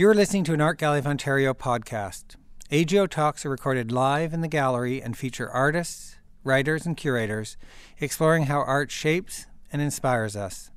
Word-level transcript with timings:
You're 0.00 0.14
listening 0.14 0.44
to 0.44 0.54
an 0.54 0.62
Art 0.62 0.78
Gallery 0.78 1.00
of 1.00 1.06
Ontario 1.06 1.52
podcast. 1.52 2.36
AGO 2.70 3.06
Talks 3.06 3.44
are 3.44 3.50
recorded 3.50 3.92
live 3.92 4.32
in 4.32 4.40
the 4.40 4.48
gallery 4.48 5.02
and 5.02 5.14
feature 5.14 5.50
artists, 5.50 6.16
writers, 6.42 6.86
and 6.86 6.96
curators 6.96 7.58
exploring 7.98 8.44
how 8.44 8.60
art 8.60 8.90
shapes 8.90 9.44
and 9.70 9.82
inspires 9.82 10.36
us. 10.36 10.70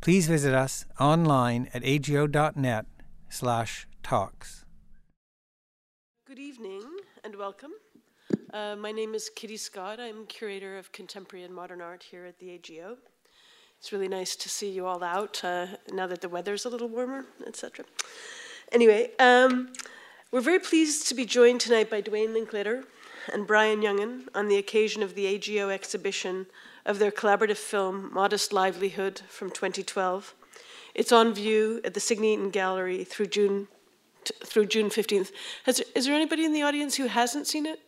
Please 0.00 0.26
visit 0.26 0.52
us 0.52 0.86
online 0.98 1.70
at 1.72 1.84
ago.net 1.84 2.86
slash 3.28 3.86
talks. 4.02 4.64
Good 6.26 6.40
evening 6.40 6.82
and 7.22 7.36
welcome. 7.36 7.70
Uh, 8.52 8.74
my 8.74 8.90
name 8.90 9.14
is 9.14 9.30
Kitty 9.36 9.56
Scott. 9.56 10.00
I'm 10.00 10.26
curator 10.26 10.78
of 10.78 10.90
contemporary 10.90 11.44
and 11.44 11.54
modern 11.54 11.80
art 11.80 12.02
here 12.02 12.24
at 12.24 12.40
the 12.40 12.50
AGO. 12.50 12.96
It's 13.78 13.92
really 13.92 14.08
nice 14.08 14.34
to 14.34 14.48
see 14.48 14.70
you 14.70 14.84
all 14.84 15.04
out 15.04 15.44
uh, 15.44 15.66
now 15.92 16.08
that 16.08 16.22
the 16.22 16.28
weather's 16.28 16.64
a 16.64 16.68
little 16.68 16.88
warmer, 16.88 17.26
etc. 17.46 17.84
Anyway, 18.74 19.08
um, 19.20 19.72
we're 20.32 20.40
very 20.40 20.58
pleased 20.58 21.06
to 21.06 21.14
be 21.14 21.24
joined 21.24 21.60
tonight 21.60 21.88
by 21.88 22.00
Duane 22.00 22.34
Linklater 22.34 22.82
and 23.32 23.46
Brian 23.46 23.82
Jungen 23.82 24.26
on 24.34 24.48
the 24.48 24.56
occasion 24.56 25.00
of 25.00 25.14
the 25.14 25.26
AGO 25.26 25.68
exhibition 25.68 26.46
of 26.84 26.98
their 26.98 27.12
collaborative 27.12 27.56
film 27.56 28.12
Modest 28.12 28.52
Livelihood 28.52 29.22
from 29.28 29.50
2012. 29.50 30.34
It's 30.92 31.12
on 31.12 31.32
view 31.32 31.82
at 31.84 31.94
the 31.94 32.00
Signy 32.00 32.32
Eaton 32.32 32.50
Gallery 32.50 33.04
through 33.04 33.26
June 33.26 33.68
through 34.44 34.66
June 34.66 34.88
15th. 34.88 35.30
Has, 35.66 35.80
is 35.94 36.06
there 36.06 36.14
anybody 36.14 36.44
in 36.44 36.52
the 36.52 36.62
audience 36.62 36.96
who 36.96 37.06
hasn't 37.06 37.46
seen 37.46 37.66
it? 37.66 37.78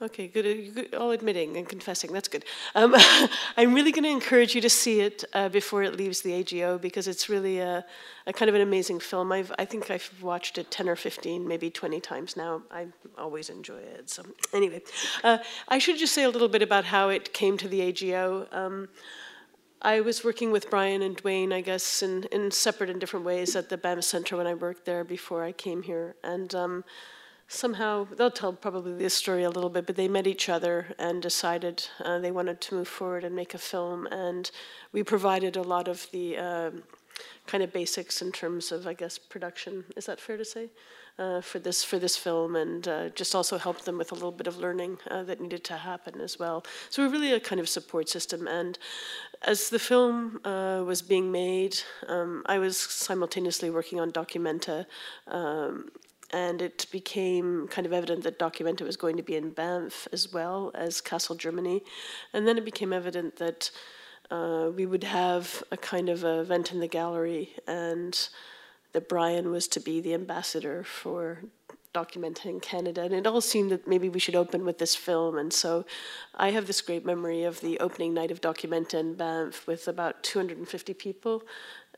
Okay, 0.00 0.28
good. 0.28 0.74
good. 0.74 0.94
All 0.94 1.10
admitting 1.10 1.56
and 1.56 1.68
confessing. 1.68 2.12
That's 2.12 2.28
good. 2.28 2.44
Um, 2.76 2.94
I'm 3.56 3.74
really 3.74 3.90
going 3.90 4.04
to 4.04 4.10
encourage 4.10 4.54
you 4.54 4.60
to 4.60 4.70
see 4.70 5.00
it 5.00 5.24
uh, 5.32 5.48
before 5.48 5.82
it 5.82 5.96
leaves 5.96 6.20
the 6.20 6.34
AGO 6.34 6.78
because 6.78 7.08
it's 7.08 7.28
really 7.28 7.58
a, 7.58 7.84
a, 8.24 8.32
kind 8.32 8.48
of 8.48 8.54
an 8.54 8.60
amazing 8.60 9.00
film. 9.00 9.32
I've, 9.32 9.50
I 9.58 9.64
think 9.64 9.90
I've 9.90 10.08
watched 10.22 10.56
it 10.56 10.70
10 10.70 10.88
or 10.88 10.94
15, 10.94 11.48
maybe 11.48 11.68
20 11.68 11.98
times 11.98 12.36
now. 12.36 12.62
I 12.70 12.86
always 13.18 13.50
enjoy 13.50 13.78
it. 13.78 14.08
So, 14.08 14.22
anyway, 14.54 14.82
uh, 15.24 15.38
I 15.66 15.78
should 15.78 15.98
just 15.98 16.14
say 16.14 16.22
a 16.22 16.30
little 16.30 16.48
bit 16.48 16.62
about 16.62 16.84
how 16.84 17.08
it 17.08 17.34
came 17.34 17.58
to 17.58 17.66
the 17.66 17.80
AGO. 17.80 18.46
Um, 18.52 18.88
I 19.82 20.00
was 20.00 20.22
working 20.22 20.52
with 20.52 20.70
Brian 20.70 21.02
and 21.02 21.16
Duane, 21.16 21.52
I 21.52 21.60
guess, 21.60 22.04
in, 22.04 22.22
in 22.30 22.52
separate 22.52 22.88
and 22.88 23.00
different 23.00 23.26
ways 23.26 23.56
at 23.56 23.68
the 23.68 23.76
Banff 23.76 24.04
Center 24.04 24.36
when 24.36 24.46
I 24.46 24.54
worked 24.54 24.84
there 24.84 25.02
before 25.02 25.42
I 25.42 25.50
came 25.50 25.82
here. 25.82 26.14
And 26.22 26.54
um, 26.54 26.84
somehow 27.48 28.06
they'll 28.16 28.30
tell 28.30 28.52
probably 28.52 28.92
this 28.92 29.14
story 29.14 29.42
a 29.42 29.50
little 29.50 29.70
bit, 29.70 29.86
but 29.86 29.96
they 29.96 30.08
met 30.08 30.26
each 30.26 30.48
other 30.48 30.94
and 30.98 31.22
decided 31.22 31.88
uh, 32.04 32.18
they 32.18 32.30
wanted 32.30 32.60
to 32.60 32.74
move 32.74 32.88
forward 32.88 33.24
and 33.24 33.34
make 33.34 33.54
a 33.54 33.58
film, 33.58 34.06
and 34.06 34.50
we 34.92 35.02
provided 35.02 35.56
a 35.56 35.62
lot 35.62 35.88
of 35.88 36.06
the 36.12 36.36
um, 36.36 36.82
kind 37.46 37.64
of 37.64 37.72
basics 37.72 38.22
in 38.22 38.30
terms 38.30 38.70
of, 38.70 38.86
I 38.86 38.92
guess, 38.92 39.18
production. 39.18 39.84
Is 39.96 40.06
that 40.06 40.20
fair 40.20 40.36
to 40.36 40.44
say? 40.44 40.68
Uh, 41.18 41.40
for 41.40 41.58
this 41.58 41.82
for 41.82 41.98
this 41.98 42.16
film, 42.16 42.54
and 42.54 42.86
uh, 42.86 43.08
just 43.08 43.34
also 43.34 43.58
helped 43.58 43.84
them 43.84 43.98
with 43.98 44.12
a 44.12 44.14
little 44.14 44.30
bit 44.30 44.46
of 44.46 44.56
learning 44.58 44.96
uh, 45.10 45.24
that 45.24 45.40
needed 45.40 45.64
to 45.64 45.74
happen 45.74 46.20
as 46.20 46.38
well. 46.38 46.64
So 46.90 47.02
we're 47.02 47.10
really 47.10 47.32
a 47.32 47.40
kind 47.40 47.60
of 47.60 47.68
support 47.68 48.08
system. 48.08 48.46
And 48.46 48.78
as 49.42 49.68
the 49.68 49.80
film 49.80 50.40
uh, 50.44 50.84
was 50.86 51.02
being 51.02 51.32
made, 51.32 51.76
um, 52.06 52.44
I 52.46 52.60
was 52.60 52.76
simultaneously 52.76 53.68
working 53.68 53.98
on 53.98 54.12
Documenta, 54.12 54.86
um, 55.26 55.90
and 56.30 56.60
it 56.60 56.86
became 56.92 57.68
kind 57.68 57.86
of 57.86 57.92
evident 57.92 58.22
that 58.24 58.38
Documenta 58.38 58.82
was 58.82 58.96
going 58.96 59.16
to 59.16 59.22
be 59.22 59.36
in 59.36 59.50
Banff 59.50 60.06
as 60.12 60.32
well 60.32 60.70
as 60.74 61.00
Kassel, 61.00 61.36
Germany. 61.36 61.82
And 62.32 62.46
then 62.46 62.58
it 62.58 62.64
became 62.64 62.92
evident 62.92 63.36
that 63.36 63.70
uh, 64.30 64.70
we 64.74 64.84
would 64.84 65.04
have 65.04 65.62
a 65.70 65.76
kind 65.76 66.08
of 66.08 66.24
a 66.24 66.40
event 66.40 66.70
in 66.72 66.80
the 66.80 66.88
gallery, 66.88 67.54
and 67.66 68.28
that 68.92 69.08
Brian 69.08 69.50
was 69.50 69.68
to 69.68 69.80
be 69.80 70.00
the 70.00 70.14
ambassador 70.14 70.82
for 70.84 71.40
Documenta 71.94 72.46
in 72.46 72.60
Canada. 72.60 73.02
And 73.02 73.14
it 73.14 73.26
all 73.26 73.40
seemed 73.40 73.70
that 73.70 73.88
maybe 73.88 74.08
we 74.08 74.20
should 74.20 74.36
open 74.36 74.64
with 74.64 74.78
this 74.78 74.94
film. 74.94 75.38
And 75.38 75.52
so 75.52 75.84
I 76.34 76.50
have 76.50 76.66
this 76.66 76.80
great 76.80 77.04
memory 77.04 77.44
of 77.44 77.60
the 77.60 77.78
opening 77.80 78.12
night 78.14 78.30
of 78.30 78.40
Documenta 78.40 78.94
in 78.94 79.14
Banff 79.14 79.66
with 79.66 79.88
about 79.88 80.22
250 80.22 80.94
people 80.94 81.42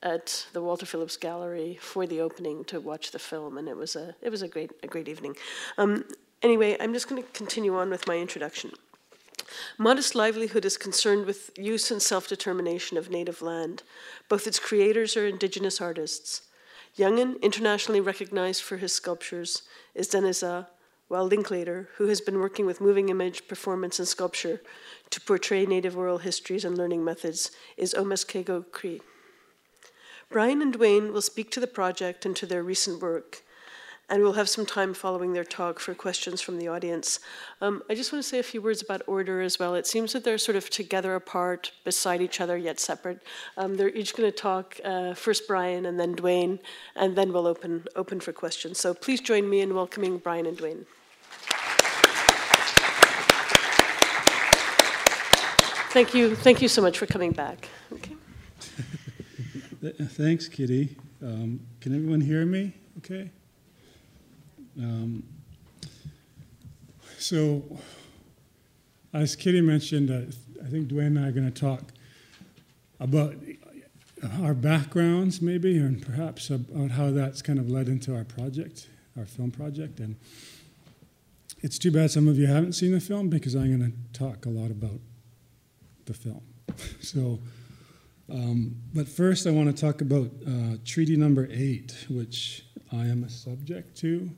at 0.02 0.46
the 0.52 0.62
Walter 0.62 0.86
Phillips 0.86 1.16
Gallery 1.16 1.78
for 1.80 2.06
the 2.06 2.20
opening 2.20 2.64
to 2.64 2.80
watch 2.80 3.10
the 3.10 3.18
film, 3.18 3.58
and 3.58 3.68
it 3.68 3.76
was 3.76 3.96
a 3.96 4.14
it 4.22 4.30
was 4.30 4.42
a 4.42 4.48
great 4.48 4.72
a 4.82 4.86
great 4.86 5.08
evening. 5.08 5.36
Um, 5.78 6.04
anyway, 6.42 6.76
I'm 6.80 6.92
just 6.92 7.08
going 7.08 7.22
to 7.22 7.28
continue 7.30 7.76
on 7.76 7.90
with 7.90 8.06
my 8.06 8.18
introduction. 8.18 8.72
Modest 9.78 10.14
livelihood 10.14 10.64
is 10.64 10.76
concerned 10.76 11.26
with 11.26 11.50
use 11.58 11.90
and 11.90 12.02
self 12.02 12.28
determination 12.28 12.96
of 12.96 13.10
native 13.10 13.42
land. 13.42 13.82
Both 14.28 14.46
its 14.46 14.58
creators 14.58 15.16
are 15.16 15.26
Indigenous 15.26 15.80
artists. 15.80 16.42
Jungen, 16.96 17.40
internationally 17.40 18.00
recognized 18.00 18.62
for 18.62 18.76
his 18.78 18.92
sculptures, 18.92 19.62
is 19.94 20.08
Dane-zaa, 20.08 20.66
while 21.08 21.24
Linklater, 21.24 21.88
who 21.96 22.08
has 22.08 22.20
been 22.20 22.40
working 22.40 22.66
with 22.66 22.80
moving 22.80 23.08
image, 23.08 23.46
performance, 23.46 23.98
and 23.98 24.08
sculpture 24.08 24.60
to 25.10 25.20
portray 25.20 25.66
Native 25.66 25.96
oral 25.96 26.18
histories 26.18 26.64
and 26.64 26.76
learning 26.76 27.04
methods, 27.04 27.52
is 27.76 27.94
Omeskego 27.94 28.64
Cree. 28.72 29.00
Brian 30.30 30.62
and 30.62 30.72
Duane 30.72 31.12
will 31.12 31.22
speak 31.22 31.50
to 31.50 31.58
the 31.58 31.66
project 31.66 32.24
and 32.24 32.36
to 32.36 32.46
their 32.46 32.62
recent 32.62 33.02
work, 33.02 33.42
and 34.08 34.22
we'll 34.22 34.34
have 34.34 34.48
some 34.48 34.64
time 34.64 34.94
following 34.94 35.32
their 35.32 35.42
talk 35.42 35.80
for 35.80 35.92
questions 35.92 36.40
from 36.40 36.56
the 36.56 36.68
audience. 36.68 37.18
Um, 37.60 37.82
I 37.90 37.96
just 37.96 38.12
want 38.12 38.22
to 38.22 38.28
say 38.28 38.38
a 38.38 38.44
few 38.44 38.62
words 38.62 38.80
about 38.80 39.02
order 39.08 39.40
as 39.40 39.58
well. 39.58 39.74
It 39.74 39.88
seems 39.88 40.12
that 40.12 40.22
they're 40.22 40.38
sort 40.38 40.54
of 40.54 40.70
together 40.70 41.16
apart, 41.16 41.72
beside 41.82 42.22
each 42.22 42.40
other, 42.40 42.56
yet 42.56 42.78
separate. 42.78 43.24
Um, 43.56 43.76
they're 43.76 43.88
each 43.88 44.14
going 44.14 44.30
to 44.30 44.36
talk 44.36 44.78
uh, 44.84 45.14
first 45.14 45.48
Brian 45.48 45.84
and 45.84 45.98
then 45.98 46.12
Duane, 46.12 46.60
and 46.94 47.16
then 47.16 47.32
we'll 47.32 47.48
open, 47.48 47.86
open 47.96 48.20
for 48.20 48.32
questions. 48.32 48.78
So 48.78 48.94
please 48.94 49.20
join 49.20 49.50
me 49.50 49.62
in 49.62 49.74
welcoming 49.74 50.18
Brian 50.18 50.46
and 50.46 50.56
Duane. 50.56 50.86
Thank 55.90 56.14
you. 56.14 56.36
Thank 56.36 56.62
you 56.62 56.68
so 56.68 56.80
much 56.82 56.98
for 56.98 57.06
coming 57.06 57.32
back. 57.32 57.68
Okay. 57.92 58.14
Thanks, 59.82 60.46
Kitty. 60.46 60.94
Um, 61.22 61.60
can 61.80 61.94
everyone 61.94 62.20
hear 62.20 62.44
me? 62.44 62.74
Okay. 62.98 63.30
Um, 64.78 65.22
so, 67.16 67.78
as 69.14 69.34
Kitty 69.34 69.62
mentioned, 69.62 70.10
uh, 70.10 70.30
I 70.62 70.68
think 70.68 70.88
Duane 70.88 71.16
and 71.16 71.24
I 71.24 71.28
are 71.28 71.32
going 71.32 71.50
to 71.50 71.60
talk 71.60 71.94
about 72.98 73.36
our 74.42 74.52
backgrounds, 74.52 75.40
maybe, 75.40 75.78
and 75.78 76.04
perhaps 76.04 76.50
about 76.50 76.90
how 76.90 77.10
that's 77.10 77.40
kind 77.40 77.58
of 77.58 77.70
led 77.70 77.88
into 77.88 78.14
our 78.14 78.24
project, 78.24 78.86
our 79.16 79.24
film 79.24 79.50
project. 79.50 79.98
And 79.98 80.16
it's 81.62 81.78
too 81.78 81.90
bad 81.90 82.10
some 82.10 82.28
of 82.28 82.36
you 82.36 82.48
haven't 82.48 82.74
seen 82.74 82.92
the 82.92 83.00
film 83.00 83.30
because 83.30 83.54
I'm 83.54 83.78
going 83.78 83.92
to 83.92 84.18
talk 84.18 84.44
a 84.44 84.50
lot 84.50 84.70
about 84.70 85.00
the 86.04 86.12
film. 86.12 86.42
so. 87.00 87.38
Um, 88.30 88.76
but 88.94 89.08
first, 89.08 89.48
I 89.48 89.50
want 89.50 89.74
to 89.74 89.80
talk 89.80 90.02
about 90.02 90.30
uh, 90.46 90.76
Treaty 90.84 91.16
Number 91.16 91.48
Eight, 91.50 92.06
which 92.08 92.64
I 92.92 93.06
am 93.06 93.24
a 93.24 93.28
subject 93.28 93.96
to. 93.98 94.30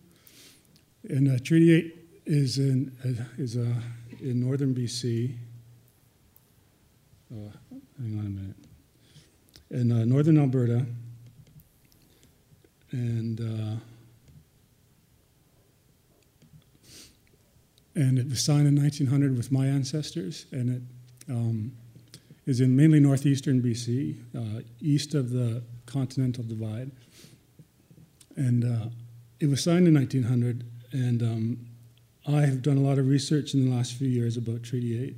And 1.11 1.29
uh, 1.29 1.39
Treaty 1.45 1.75
Eight 1.75 1.97
is 2.25 2.57
in 2.59 2.97
uh, 3.05 3.25
is 3.37 3.57
uh, 3.57 3.67
in 4.21 4.41
northern 4.41 4.75
BC. 4.75 5.35
Uh, 7.31 7.51
hang 8.01 8.19
on 8.19 8.27
a 8.27 8.31
minute. 8.31 8.57
In 9.71 9.93
uh, 9.93 10.05
northern 10.07 10.39
Alberta, 10.39 10.87
and 12.93 13.41
and 17.95 18.19
it 18.19 18.27
was 18.27 18.43
signed 18.43 18.67
in 18.67 18.75
1900 18.75 19.37
with 19.37 19.53
my 19.53 19.67
ancestors, 19.67 20.47
and 20.51 20.77
it. 20.77 20.83
Um, 21.31 21.73
is 22.47 22.61
in 22.61 22.75
mainly 22.77 23.01
northeastern 23.01 23.63
BC, 23.63 24.19
uh, 24.37 24.63
east 24.81 25.15
of 25.15 25.31
the 25.31 25.63
Continental 25.87 26.45
Divide. 26.45 26.91
And 28.37 28.65
uh, 28.65 28.87
it 29.41 29.49
was 29.49 29.63
signed 29.63 29.87
in 29.87 29.95
1900, 29.95 30.65
and 30.93 31.23
um, 31.23 31.67
I 32.27 32.43
have 32.43 32.63
done 32.63 32.77
a 32.77 32.81
lot 32.81 32.99
of 32.99 33.09
research 33.09 33.55
in 33.55 33.69
the 33.69 33.75
last 33.75 33.95
few 33.95 34.09
years 34.09 34.37
about 34.37 34.63
Treaty 34.63 35.03
8. 35.05 35.17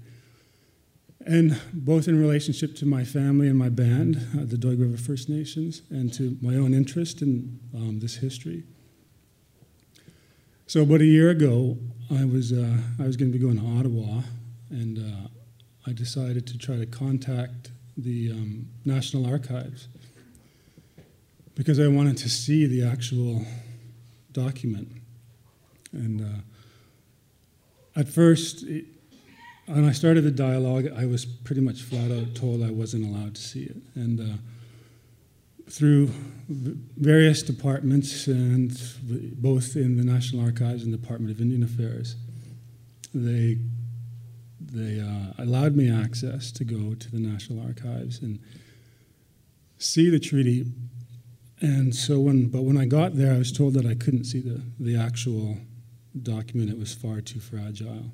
And 1.27 1.61
both 1.73 2.07
in 2.07 2.21
relationship 2.21 2.77
to 2.77 2.87
my 2.87 3.05
family 3.05 3.49
and 3.49 3.59
my 3.59 3.71
band, 3.71 4.17
uh, 4.35 4.45
the 4.45 4.57
Doig 4.57 4.81
River 4.81 4.99
First 4.99 5.29
Nations, 5.31 5.83
and 5.91 6.13
to 6.15 6.37
my 6.43 6.55
own 6.55 6.75
interest 6.75 7.23
in 7.23 7.59
um, 7.75 8.01
this 8.01 8.17
history. 8.17 8.65
So 10.67 10.83
about 10.83 11.01
a 11.01 11.07
year 11.07 11.31
ago, 11.31 11.79
I 12.11 12.25
was 12.25 12.53
uh, 12.53 12.79
I 12.99 13.07
was 13.07 13.17
going 13.17 13.33
to 13.33 13.39
be 13.39 13.43
going 13.43 13.59
to 13.59 13.79
Ottawa, 13.79 14.23
and 14.71 14.99
uh, 14.99 15.29
I 15.87 15.93
decided 15.93 16.47
to 16.47 16.59
try 16.59 16.77
to 16.77 16.87
contact 16.87 17.71
the 17.97 18.31
um, 18.31 18.69
National 18.85 19.27
Archives 19.27 19.89
because 21.55 21.79
I 21.79 21.89
wanted 21.89 22.17
to 22.19 22.29
see 22.29 22.67
the 22.67 22.85
actual 22.85 23.45
document. 24.33 24.89
And 25.93 26.21
uh, 26.23 28.01
at 28.01 28.09
first, 28.09 28.65
it, 28.65 28.87
when 29.67 29.85
I 29.85 29.93
started 29.93 30.25
the 30.25 30.31
dialogue, 30.31 30.89
I 30.97 31.07
was 31.07 31.25
pretty 31.25 31.61
much 31.61 31.83
flat 31.83 32.11
out 32.11 32.35
told 32.35 32.63
I 32.63 32.71
wasn't 32.71 33.07
allowed 33.07 33.35
to 33.37 33.41
see 33.41 33.65
it. 33.65 33.77
And 33.95 34.21
uh, 34.21 34.37
through 35.71 36.11
various 36.49 37.43
departments 37.43 38.27
and 38.27 38.71
both 39.37 39.77
in 39.77 39.97
the 39.97 40.05
National 40.05 40.45
Archives 40.45 40.83
and 40.83 40.93
Department 40.93 41.31
of 41.31 41.41
Indian 41.41 41.63
Affairs, 41.63 42.17
they 43.15 43.59
they 44.75 45.01
uh, 45.01 45.43
allowed 45.43 45.77
me 45.77 45.91
access 45.91 46.51
to 46.53 46.65
go 46.65 46.95
to 46.95 47.11
the 47.11 47.21
National 47.21 47.65
Archives 47.65 48.21
and 48.21 48.41
see 49.79 50.11
the 50.11 50.19
treaty. 50.19 50.67
And 51.61 51.95
so 51.95 52.19
when, 52.19 52.49
but 52.49 52.63
when 52.63 52.77
I 52.77 52.85
got 52.85 53.17
there, 53.17 53.33
I 53.33 53.39
was 53.39 53.53
told 53.53 53.75
that 53.75 53.87
I 53.87 53.95
couldn't 53.95 54.25
see 54.25 54.41
the, 54.41 54.61
the 54.79 54.97
actual 54.97 55.59
document. 56.23 56.71
It 56.71 56.79
was 56.79 56.93
far 56.93 57.21
too 57.21 57.41
fragile. 57.41 58.11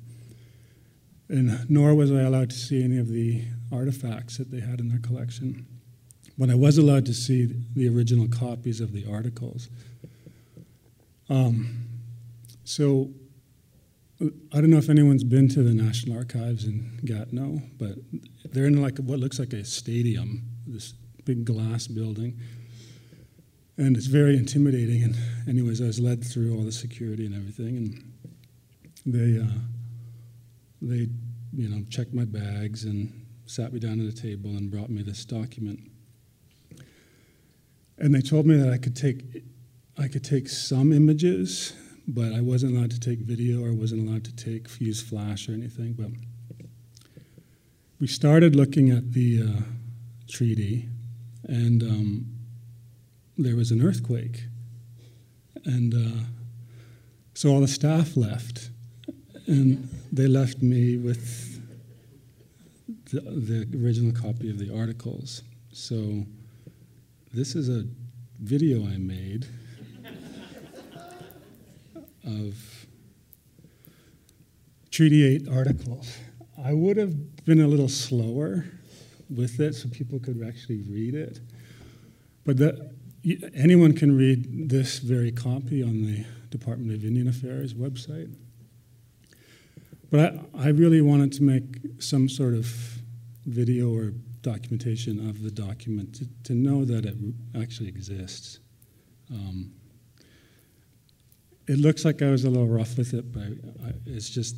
And 1.27 1.69
nor 1.69 1.95
was 1.95 2.11
I 2.11 2.21
allowed 2.21 2.49
to 2.51 2.55
see 2.55 2.83
any 2.83 2.97
of 2.97 3.07
the 3.07 3.43
artifacts 3.71 4.37
that 4.37 4.51
they 4.51 4.59
had 4.59 4.79
in 4.79 4.89
their 4.89 4.99
collection. 4.99 5.65
But 6.37 6.49
I 6.49 6.55
was 6.55 6.77
allowed 6.77 7.05
to 7.07 7.13
see 7.13 7.53
the 7.75 7.87
original 7.89 8.27
copies 8.27 8.81
of 8.81 8.93
the 8.93 9.05
articles. 9.11 9.69
Um, 11.29 11.87
so 12.63 13.09
I 14.21 14.61
don't 14.61 14.69
know 14.69 14.77
if 14.77 14.89
anyone's 14.89 15.23
been 15.23 15.47
to 15.49 15.63
the 15.63 15.73
National 15.73 16.15
Archives 16.15 16.65
in 16.65 16.99
Gatineau, 17.03 17.59
but 17.79 17.95
they're 18.45 18.67
in 18.67 18.79
like 18.79 18.99
what 18.99 19.17
looks 19.17 19.39
like 19.39 19.51
a 19.53 19.65
stadium, 19.65 20.43
this 20.67 20.93
big 21.25 21.43
glass 21.43 21.87
building, 21.87 22.39
and 23.77 23.97
it's 23.97 24.05
very 24.05 24.37
intimidating. 24.37 25.01
And 25.01 25.15
anyways, 25.47 25.81
I 25.81 25.85
was 25.85 25.99
led 25.99 26.23
through 26.23 26.55
all 26.55 26.63
the 26.63 26.71
security 26.71 27.25
and 27.25 27.33
everything, 27.33 27.77
and 27.77 28.13
they 29.07 29.41
uh, 29.41 29.57
they 30.83 31.07
you 31.53 31.69
know 31.69 31.83
checked 31.89 32.13
my 32.13 32.25
bags 32.25 32.83
and 32.83 33.25
sat 33.47 33.73
me 33.73 33.79
down 33.79 33.99
at 33.99 34.05
a 34.05 34.15
table 34.15 34.51
and 34.51 34.69
brought 34.69 34.91
me 34.91 35.01
this 35.01 35.25
document. 35.25 35.79
And 37.97 38.13
they 38.13 38.21
told 38.21 38.45
me 38.45 38.55
that 38.57 38.71
I 38.71 38.77
could 38.77 38.95
take 38.95 39.43
I 39.97 40.07
could 40.07 40.23
take 40.23 40.47
some 40.47 40.93
images 40.93 41.73
but 42.07 42.33
I 42.33 42.41
wasn't 42.41 42.75
allowed 42.75 42.91
to 42.91 42.99
take 42.99 43.19
video 43.19 43.63
or 43.63 43.73
wasn't 43.73 44.07
allowed 44.07 44.23
to 44.25 44.35
take 44.35 44.67
use 44.79 45.01
flash 45.01 45.47
or 45.47 45.53
anything. 45.53 45.93
But 45.93 46.11
we 47.99 48.07
started 48.07 48.55
looking 48.55 48.89
at 48.89 49.13
the 49.13 49.43
uh, 49.43 49.61
treaty, 50.27 50.89
and 51.43 51.83
um, 51.83 52.25
there 53.37 53.55
was 53.55 53.71
an 53.71 53.81
earthquake, 53.81 54.45
and 55.65 55.93
uh, 55.93 56.23
so 57.33 57.49
all 57.49 57.61
the 57.61 57.67
staff 57.67 58.17
left, 58.17 58.69
and 59.47 59.87
they 60.11 60.27
left 60.27 60.61
me 60.61 60.97
with 60.97 61.61
the, 63.11 63.21
the 63.21 63.77
original 63.77 64.11
copy 64.11 64.49
of 64.49 64.57
the 64.57 64.75
articles. 64.75 65.43
So 65.71 66.25
this 67.33 67.55
is 67.55 67.69
a 67.69 67.85
video 68.39 68.85
I 68.85 68.97
made 68.97 69.47
of 72.25 72.55
Treaty 74.91 75.25
8 75.25 75.47
articles. 75.47 76.17
I 76.63 76.73
would 76.73 76.97
have 76.97 77.45
been 77.45 77.61
a 77.61 77.67
little 77.67 77.87
slower 77.87 78.65
with 79.29 79.59
it 79.59 79.73
so 79.73 79.89
people 79.89 80.19
could 80.19 80.43
actually 80.45 80.81
read 80.81 81.15
it. 81.15 81.39
But 82.45 82.57
the, 82.57 82.91
anyone 83.55 83.93
can 83.93 84.15
read 84.15 84.69
this 84.69 84.99
very 84.99 85.31
copy 85.31 85.81
on 85.81 86.05
the 86.05 86.25
Department 86.49 86.93
of 86.93 87.05
Indian 87.05 87.27
Affairs 87.27 87.73
website. 87.73 88.33
But 90.09 90.35
I, 90.53 90.65
I 90.65 90.67
really 90.69 91.01
wanted 91.01 91.31
to 91.33 91.43
make 91.43 91.63
some 91.99 92.27
sort 92.27 92.53
of 92.53 92.67
video 93.45 93.93
or 93.95 94.13
documentation 94.41 95.29
of 95.29 95.41
the 95.41 95.51
document 95.51 96.15
to, 96.15 96.27
to 96.43 96.53
know 96.53 96.83
that 96.83 97.05
it 97.05 97.15
actually 97.55 97.89
exists. 97.89 98.59
Um, 99.31 99.71
it 101.71 101.79
looks 101.79 102.03
like 102.03 102.21
I 102.21 102.29
was 102.29 102.43
a 102.43 102.49
little 102.49 102.67
rough 102.67 102.97
with 102.97 103.13
it, 103.13 103.31
but 103.31 103.43
I, 103.85 103.93
it's 104.05 104.29
just, 104.29 104.57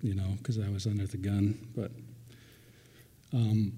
you 0.00 0.14
know, 0.14 0.36
because 0.38 0.58
I 0.58 0.70
was 0.70 0.86
under 0.86 1.06
the 1.06 1.18
gun. 1.18 1.68
But 1.76 1.92
um, 3.34 3.74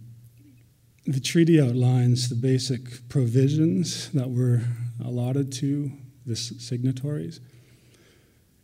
the 1.04 1.18
treaty 1.18 1.60
outlines 1.60 2.28
the 2.28 2.36
basic 2.36 3.08
provisions 3.08 4.10
that 4.12 4.30
were 4.30 4.60
allotted 5.04 5.50
to 5.54 5.90
the 6.24 6.36
signatories. 6.36 7.40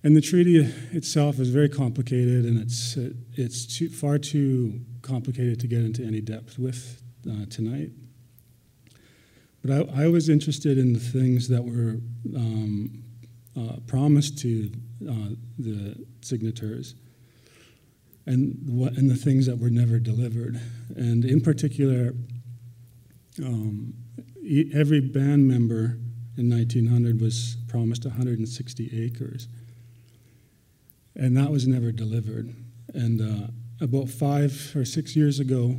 And 0.04 0.16
the 0.16 0.20
treaty 0.20 0.58
itself 0.92 1.40
is 1.40 1.50
very 1.50 1.68
complicated, 1.68 2.44
and 2.44 2.56
it's, 2.60 2.96
it's 3.34 3.66
too, 3.66 3.88
far 3.88 4.18
too 4.18 4.80
complicated 5.02 5.58
to 5.58 5.66
get 5.66 5.80
into 5.80 6.04
any 6.04 6.20
depth 6.20 6.56
with 6.56 7.02
uh, 7.28 7.46
tonight. 7.50 7.90
But 9.60 9.72
I, 9.72 10.04
I, 10.04 10.06
was 10.06 10.28
interested 10.28 10.78
in 10.78 10.92
the 10.92 11.00
things 11.00 11.48
that 11.48 11.64
were 11.64 11.96
um, 12.36 13.02
promised 13.86 14.38
to 14.38 14.70
uh, 15.08 15.30
the 15.58 15.94
signatories 16.20 16.94
and, 18.26 18.58
what, 18.66 18.92
and 18.98 19.10
the 19.10 19.16
things 19.16 19.46
that 19.46 19.58
were 19.58 19.70
never 19.70 19.98
delivered. 19.98 20.60
And 20.96 21.24
in 21.24 21.40
particular, 21.40 22.12
um, 23.44 23.94
every 24.74 25.00
band 25.00 25.48
member 25.48 25.98
in 26.36 26.50
1900 26.50 27.20
was 27.20 27.56
promised 27.68 28.04
160 28.04 29.04
acres. 29.04 29.48
And 31.16 31.36
that 31.36 31.50
was 31.50 31.66
never 31.66 31.90
delivered. 31.90 32.54
And 32.94 33.20
uh, 33.20 33.48
about 33.80 34.08
five 34.08 34.72
or 34.76 34.84
six 34.84 35.16
years 35.16 35.40
ago, 35.40 35.76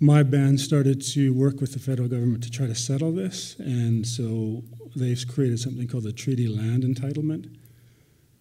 my 0.00 0.22
band 0.22 0.60
started 0.60 1.02
to 1.12 1.32
work 1.34 1.60
with 1.60 1.72
the 1.72 1.78
federal 1.78 2.08
government 2.08 2.44
to 2.44 2.50
try 2.50 2.66
to 2.66 2.74
settle 2.74 3.12
this. 3.12 3.56
And 3.58 4.06
so 4.06 4.62
they've 4.94 5.26
created 5.26 5.58
something 5.60 5.88
called 5.88 6.04
the 6.04 6.12
Treaty 6.12 6.48
Land 6.48 6.84
Entitlement, 6.84 7.54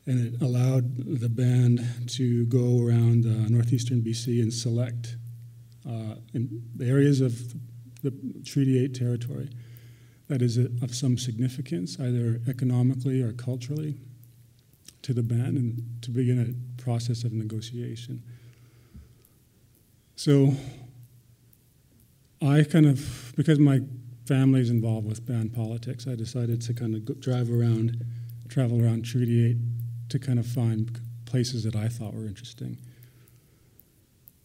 and 0.05 0.33
it 0.33 0.41
allowed 0.41 0.95
the 0.97 1.29
band 1.29 1.81
to 2.09 2.45
go 2.45 2.85
around 2.85 3.25
uh, 3.25 3.49
northeastern 3.49 4.01
BC 4.01 4.41
and 4.41 4.53
select 4.53 5.17
uh, 5.87 6.15
areas 6.81 7.21
of 7.21 7.53
the 8.03 8.13
Treaty 8.45 8.83
8 8.83 8.93
territory 8.93 9.49
that 10.27 10.41
is 10.41 10.57
of 10.57 10.95
some 10.95 11.17
significance, 11.17 11.99
either 11.99 12.41
economically 12.47 13.21
or 13.21 13.33
culturally, 13.33 13.95
to 15.01 15.13
the 15.13 15.23
band 15.23 15.57
and 15.57 15.83
to 16.01 16.11
begin 16.11 16.39
a 16.39 16.81
process 16.81 17.23
of 17.23 17.33
negotiation. 17.33 18.23
So 20.15 20.53
I 22.41 22.63
kind 22.63 22.85
of, 22.85 23.33
because 23.35 23.59
my 23.59 23.81
family's 24.25 24.69
involved 24.69 25.07
with 25.07 25.25
band 25.25 25.53
politics, 25.53 26.07
I 26.07 26.15
decided 26.15 26.61
to 26.61 26.73
kind 26.73 26.95
of 26.95 27.19
drive 27.19 27.51
around, 27.51 28.05
travel 28.49 28.83
around 28.83 29.03
Treaty 29.03 29.49
8 29.51 29.57
to 30.09 30.19
kind 30.19 30.39
of 30.39 30.47
find 30.47 30.99
places 31.25 31.63
that 31.63 31.75
I 31.75 31.87
thought 31.87 32.13
were 32.13 32.25
interesting. 32.25 32.77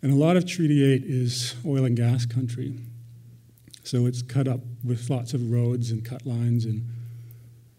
And 0.03 0.13
a 0.13 0.17
lot 0.17 0.37
of 0.37 0.47
Treaty 0.47 0.85
8 0.85 1.03
is 1.05 1.57
oil 1.67 1.85
and 1.85 1.97
gas 1.97 2.25
country. 2.25 2.75
So 3.83 4.07
it's 4.07 4.23
cut 4.23 4.47
up 4.47 4.61
with 4.85 5.09
lots 5.11 5.35
of 5.35 5.51
roads 5.51 5.91
and 5.91 6.05
cut 6.05 6.27
lines, 6.27 6.65
and 6.65 6.87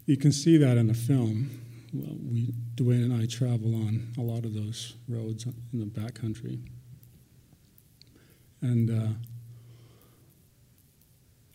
you 0.05 0.17
can 0.17 0.31
see 0.31 0.57
that 0.57 0.77
in 0.77 0.87
the 0.87 0.93
film. 0.93 1.49
Well, 1.93 2.15
we, 2.31 2.53
Duane 2.75 3.03
and 3.03 3.21
I 3.21 3.25
travel 3.25 3.75
on 3.75 4.11
a 4.17 4.21
lot 4.21 4.45
of 4.45 4.53
those 4.53 4.95
roads 5.07 5.45
in 5.45 5.79
the 5.79 5.85
backcountry. 5.85 6.59
And 8.61 8.89
uh, 8.89 9.13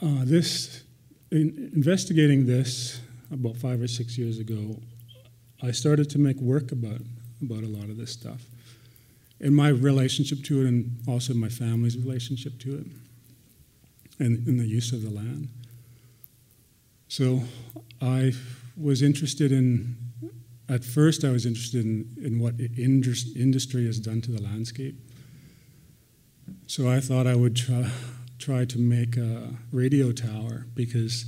uh, 0.05 0.25
this, 0.25 0.83
in 1.31 1.71
investigating 1.75 2.47
this 2.47 3.01
about 3.33 3.57
five 3.57 3.81
or 3.81 3.89
six 3.89 4.19
years 4.19 4.39
ago, 4.39 4.79
I 5.63 5.71
started 5.73 6.11
to 6.11 6.19
make 6.19 6.37
work 6.37 6.73
about, 6.73 7.01
about 7.43 7.65
a 7.65 7.69
lot 7.69 7.89
of 7.89 7.97
this 7.97 8.13
stuff. 8.13 8.43
and 9.41 9.55
my 9.55 9.69
relationship 9.69 10.43
to 10.45 10.63
it, 10.63 10.67
and 10.67 10.99
also 11.07 11.35
my 11.35 11.49
family's 11.49 11.99
relationship 11.99 12.59
to 12.61 12.79
it, 12.79 12.87
and, 14.19 14.47
in 14.47 14.57
the 14.57 14.67
use 14.67 14.93
of 14.93 15.03
the 15.03 15.11
land. 15.11 15.49
So 17.09 17.43
I 18.01 18.33
was 18.77 19.03
interested 19.03 19.53
in, 19.53 19.97
at 20.69 20.85
first, 20.85 21.25
I 21.25 21.31
was 21.31 21.47
interested 21.47 21.85
in, 21.85 22.09
in 22.23 22.39
what 22.39 22.55
industry 22.59 23.87
has 23.87 23.99
done 23.99 24.21
to 24.23 24.31
the 24.31 24.43
landscape. 24.43 24.97
So 26.67 26.89
I 26.89 27.01
thought 27.01 27.27
I 27.27 27.35
would 27.35 27.57
try, 27.57 27.91
try 28.39 28.65
to 28.65 28.79
make 28.79 29.17
a 29.17 29.51
radio 29.73 30.13
tower 30.13 30.67
because 30.75 31.25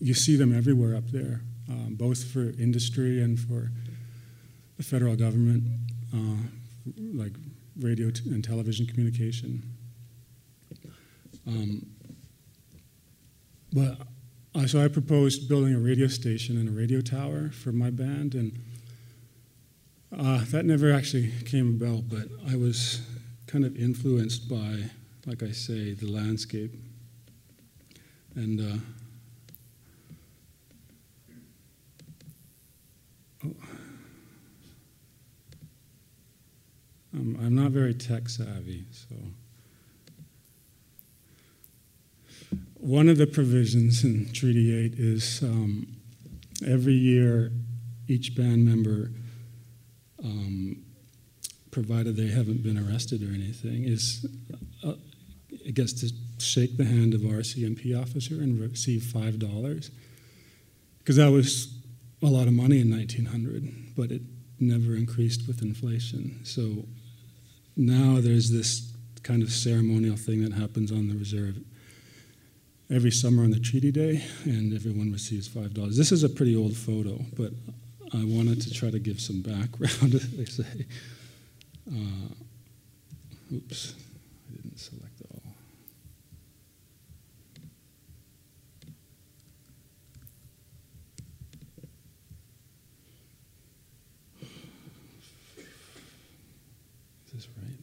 you 0.00 0.14
see 0.14 0.36
them 0.36 0.56
everywhere 0.56 0.94
up 0.94 1.08
there, 1.10 1.40
um, 1.68 1.94
both 1.98 2.24
for 2.24 2.50
industry 2.58 3.22
and 3.22 3.38
for 3.38 3.70
the 4.76 4.82
federal 4.82 5.16
government, 5.16 5.64
uh, 6.14 6.42
like 7.14 7.32
radio 7.80 8.10
and 8.26 8.44
television 8.44 8.86
communication. 8.86 9.62
Um, 11.46 11.86
but 13.72 13.98
uh, 14.54 14.66
so 14.66 14.82
I 14.82 14.88
proposed 14.88 15.48
building 15.48 15.74
a 15.74 15.78
radio 15.78 16.06
station 16.06 16.56
and 16.56 16.68
a 16.68 16.72
radio 16.72 17.00
tower 17.00 17.50
for 17.50 17.72
my 17.72 17.90
band, 17.90 18.34
and 18.34 18.58
uh, 20.16 20.44
that 20.46 20.64
never 20.64 20.92
actually 20.92 21.30
came 21.44 21.80
about. 21.80 22.08
But 22.08 22.28
I 22.50 22.56
was 22.56 23.02
kind 23.46 23.64
of 23.64 23.76
influenced 23.76 24.48
by 24.48 24.90
like 25.26 25.42
I 25.42 25.50
say, 25.50 25.92
the 25.92 26.06
landscape. 26.06 26.72
And 28.36 28.60
uh, 28.60 28.78
oh. 33.44 33.54
I'm, 37.12 37.38
I'm 37.40 37.54
not 37.54 37.72
very 37.72 37.94
tech 37.94 38.28
savvy, 38.28 38.84
so. 38.92 39.16
One 42.74 43.08
of 43.08 43.18
the 43.18 43.26
provisions 43.26 44.04
in 44.04 44.32
Treaty 44.32 44.72
8 44.72 44.94
is 44.96 45.42
um, 45.42 45.88
every 46.64 46.92
year 46.92 47.50
each 48.06 48.36
band 48.36 48.64
member, 48.64 49.10
um, 50.22 50.84
provided 51.70 52.16
they 52.16 52.28
haven't 52.28 52.62
been 52.62 52.78
arrested 52.78 53.22
or 53.22 53.34
anything, 53.34 53.84
is 53.84 54.24
gets 55.74 55.92
to 55.94 56.12
shake 56.38 56.76
the 56.76 56.84
hand 56.84 57.14
of 57.14 57.22
RCMP 57.22 58.00
officer 58.00 58.34
and 58.34 58.60
receive 58.60 59.02
five 59.02 59.38
dollars 59.38 59.90
because 60.98 61.16
that 61.16 61.30
was 61.30 61.72
a 62.22 62.26
lot 62.26 62.48
of 62.48 62.52
money 62.52 62.80
in 62.80 62.90
1900, 62.90 63.94
but 63.96 64.10
it 64.10 64.22
never 64.58 64.96
increased 64.96 65.46
with 65.46 65.62
inflation. 65.62 66.40
So 66.44 66.84
now 67.76 68.20
there's 68.20 68.50
this 68.50 68.92
kind 69.22 69.42
of 69.42 69.50
ceremonial 69.52 70.16
thing 70.16 70.42
that 70.42 70.52
happens 70.52 70.90
on 70.90 71.08
the 71.08 71.14
reserve 71.14 71.58
every 72.90 73.10
summer 73.10 73.42
on 73.44 73.50
the 73.50 73.60
treaty 73.60 73.90
day, 73.90 74.24
and 74.44 74.72
everyone 74.72 75.12
receives 75.12 75.48
five 75.48 75.74
dollars. 75.74 75.96
This 75.96 76.12
is 76.12 76.22
a 76.24 76.28
pretty 76.28 76.56
old 76.56 76.76
photo, 76.76 77.18
but 77.36 77.52
I 78.14 78.24
wanted 78.24 78.62
to 78.62 78.70
try 78.72 78.90
to 78.90 78.98
give 78.98 79.20
some 79.20 79.42
background, 79.42 80.14
as 80.14 80.30
they 80.30 80.44
say. 80.44 80.86
Uh, 81.90 82.34
oops, 83.54 83.94
I 84.48 84.56
didn't 84.56 84.78
select 84.78 85.22
all. 85.32 85.42
Is 97.26 97.32
this 97.32 97.48
right? 97.56 97.76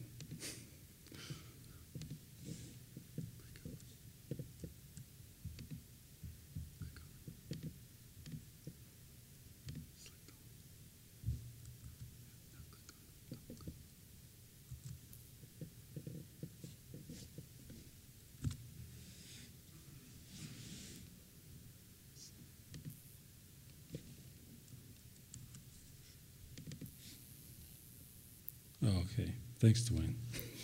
Oh, 28.86 29.03
okay. 29.18 29.32
Thanks, 29.58 29.82
Duane. 29.82 30.16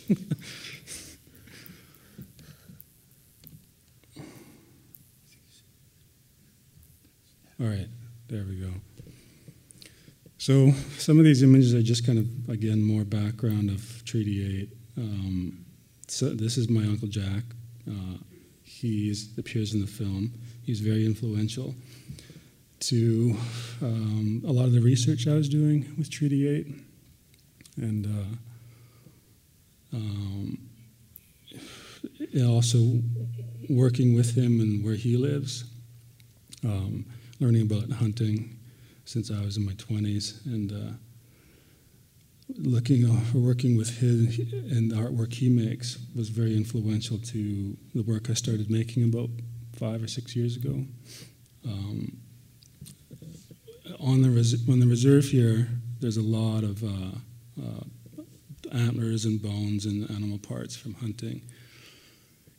All 7.60 7.66
right, 7.66 7.88
there 8.28 8.44
we 8.44 8.56
go. 8.56 8.70
So 10.38 10.72
some 10.96 11.18
of 11.18 11.24
these 11.24 11.42
images 11.42 11.74
are 11.74 11.82
just 11.82 12.06
kind 12.06 12.18
of, 12.18 12.26
again, 12.48 12.82
more 12.82 13.04
background 13.04 13.68
of 13.68 14.02
Treaty 14.06 14.62
8. 14.62 14.68
Um, 14.96 15.66
so 16.08 16.30
this 16.30 16.56
is 16.56 16.70
my 16.70 16.82
Uncle 16.82 17.08
Jack. 17.08 17.44
Uh, 17.86 18.16
he 18.62 19.14
appears 19.36 19.74
in 19.74 19.80
the 19.82 19.86
film. 19.86 20.32
He's 20.62 20.80
very 20.80 21.04
influential 21.04 21.74
to 22.80 23.36
um, 23.82 24.42
a 24.46 24.52
lot 24.52 24.64
of 24.64 24.72
the 24.72 24.80
research 24.80 25.28
I 25.28 25.34
was 25.34 25.48
doing 25.50 25.94
with 25.98 26.10
Treaty 26.10 26.48
8 26.48 26.89
and 27.80 28.06
uh, 28.06 29.96
um, 29.96 30.58
also 32.46 33.00
working 33.68 34.14
with 34.14 34.36
him 34.36 34.60
and 34.60 34.84
where 34.84 34.94
he 34.94 35.16
lives, 35.16 35.64
um, 36.64 37.04
learning 37.40 37.62
about 37.62 37.90
hunting 37.90 38.56
since 39.04 39.30
I 39.30 39.40
was 39.40 39.56
in 39.56 39.66
my 39.66 39.72
20s, 39.72 40.44
and 40.46 40.72
uh, 40.72 40.92
looking 42.58 43.04
uh, 43.04 43.20
working 43.34 43.76
with 43.76 43.98
his 43.98 44.38
and 44.52 44.90
the 44.90 44.96
artwork 44.96 45.32
he 45.32 45.48
makes 45.48 45.98
was 46.14 46.28
very 46.28 46.56
influential 46.56 47.18
to 47.18 47.76
the 47.94 48.02
work 48.02 48.30
I 48.30 48.34
started 48.34 48.70
making 48.70 49.04
about 49.04 49.30
five 49.72 50.02
or 50.02 50.08
six 50.08 50.36
years 50.36 50.56
ago. 50.56 50.84
Um, 51.64 52.18
on 53.98 54.22
the 54.22 54.30
res- 54.30 54.68
on 54.68 54.80
the 54.80 54.86
reserve 54.86 55.26
here, 55.26 55.68
there's 56.00 56.16
a 56.16 56.22
lot 56.22 56.64
of 56.64 56.82
uh, 56.82 57.18
antlers 58.72 59.24
and 59.24 59.42
bones 59.42 59.86
and 59.86 60.08
animal 60.10 60.38
parts 60.38 60.76
from 60.76 60.94
hunting. 60.94 61.42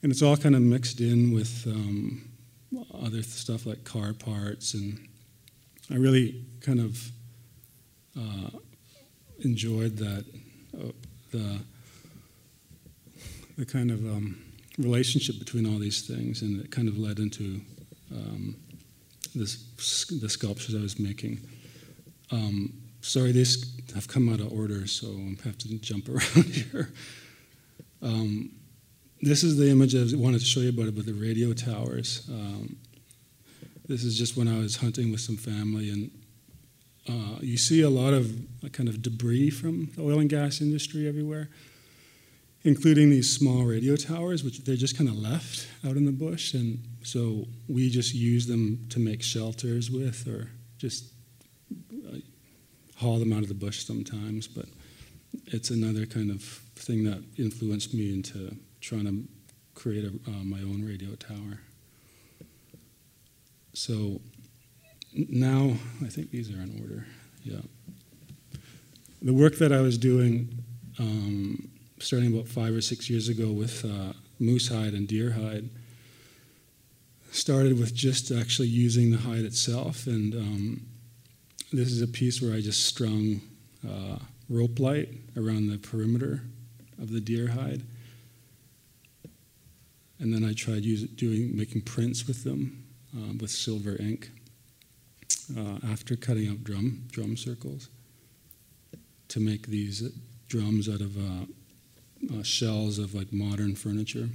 And 0.03 0.11
it's 0.11 0.21
all 0.21 0.37
kind 0.37 0.55
of 0.55 0.61
mixed 0.61 0.99
in 0.99 1.33
with 1.33 1.65
um, 1.67 2.29
other 3.03 3.21
stuff 3.21 3.65
like 3.65 3.83
car 3.83 4.13
parts. 4.13 4.73
And 4.73 5.07
I 5.89 5.95
really 5.95 6.43
kind 6.61 6.79
of 6.79 7.11
uh, 8.17 8.49
enjoyed 9.39 9.97
that, 9.97 10.25
uh, 10.77 10.91
the, 11.31 11.59
the 13.57 13.65
kind 13.65 13.91
of 13.91 13.99
um, 13.99 14.41
relationship 14.77 15.37
between 15.37 15.71
all 15.71 15.79
these 15.79 16.01
things. 16.01 16.41
And 16.41 16.61
it 16.61 16.71
kind 16.71 16.87
of 16.87 16.97
led 16.97 17.19
into 17.19 17.61
um, 18.11 18.55
this, 19.35 19.63
the 20.09 20.29
sculptures 20.29 20.75
I 20.75 20.81
was 20.81 20.99
making. 20.99 21.39
Um, 22.31 22.80
sorry, 23.01 23.31
these 23.31 23.79
have 23.93 24.07
come 24.07 24.31
out 24.31 24.39
of 24.39 24.51
order, 24.53 24.87
so 24.87 25.07
I 25.07 25.35
have 25.43 25.57
to 25.59 25.77
jump 25.79 26.09
around 26.09 26.45
here. 26.45 26.89
Um, 28.01 28.51
this 29.21 29.43
is 29.43 29.57
the 29.57 29.69
image 29.69 29.95
I 29.95 30.15
wanted 30.17 30.39
to 30.39 30.45
show 30.45 30.61
you 30.61 30.69
about, 30.69 30.87
about 30.87 31.05
the 31.05 31.13
radio 31.13 31.53
towers. 31.53 32.27
Um, 32.29 32.77
this 33.87 34.03
is 34.03 34.17
just 34.17 34.37
when 34.37 34.47
I 34.47 34.57
was 34.57 34.77
hunting 34.77 35.11
with 35.11 35.21
some 35.21 35.37
family, 35.37 35.89
and 35.89 36.11
uh, 37.09 37.39
you 37.41 37.57
see 37.57 37.81
a 37.81 37.89
lot 37.89 38.13
of 38.13 38.31
kind 38.71 38.87
of 38.87 39.01
debris 39.01 39.49
from 39.49 39.91
the 39.95 40.03
oil 40.03 40.19
and 40.19 40.29
gas 40.29 40.61
industry 40.61 41.07
everywhere, 41.07 41.49
including 42.63 43.09
these 43.09 43.31
small 43.35 43.63
radio 43.63 43.95
towers, 43.95 44.43
which 44.43 44.63
they're 44.63 44.75
just 44.75 44.97
kind 44.97 45.09
of 45.09 45.17
left 45.17 45.67
out 45.85 45.97
in 45.97 46.05
the 46.05 46.11
bush, 46.11 46.53
and 46.53 46.79
so 47.03 47.45
we 47.67 47.89
just 47.89 48.13
use 48.13 48.47
them 48.47 48.85
to 48.89 48.99
make 48.99 49.21
shelters 49.21 49.91
with, 49.91 50.27
or 50.27 50.49
just 50.77 51.11
haul 53.01 53.17
them 53.17 53.33
out 53.33 53.41
of 53.41 53.47
the 53.47 53.53
bush 53.55 53.83
sometimes, 53.83 54.47
but 54.47 54.65
it's 55.47 55.69
another 55.71 56.05
kind 56.05 56.29
of 56.29 56.41
thing 56.75 57.03
that 57.03 57.23
influenced 57.37 57.93
me 57.93 58.13
into 58.13 58.55
trying 58.79 59.05
to 59.05 59.27
create 59.73 60.05
a, 60.05 60.29
uh, 60.29 60.43
my 60.43 60.59
own 60.59 60.83
radio 60.85 61.15
tower. 61.15 61.59
So 63.73 64.21
now 65.13 65.73
I 66.03 66.07
think 66.07 66.31
these 66.31 66.51
are 66.51 66.61
in 66.61 66.79
order. 66.81 67.05
Yeah. 67.43 67.61
The 69.21 69.33
work 69.33 69.57
that 69.57 69.71
I 69.71 69.81
was 69.81 69.97
doing, 69.97 70.63
um, 70.99 71.69
starting 71.99 72.33
about 72.33 72.47
five 72.47 72.75
or 72.75 72.81
six 72.81 73.09
years 73.09 73.29
ago 73.29 73.51
with 73.51 73.83
uh, 73.85 74.13
moose 74.39 74.67
hide 74.67 74.93
and 74.93 75.07
deer 75.07 75.31
hide, 75.31 75.69
started 77.31 77.79
with 77.79 77.93
just 77.93 78.31
actually 78.31 78.67
using 78.67 79.11
the 79.11 79.17
hide 79.17 79.45
itself 79.45 80.05
and 80.05 80.35
um, 80.35 80.81
this 81.71 81.91
is 81.91 82.01
a 82.01 82.07
piece 82.07 82.41
where 82.41 82.53
I 82.53 82.61
just 82.61 82.85
strung 82.85 83.41
uh, 83.87 84.17
rope 84.49 84.79
light 84.79 85.09
around 85.37 85.67
the 85.67 85.77
perimeter 85.77 86.41
of 87.01 87.11
the 87.11 87.21
deer 87.21 87.47
hide. 87.47 87.83
And 90.19 90.33
then 90.33 90.43
I 90.43 90.53
tried 90.53 90.83
use, 90.83 91.03
doing, 91.03 91.55
making 91.55 91.81
prints 91.81 92.27
with 92.27 92.43
them 92.43 92.83
um, 93.15 93.37
with 93.39 93.49
silver 93.49 93.95
ink 93.99 94.29
uh, 95.57 95.77
after 95.89 96.15
cutting 96.15 96.49
out 96.49 96.63
drum, 96.63 97.03
drum 97.09 97.37
circles 97.37 97.89
to 99.29 99.39
make 99.39 99.67
these 99.67 100.11
drums 100.47 100.89
out 100.89 101.01
of 101.01 101.17
uh, 101.17 101.45
uh, 102.37 102.43
shells 102.43 102.99
of 102.99 103.15
like 103.15 103.31
modern 103.31 103.75
furniture. 103.75 104.29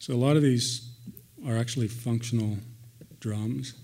So 0.00 0.12
a 0.12 0.16
lot 0.16 0.36
of 0.36 0.42
these 0.42 0.93
are 1.46 1.56
actually 1.56 1.88
functional 1.88 2.58
drums. 3.20 3.74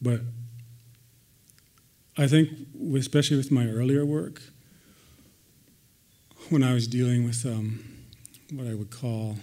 But 0.00 0.20
I 2.16 2.26
think, 2.26 2.50
especially 2.94 3.36
with 3.36 3.50
my 3.50 3.66
earlier 3.66 4.04
work, 4.04 4.42
when 6.48 6.62
I 6.62 6.74
was 6.74 6.86
dealing 6.86 7.24
with 7.24 7.44
um, 7.46 7.84
what 8.52 8.66
I 8.66 8.74
would 8.74 8.90
call 8.90 9.36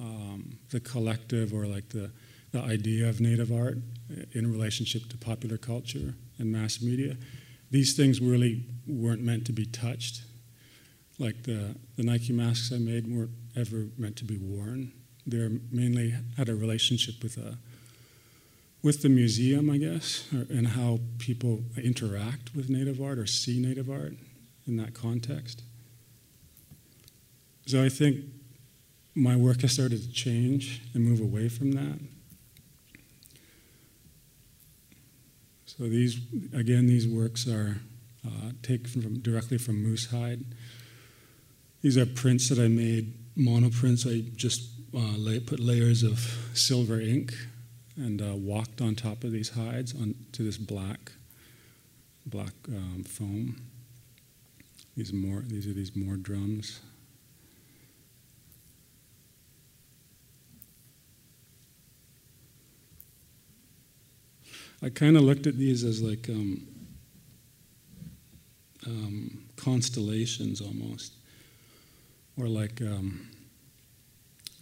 um, 0.00 0.58
the 0.70 0.80
collective 0.80 1.52
or 1.52 1.66
like 1.66 1.88
the, 1.88 2.10
the 2.52 2.60
idea 2.60 3.08
of 3.08 3.20
native 3.20 3.50
art 3.50 3.78
in 4.32 4.50
relationship 4.50 5.08
to 5.08 5.16
popular 5.16 5.56
culture 5.56 6.14
and 6.38 6.52
mass 6.52 6.80
media, 6.82 7.16
these 7.70 7.96
things 7.96 8.20
really 8.20 8.64
weren't 8.86 9.22
meant 9.22 9.46
to 9.46 9.52
be 9.52 9.64
touched 9.66 10.22
like 11.18 11.44
the, 11.44 11.76
the 11.96 12.02
Nike 12.02 12.32
masks 12.32 12.72
I 12.72 12.78
made 12.78 13.06
weren't 13.06 13.30
ever 13.56 13.86
meant 13.96 14.16
to 14.16 14.24
be 14.24 14.36
worn. 14.36 14.92
They're 15.26 15.50
mainly 15.70 16.14
had 16.36 16.48
a 16.48 16.54
relationship 16.54 17.22
with 17.22 17.36
a 17.36 17.58
with 18.82 19.00
the 19.00 19.08
museum, 19.08 19.70
I 19.70 19.78
guess, 19.78 20.28
or, 20.34 20.46
and 20.50 20.68
how 20.68 21.00
people 21.18 21.62
interact 21.82 22.54
with 22.54 22.68
Native 22.68 23.00
art 23.00 23.18
or 23.18 23.26
see 23.26 23.58
Native 23.58 23.88
art 23.88 24.12
in 24.66 24.76
that 24.76 24.92
context. 24.92 25.62
So 27.66 27.82
I 27.82 27.88
think 27.88 28.26
my 29.14 29.36
work 29.36 29.62
has 29.62 29.72
started 29.72 30.02
to 30.02 30.12
change 30.12 30.82
and 30.92 31.02
move 31.02 31.20
away 31.20 31.48
from 31.48 31.72
that. 31.72 31.98
So 35.64 35.84
these, 35.84 36.18
again, 36.52 36.86
these 36.86 37.08
works 37.08 37.48
are 37.48 37.78
uh, 38.26 38.50
taken 38.62 39.02
from, 39.02 39.18
directly 39.20 39.56
from 39.56 39.82
moose 39.82 40.10
hide. 40.10 40.44
These 41.80 41.96
are 41.96 42.06
prints 42.06 42.48
that 42.50 42.58
I 42.58 42.68
made, 42.68 43.14
monoprints. 43.36 44.06
I 44.06 44.28
just 44.36 44.70
uh, 44.94 45.16
lay, 45.16 45.40
put 45.40 45.60
layers 45.60 46.02
of 46.02 46.18
silver 46.54 47.00
ink 47.00 47.34
and 47.96 48.20
uh, 48.20 48.34
walked 48.34 48.80
on 48.80 48.94
top 48.94 49.24
of 49.24 49.32
these 49.32 49.50
hides 49.50 49.94
onto 49.94 50.44
this 50.44 50.56
black, 50.56 51.12
black 52.26 52.52
um, 52.68 53.04
foam. 53.04 53.60
These 54.96 55.12
more, 55.12 55.40
these 55.46 55.66
are 55.66 55.72
these 55.72 55.96
more 55.96 56.16
drums. 56.16 56.80
I 64.82 64.90
kind 64.90 65.16
of 65.16 65.22
looked 65.22 65.46
at 65.46 65.56
these 65.56 65.82
as 65.82 66.02
like 66.02 66.28
um, 66.28 66.66
um, 68.86 69.44
constellations 69.56 70.60
almost, 70.60 71.14
or 72.38 72.46
like 72.48 72.80
um, 72.80 73.28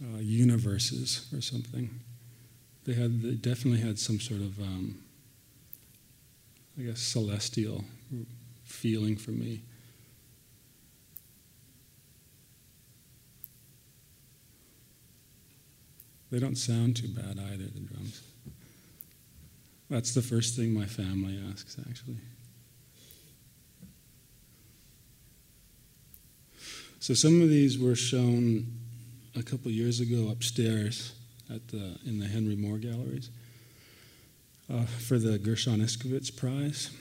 uh, 0.01 0.17
universes 0.19 1.27
or 1.33 1.41
something. 1.41 1.99
They 2.85 2.93
had 2.93 3.21
they 3.21 3.35
definitely 3.35 3.81
had 3.81 3.97
some 3.97 4.19
sort 4.19 4.41
of 4.41 4.59
um, 4.59 5.03
I 6.77 6.83
guess 6.83 6.99
celestial 6.99 7.85
feeling 8.63 9.15
for 9.15 9.31
me. 9.31 9.61
They 16.31 16.39
don't 16.39 16.57
sound 16.57 16.95
too 16.95 17.09
bad 17.09 17.37
either, 17.37 17.65
the 17.65 17.79
drums. 17.79 18.23
That's 19.87 20.15
the 20.15 20.21
first 20.23 20.55
thing 20.55 20.73
my 20.73 20.87
family 20.87 21.39
asks, 21.51 21.77
actually. 21.87 22.17
So 27.03 27.13
some 27.13 27.41
of 27.41 27.49
these 27.49 27.77
were 27.77 27.95
shown 27.95 28.65
a 29.35 29.43
couple 29.43 29.69
years 29.69 29.99
ago 29.99 30.29
upstairs 30.29 31.11
at 31.53 31.67
the, 31.67 31.97
in 32.05 32.17
the 32.17 32.25
Henry 32.25 32.55
Moore 32.55 32.77
galleries 32.77 33.29
uh, 34.73 34.85
for 34.85 35.19
the 35.19 35.37
Gershon 35.37 35.81
Iskowitz 35.81 36.33
Prize, 36.33 36.91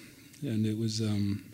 and 0.43 0.67
it 0.67 0.77
was 0.77 1.01
um, 1.01 1.45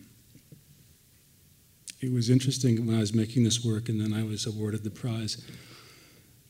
it 2.01 2.11
was 2.11 2.31
interesting 2.31 2.87
when 2.87 2.97
I 2.97 3.01
was 3.01 3.13
making 3.13 3.45
this 3.45 3.63
work, 3.63 3.91
and 3.91 4.01
then 4.01 4.15
I 4.15 4.23
was 4.23 4.47
awarded 4.47 4.83
the 4.83 4.91
prize, 4.91 5.47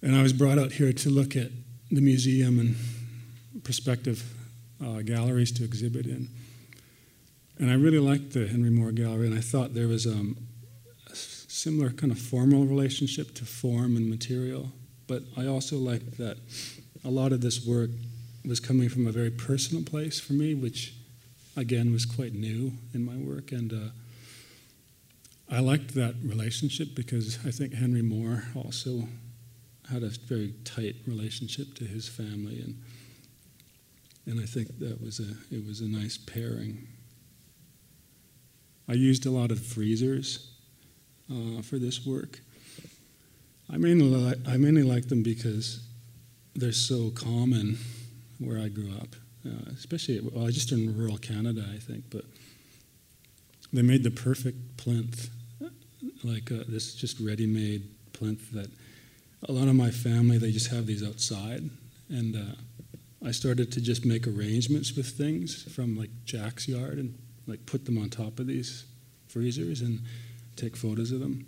and 0.01 0.15
I 0.15 0.23
was 0.23 0.33
brought 0.33 0.57
out 0.57 0.71
here 0.71 0.93
to 0.93 1.11
look 1.11 1.35
at 1.35 1.51
the 1.91 2.01
museum 2.01 2.61
and 2.61 2.77
prospective 3.65 4.23
uh, 4.81 5.03
galleries 5.03 5.51
to 5.51 5.65
exhibit 5.65 6.07
in. 6.07 6.29
And 7.59 7.73
I 7.73 7.75
really 7.75 7.99
liked 7.99 8.35
the 8.35 8.47
Henry 8.47 8.71
Moore 8.71 8.93
Gallery, 8.93 9.27
and 9.27 9.37
I 9.37 9.41
thought 9.41 9.75
there 9.75 9.89
was 9.89 10.07
um, 10.07 10.37
similar 11.59 11.91
kind 11.91 12.13
of 12.13 12.19
formal 12.19 12.65
relationship 12.65 13.35
to 13.35 13.45
form 13.45 13.97
and 13.97 14.09
material. 14.09 14.71
But 15.07 15.23
I 15.37 15.47
also 15.47 15.77
liked 15.77 16.19
that 16.19 16.39
a 17.05 17.11
lot 17.11 17.33
of 17.33 17.41
this 17.41 17.67
work 17.67 17.91
was 18.47 18.61
coming 18.61 18.89
from 18.89 19.07
a 19.07 19.13
very 19.13 19.31
personal 19.31 19.83
place 19.83 20.21
for 20.21 20.35
me, 20.35 20.55
which 20.55 20.95
again 21.57 21.93
was 21.93 22.05
quite 22.05 22.35
new 22.35 22.73
in 22.95 23.05
my 23.05 23.17
work. 23.17 23.51
And 23.51 23.73
uh, 23.73 23.91
I 25.51 25.61
liked 25.61 25.95
that 25.95 26.15
relationship 26.23 26.95
because 26.95 27.39
I 27.45 27.51
think 27.51 27.75
Henry 27.75 28.03
Moore 28.03 28.45
also 28.55 29.09
had 29.91 30.03
a 30.03 30.11
very 30.11 30.55
tight 30.65 30.97
relationship 31.07 31.75
to 31.75 31.85
his 31.85 32.09
family 32.09 32.61
and 32.61 32.83
and 34.27 34.39
I 34.39 34.45
think 34.45 34.79
that 34.81 35.01
was 35.03 35.21
a 35.21 35.31
it 35.51 35.67
was 35.67 35.81
a 35.81 35.89
nice 35.89 36.19
pairing. 36.19 36.87
I 38.87 38.93
used 38.93 39.25
a 39.25 39.31
lot 39.31 39.51
of 39.51 39.59
freezers 39.59 40.58
uh, 41.31 41.63
for 41.63 41.79
this 41.79 42.07
work. 42.07 42.41
I 43.71 43.77
mainly 43.77 44.07
li- 44.07 44.43
I 44.47 44.57
mainly 44.57 44.83
like 44.83 45.09
them 45.09 45.23
because 45.23 45.81
they're 46.55 46.73
so 46.73 47.11
common 47.11 47.79
where 48.39 48.59
I 48.59 48.69
grew 48.69 48.93
up, 48.93 49.15
uh, 49.47 49.71
especially 49.77 50.21
well, 50.21 50.49
just 50.49 50.73
in 50.73 50.97
rural 50.97 51.19
Canada, 51.19 51.65
I 51.73 51.79
think. 51.79 52.05
But 52.11 52.25
they 53.73 53.83
made 53.83 54.05
the 54.05 54.11
perfect 54.11 54.77
plinth, 54.79 55.29
like 56.25 56.51
uh, 56.51 56.65
this 56.67 56.95
just 56.95 57.21
ready-made 57.21 57.83
plinth 58.13 58.51
that 58.53 58.71
a 59.49 59.53
lot 59.53 59.69
of 59.69 59.75
my 59.75 59.91
family 59.91 60.39
they 60.39 60.51
just 60.51 60.71
have 60.71 60.87
these 60.87 61.07
outside, 61.07 61.69
and 62.09 62.37
uh, 62.37 63.27
I 63.27 63.33
started 63.33 63.71
to 63.73 63.81
just 63.81 64.07
make 64.07 64.27
arrangements 64.27 64.97
with 64.97 65.07
things 65.07 65.65
from 65.75 65.97
like 65.97 66.11
Jack's 66.25 66.67
yard 66.69 66.99
and 66.99 67.19
like 67.47 67.65
put 67.67 67.85
them 67.85 67.99
on 67.99 68.11
top 68.11 68.39
of 68.39 68.47
these 68.47 68.85
freezers 69.29 69.83
and 69.83 70.01
take 70.59 70.77
photos 70.77 71.13
of 71.13 71.21
them. 71.21 71.47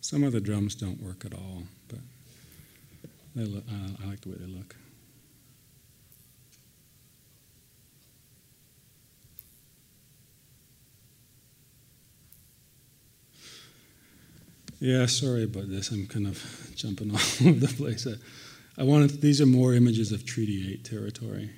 Some 0.00 0.24
of 0.24 0.32
the 0.32 0.40
drums 0.40 0.74
don't 0.74 1.02
work 1.02 1.24
at 1.24 1.34
all, 1.34 1.64
but 1.88 1.98
look, 3.34 3.64
uh, 3.68 4.02
I 4.02 4.06
like 4.08 4.20
the 4.22 4.30
way 4.30 4.36
they 4.38 4.46
look. 4.46 4.76
Yeah, 14.78 15.06
sorry 15.06 15.44
about 15.44 15.70
this. 15.70 15.90
I'm 15.90 16.06
kind 16.06 16.26
of 16.26 16.72
jumping 16.74 17.10
all 17.14 17.16
over 17.16 17.58
the 17.58 17.74
place. 17.76 18.06
I, 18.06 18.80
I 18.80 18.84
wanted, 18.84 19.22
these 19.22 19.40
are 19.40 19.46
more 19.46 19.72
images 19.72 20.12
of 20.12 20.26
Treaty 20.26 20.72
8 20.74 20.84
territory. 20.84 21.50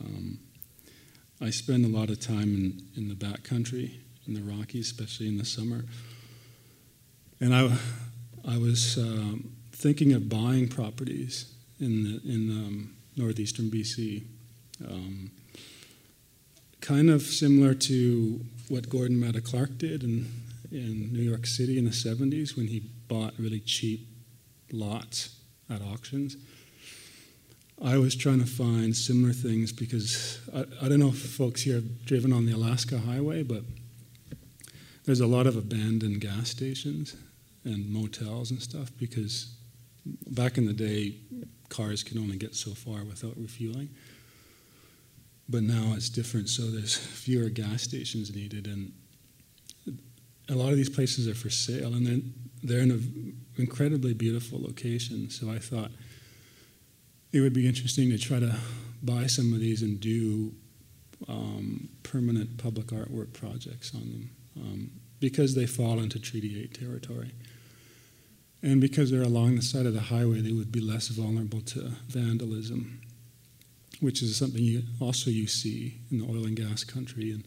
Um, 0.00 0.38
I 1.40 1.50
spend 1.50 1.84
a 1.84 1.96
lot 1.96 2.10
of 2.10 2.18
time 2.18 2.54
in, 2.54 2.82
in 2.96 3.08
the 3.08 3.14
backcountry, 3.14 3.92
in 4.26 4.34
the 4.34 4.42
Rockies, 4.42 4.90
especially 4.90 5.28
in 5.28 5.38
the 5.38 5.44
summer. 5.44 5.84
And 7.40 7.54
I, 7.54 7.70
I 8.46 8.58
was 8.58 8.98
um, 8.98 9.52
thinking 9.70 10.12
of 10.12 10.28
buying 10.28 10.66
properties 10.66 11.54
in, 11.78 12.02
the, 12.02 12.20
in 12.24 12.50
um, 12.50 12.96
northeastern 13.16 13.70
BC. 13.70 14.24
Um, 14.84 15.30
kind 16.80 17.08
of 17.08 17.22
similar 17.22 17.74
to 17.74 18.40
what 18.68 18.88
Gordon 18.88 19.20
Matta 19.20 19.40
Clark 19.40 19.78
did 19.78 20.02
and 20.02 20.26
in 20.70 21.12
New 21.12 21.22
York 21.22 21.46
City 21.46 21.78
in 21.78 21.84
the 21.84 21.90
70s 21.90 22.56
when 22.56 22.66
he 22.66 22.80
bought 23.08 23.34
really 23.38 23.60
cheap 23.60 24.08
lots 24.72 25.36
at 25.70 25.80
auctions. 25.82 26.36
I 27.82 27.96
was 27.96 28.16
trying 28.16 28.40
to 28.40 28.46
find 28.46 28.96
similar 28.96 29.32
things 29.32 29.72
because 29.72 30.40
I, 30.54 30.64
I 30.82 30.88
don't 30.88 30.98
know 30.98 31.08
if 31.08 31.18
folks 31.18 31.62
here 31.62 31.76
have 31.76 32.04
driven 32.04 32.32
on 32.32 32.44
the 32.44 32.52
Alaska 32.52 32.98
Highway, 32.98 33.42
but 33.42 33.62
there's 35.04 35.20
a 35.20 35.26
lot 35.26 35.46
of 35.46 35.56
abandoned 35.56 36.20
gas 36.20 36.50
stations 36.50 37.16
and 37.64 37.88
motels 37.88 38.50
and 38.50 38.60
stuff 38.60 38.90
because 38.98 39.54
back 40.26 40.58
in 40.58 40.66
the 40.66 40.72
day, 40.72 41.14
cars 41.68 42.02
could 42.02 42.18
only 42.18 42.36
get 42.36 42.54
so 42.54 42.72
far 42.72 43.04
without 43.04 43.36
refueling. 43.36 43.88
But 45.48 45.62
now 45.62 45.94
it's 45.96 46.10
different, 46.10 46.48
so 46.48 46.62
there's 46.64 46.96
fewer 46.96 47.48
gas 47.48 47.82
stations 47.82 48.34
needed, 48.34 48.66
and 48.66 48.92
a 50.48 50.54
lot 50.54 50.70
of 50.70 50.76
these 50.76 50.88
places 50.88 51.28
are 51.28 51.34
for 51.34 51.50
sale, 51.50 51.94
and 51.94 52.06
they're, 52.06 52.20
they're 52.62 52.82
in 52.82 52.90
an 52.90 53.36
incredibly 53.56 54.14
beautiful 54.14 54.60
location. 54.60 55.30
So 55.30 55.50
I 55.50 55.58
thought 55.58 55.90
it 57.32 57.40
would 57.40 57.52
be 57.52 57.66
interesting 57.66 58.10
to 58.10 58.18
try 58.18 58.40
to 58.40 58.56
buy 59.02 59.26
some 59.26 59.52
of 59.52 59.60
these 59.60 59.82
and 59.82 60.00
do 60.00 60.52
um, 61.28 61.88
permanent 62.02 62.56
public 62.58 62.86
artwork 62.86 63.32
projects 63.32 63.94
on 63.94 64.00
them 64.00 64.30
um, 64.56 64.90
because 65.20 65.54
they 65.54 65.66
fall 65.66 65.98
into 65.98 66.18
Treaty 66.18 66.62
8 66.62 66.74
territory. 66.74 67.32
And 68.62 68.80
because 68.80 69.10
they're 69.10 69.22
along 69.22 69.56
the 69.56 69.62
side 69.62 69.86
of 69.86 69.94
the 69.94 70.00
highway, 70.00 70.40
they 70.40 70.52
would 70.52 70.72
be 70.72 70.80
less 70.80 71.08
vulnerable 71.08 71.60
to 71.60 71.92
vandalism, 72.08 73.00
which 74.00 74.22
is 74.22 74.36
something 74.36 74.62
you 74.62 74.82
also 75.00 75.30
you 75.30 75.46
see 75.46 75.98
in 76.10 76.18
the 76.18 76.24
oil 76.24 76.44
and 76.44 76.56
gas 76.56 76.82
country. 76.82 77.30
And 77.30 77.44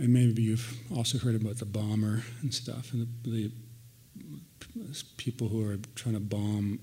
and 0.00 0.14
maybe 0.14 0.42
you've 0.42 0.78
also 0.96 1.18
heard 1.18 1.34
about 1.34 1.58
the 1.58 1.66
bomber 1.66 2.22
and 2.40 2.54
stuff, 2.54 2.92
and 2.92 3.06
the, 3.22 3.52
the 4.74 4.94
people 5.18 5.48
who 5.48 5.68
are 5.68 5.76
trying 5.94 6.14
to 6.14 6.20
bomb 6.20 6.80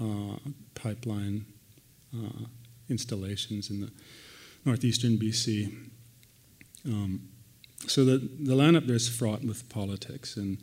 uh, 0.00 0.38
pipeline 0.74 1.44
uh, 2.16 2.46
installations 2.88 3.68
in 3.68 3.82
the 3.82 3.92
northeastern 4.64 5.18
BC. 5.18 5.74
Um, 6.86 7.28
so 7.86 8.04
the, 8.04 8.30
the 8.40 8.54
land 8.54 8.76
up 8.76 8.86
there 8.86 8.96
is 8.96 9.08
fraught 9.08 9.44
with 9.44 9.68
politics, 9.68 10.36
and 10.36 10.56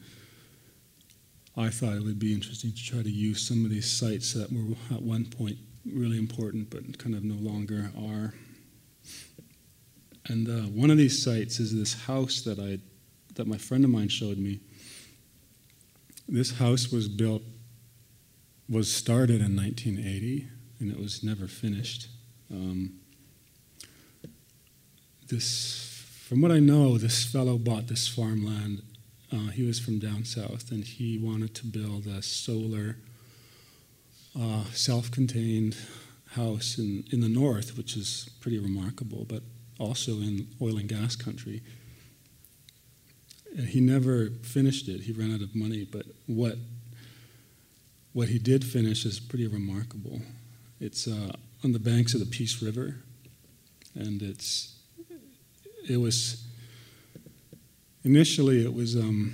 I 1.56 1.70
thought 1.70 1.94
it 1.94 2.04
would 2.04 2.20
be 2.20 2.34
interesting 2.34 2.72
to 2.72 2.84
try 2.84 3.04
to 3.04 3.12
use 3.12 3.48
some 3.48 3.64
of 3.64 3.70
these 3.70 3.90
sites 3.90 4.34
that 4.34 4.52
were 4.52 4.76
at 4.92 5.04
one 5.04 5.26
point 5.26 5.58
really 5.86 6.18
important 6.18 6.70
but 6.70 6.98
kind 6.98 7.14
of 7.14 7.24
no 7.24 7.36
longer 7.36 7.92
are. 7.96 8.34
And 10.30 10.48
uh, 10.48 10.70
one 10.70 10.92
of 10.92 10.98
these 10.98 11.22
sites 11.22 11.60
is 11.60 11.76
this 11.76 12.06
house 12.06 12.42
that 12.42 12.60
I 12.60 12.80
that 13.36 13.48
my 13.48 13.58
friend 13.58 13.84
of 13.84 13.90
mine 13.90 14.10
showed 14.10 14.38
me. 14.38 14.60
This 16.28 16.58
house 16.58 16.92
was 16.92 17.08
built 17.08 17.42
was 18.70 18.94
started 18.94 19.42
in 19.42 19.56
1980 19.56 20.48
and 20.80 20.92
it 20.92 21.00
was 21.00 21.24
never 21.24 21.48
finished. 21.48 22.08
Um, 22.52 23.00
this, 25.28 26.04
from 26.28 26.42
what 26.42 26.52
I 26.52 26.60
know, 26.60 26.98
this 26.98 27.24
fellow 27.24 27.58
bought 27.58 27.88
this 27.88 28.08
farmland. 28.08 28.82
Uh, 29.32 29.50
he 29.50 29.64
was 29.64 29.80
from 29.80 30.00
down 30.00 30.26
south, 30.26 30.72
and 30.72 30.84
he 30.84 31.20
wanted 31.20 31.54
to 31.56 31.68
build 31.68 32.08
a 32.08 32.22
solar, 32.24 32.98
uh, 34.40 34.64
self-contained 34.74 35.78
house 36.32 36.80
in, 36.80 37.04
in 37.12 37.20
the 37.22 37.30
north, 37.30 37.78
which 37.78 37.96
is 37.96 38.30
pretty 38.40 38.58
remarkable, 38.58 39.26
but 39.30 39.44
also 39.80 40.14
in 40.14 40.48
oil 40.62 40.78
and 40.78 40.88
gas 40.88 41.16
country. 41.16 41.62
He 43.68 43.80
never 43.80 44.30
finished 44.44 44.88
it. 44.88 45.02
He 45.02 45.12
ran 45.12 45.34
out 45.34 45.42
of 45.42 45.56
money, 45.56 45.88
but 45.90 46.06
what 46.28 46.56
what 48.14 48.28
he 48.30 48.40
did 48.40 48.66
finish 48.66 49.06
is 49.06 49.20
pretty 49.20 49.48
remarkable. 49.48 50.22
It's 50.80 51.08
uh, 51.08 51.32
on 51.64 51.74
the 51.74 51.80
banks 51.80 52.14
of 52.14 52.20
the 52.20 52.26
Peace 52.26 52.62
River, 52.62 52.98
and 53.96 54.22
it's 54.22 54.76
it 55.90 55.98
was 55.98 56.46
initially 58.04 58.64
it 58.64 58.74
was 58.74 58.96
um, 58.96 59.34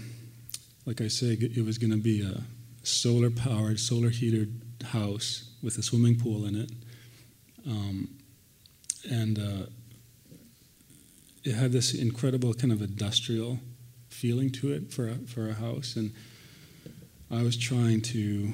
like 0.86 1.02
I 1.02 1.08
say 1.08 1.38
it 1.40 1.66
was 1.66 1.78
going 1.78 1.92
to 1.92 1.98
be 1.98 2.22
a 2.22 2.42
solar 2.84 3.30
powered, 3.30 3.80
solar 3.80 4.10
heated 4.10 4.62
house 4.84 5.52
with 5.64 5.78
a 5.78 5.84
swimming 5.84 6.20
pool 6.20 6.46
in 6.46 6.56
it, 6.56 6.72
um, 7.68 8.10
and 9.10 9.40
uh, 9.40 9.66
it 11.46 11.56
had 11.56 11.72
this 11.72 11.94
incredible 11.94 12.54
kind 12.54 12.74
of 12.74 12.82
industrial 12.82 13.60
feeling 14.10 14.50
to 14.50 14.74
it 14.74 14.92
for 14.92 15.08
a, 15.08 15.16
for 15.16 15.48
a 15.50 15.54
house 15.54 15.96
and. 15.96 16.12
I 17.32 17.42
was 17.42 17.58
trying 17.58 18.02
to 18.02 18.54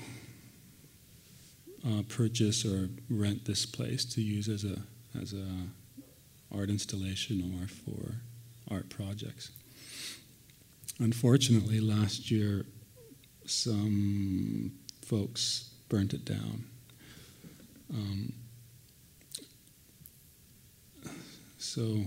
uh, 1.86 2.04
purchase 2.08 2.65
or 2.65 2.89
rent 3.10 3.45
this 3.45 3.65
place 3.65 4.06
to 4.06 4.21
use 4.21 4.47
as 4.47 4.63
a 4.63 4.77
as 5.19 5.34
a 5.34 5.45
art 6.56 6.69
installation 6.69 7.60
or 7.62 7.67
for 7.67 8.15
art 8.73 8.89
projects. 8.89 9.51
Unfortunately, 10.99 11.82
last 11.82 12.32
year 12.32 12.65
some 13.45 14.71
folks 15.06 15.71
burnt 15.89 16.13
it 16.13 16.23
down. 16.23 16.63
Um, 17.93 18.34
so 21.58 22.06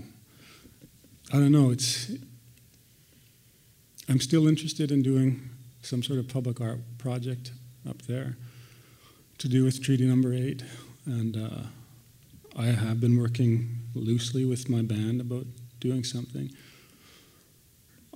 I 1.33 1.39
don't 1.39 1.53
know. 1.53 1.71
It's 1.71 2.13
I'm 4.09 4.21
still 4.21 4.47
interested 4.47 4.93
in 4.93 5.03
doing 5.03 5.51
some 5.83 6.03
sort 6.03 6.19
of 6.19 6.29
public 6.29 6.61
art 6.61 6.81
project 6.99 7.53
up 7.89 8.03
there 8.03 8.37
to 9.39 9.49
do 9.49 9.65
with 9.65 9.83
Treaty 9.83 10.07
Number 10.07 10.33
Eight, 10.35 10.63
and 11.07 11.37
uh, 11.37 11.63
I 12.57 12.67
have 12.67 13.01
been 13.01 13.19
working 13.19 13.81
loosely 13.95 14.45
with 14.45 14.69
my 14.69 14.83
band 14.83 15.21
about 15.21 15.47
doing 15.81 16.05
something. 16.05 16.51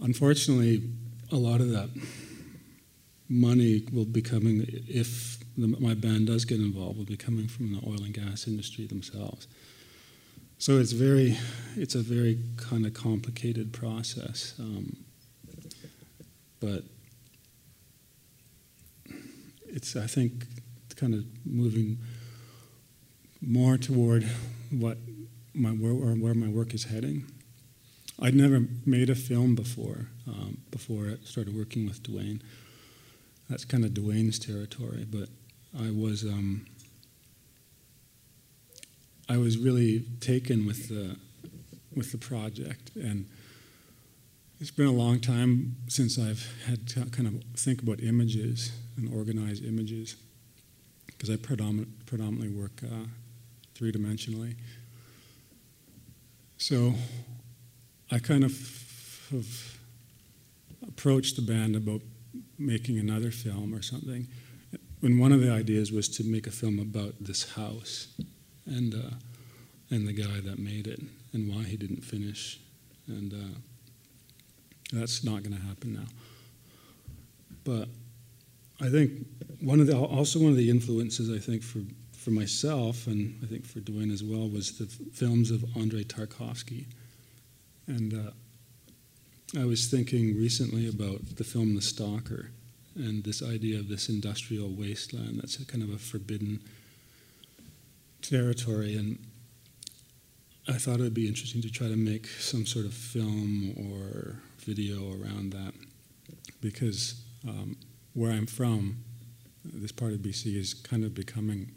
Unfortunately, 0.01 0.83
a 1.33 1.37
lot 1.37 1.61
of 1.61 1.71
that 1.71 1.88
money 3.29 3.85
will 3.92 4.05
be 4.05 4.23
coming, 4.23 4.64
if 4.87 5.38
the, 5.57 5.66
my 5.66 5.94
band 5.94 6.27
does 6.27 6.44
get 6.44 6.61
involved, 6.61 6.99
will 6.99 7.05
be 7.05 7.16
coming 7.16 7.49
from 7.49 7.73
the 7.73 7.81
oil 7.87 8.03
and 8.05 8.14
gas 8.14 8.47
industry 8.47 8.87
themselves. 8.87 9.49
So 10.61 10.79
it's 10.79 10.90
very, 10.90 11.38
it's 11.77 11.94
a 11.94 12.03
very 12.03 12.40
kind 12.57 12.85
of 12.85 12.92
complicated 12.92 13.73
process. 13.73 14.55
Um, 14.59 14.97
but 16.61 16.83
it's 19.66 19.94
I 19.94 20.09
think 20.09 20.47
kind 20.97 21.14
of 21.14 21.25
moving 21.47 21.99
more 23.40 23.79
toward 23.79 24.29
what 24.71 24.99
my 25.55 25.71
or 25.71 26.14
where 26.14 26.35
my 26.35 26.49
work 26.49 26.75
is 26.75 26.85
heading. 26.85 27.27
I'd 28.21 28.35
never 28.35 28.64
made 28.85 29.11
a 29.11 29.14
film 29.14 29.55
before 29.55 30.09
um, 30.27 30.59
before 30.73 31.07
I 31.07 31.25
started 31.25 31.57
working 31.57 31.87
with 31.87 32.03
Duane. 32.03 32.42
That's 33.49 33.64
kind 33.64 33.85
of 33.85 33.94
Duane's 33.94 34.40
territory, 34.40 35.07
but 35.09 35.29
I 35.79 35.90
was 35.92 36.25
um, 36.25 36.66
I 39.29 39.37
was 39.37 39.59
really 39.59 40.05
taken 40.21 40.67
with 40.67 40.88
the 40.88 41.17
with 41.95 42.12
the 42.12 42.19
project 42.19 42.91
and 42.95 43.27
it's 44.61 44.71
been 44.71 44.87
a 44.87 44.93
long 44.93 45.21
time 45.21 45.77
since 45.87 46.19
I've 46.19 46.47
had 46.67 46.88
to 46.88 47.05
kind 47.07 47.29
of 47.29 47.43
think 47.57 47.83
about 47.83 48.01
images 48.01 48.73
and 48.97 49.12
organize 49.14 49.61
images 49.61 50.17
because 51.07 51.31
I 51.31 51.37
predominant, 51.37 52.07
predominantly 52.07 52.49
work 52.49 52.81
uh, 52.83 53.07
three 53.75 53.93
dimensionally. 53.93 54.55
So 56.57 56.95
I 58.11 58.19
kind 58.19 58.43
of 58.43 58.53
have 59.31 59.79
approached 60.87 61.37
the 61.37 61.43
band 61.43 61.77
about 61.77 62.03
making 62.59 62.99
another 62.99 63.31
film 63.31 63.73
or 63.75 63.83
something. 63.83 64.27
And 65.03 65.21
one 65.21 65.31
of 65.31 65.41
the 65.41 65.53
ideas 65.53 65.93
was 65.93 66.09
to 66.17 66.25
make 66.25 66.49
a 66.49 66.51
film 66.51 66.81
about 66.81 67.14
this 67.21 67.53
house 67.53 68.09
and, 68.68 68.94
uh, 68.94 69.14
and 69.90 70.07
the 70.07 70.12
guy 70.12 70.40
that 70.40 70.59
made 70.59 70.87
it 70.87 71.00
and 71.33 71.52
why 71.52 71.64
he 71.64 71.76
didn't 71.76 72.02
finish. 72.02 72.61
And 73.07 73.33
uh, 73.33 73.59
that's 74.92 75.24
not 75.24 75.42
going 75.42 75.57
to 75.57 75.62
happen 75.62 75.94
now. 75.94 76.07
But 77.64 77.88
I 78.81 78.88
think 78.88 79.26
one 79.61 79.81
of 79.81 79.87
the 79.87 79.96
also 79.96 80.38
one 80.38 80.50
of 80.50 80.57
the 80.57 80.70
influences 80.70 81.31
I 81.31 81.38
think 81.38 81.62
for 81.62 81.81
for 82.12 82.31
myself 82.31 83.07
and 83.07 83.38
I 83.42 83.46
think 83.46 83.66
for 83.66 83.81
Duane 83.81 84.11
as 84.11 84.22
well 84.22 84.48
was 84.48 84.78
the 84.78 84.87
films 84.87 85.50
of 85.50 85.64
Andrei 85.76 86.04
Tarkovsky, 86.04 86.87
and 87.87 88.14
uh, 88.14 89.61
I 89.61 89.64
was 89.64 89.87
thinking 89.87 90.37
recently 90.37 90.88
about 90.88 91.37
the 91.37 91.44
film 91.44 91.74
The 91.74 91.83
Stalker 91.83 92.50
and 92.94 93.24
this 93.24 93.42
idea 93.42 93.78
of 93.78 93.88
this 93.88 94.09
industrial 94.09 94.68
wasteland 94.68 95.40
that's 95.40 95.62
kind 95.64 95.83
of 95.83 95.90
a 95.90 95.98
forbidden 95.98 96.61
territory 98.22 98.96
and 98.96 99.18
I 100.68 100.74
thought 100.74 101.00
it 101.00 101.02
would 101.02 101.14
be 101.14 101.26
interesting 101.26 101.62
to 101.62 101.70
try 101.72 101.88
to 101.88 101.96
make 101.96 102.26
some 102.26 102.66
sort 102.66 102.85
of 102.85 102.92
film 102.92 103.74
or 103.78 104.37
video 104.59 105.12
around 105.12 105.52
that 105.52 105.72
because 106.61 107.22
um, 107.48 107.76
where 108.12 108.33
I'm 108.33 108.46
from, 108.46 109.02
this 109.64 109.92
part 109.92 110.12
of 110.12 110.18
BC 110.18 110.57
is 110.57 110.74
kind 110.74 111.04
of 111.04 111.14
becoming 111.14 111.72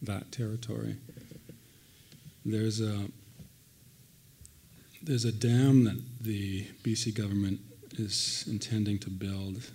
that 0.00 0.32
territory. 0.32 0.96
There's 2.44 2.80
a 2.80 3.06
there's 5.00 5.24
a 5.24 5.32
dam 5.32 5.84
that 5.84 6.00
the 6.20 6.64
BC 6.82 7.14
government 7.14 7.60
is 7.98 8.44
intending 8.48 8.98
to 9.00 9.10
build 9.10 9.70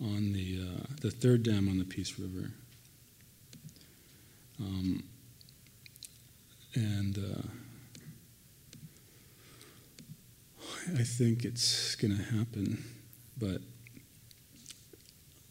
on 0.00 0.32
the 0.32 0.60
uh, 0.62 0.84
the 1.00 1.10
third 1.10 1.42
dam 1.42 1.68
on 1.68 1.78
the 1.78 1.84
Peace 1.84 2.18
River, 2.18 2.52
um, 4.60 5.02
and 6.74 7.18
uh, 7.18 7.42
I 10.98 11.02
think 11.02 11.44
it's 11.44 11.94
going 11.96 12.16
to 12.16 12.22
happen. 12.22 12.82
But 13.38 13.62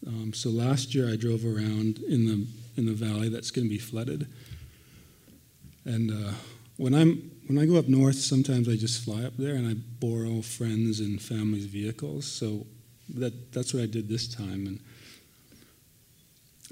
um, 0.06 0.32
so 0.32 0.50
last 0.50 0.94
year 0.94 1.10
I 1.10 1.16
drove 1.16 1.44
around 1.44 1.98
in 2.08 2.26
the 2.26 2.46
in 2.76 2.86
the 2.86 2.92
valley 2.92 3.28
that's 3.28 3.50
going 3.50 3.66
to 3.66 3.68
be 3.68 3.78
flooded, 3.78 4.26
and 5.84 6.10
uh, 6.10 6.32
when 6.76 6.94
I'm 6.94 7.30
when 7.46 7.58
I 7.58 7.66
go 7.66 7.76
up 7.76 7.88
north, 7.88 8.16
sometimes 8.16 8.68
I 8.68 8.76
just 8.76 9.04
fly 9.04 9.24
up 9.24 9.36
there 9.36 9.56
and 9.56 9.66
I 9.66 9.74
borrow 9.74 10.40
friends 10.40 11.00
and 11.00 11.20
family's 11.20 11.66
vehicles. 11.66 12.26
So 12.26 12.66
that 13.14 13.52
that's 13.52 13.74
what 13.74 13.82
I 13.82 13.86
did 13.86 14.08
this 14.08 14.28
time, 14.32 14.66
and 14.66 14.80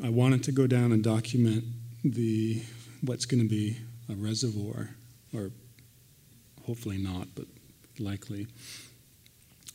I 0.03 0.09
wanted 0.09 0.45
to 0.45 0.53
go 0.53 0.67
down 0.67 0.93
and 0.93 1.03
document 1.03 1.65
the 2.13 2.63
what's 3.03 3.27
going 3.27 3.43
to 3.43 3.49
be 3.49 3.77
a 4.11 4.15
reservoir, 4.15 4.91
or 5.35 5.51
hopefully 6.67 6.99
not, 6.99 7.29
but 7.35 7.47
likely. 7.99 8.47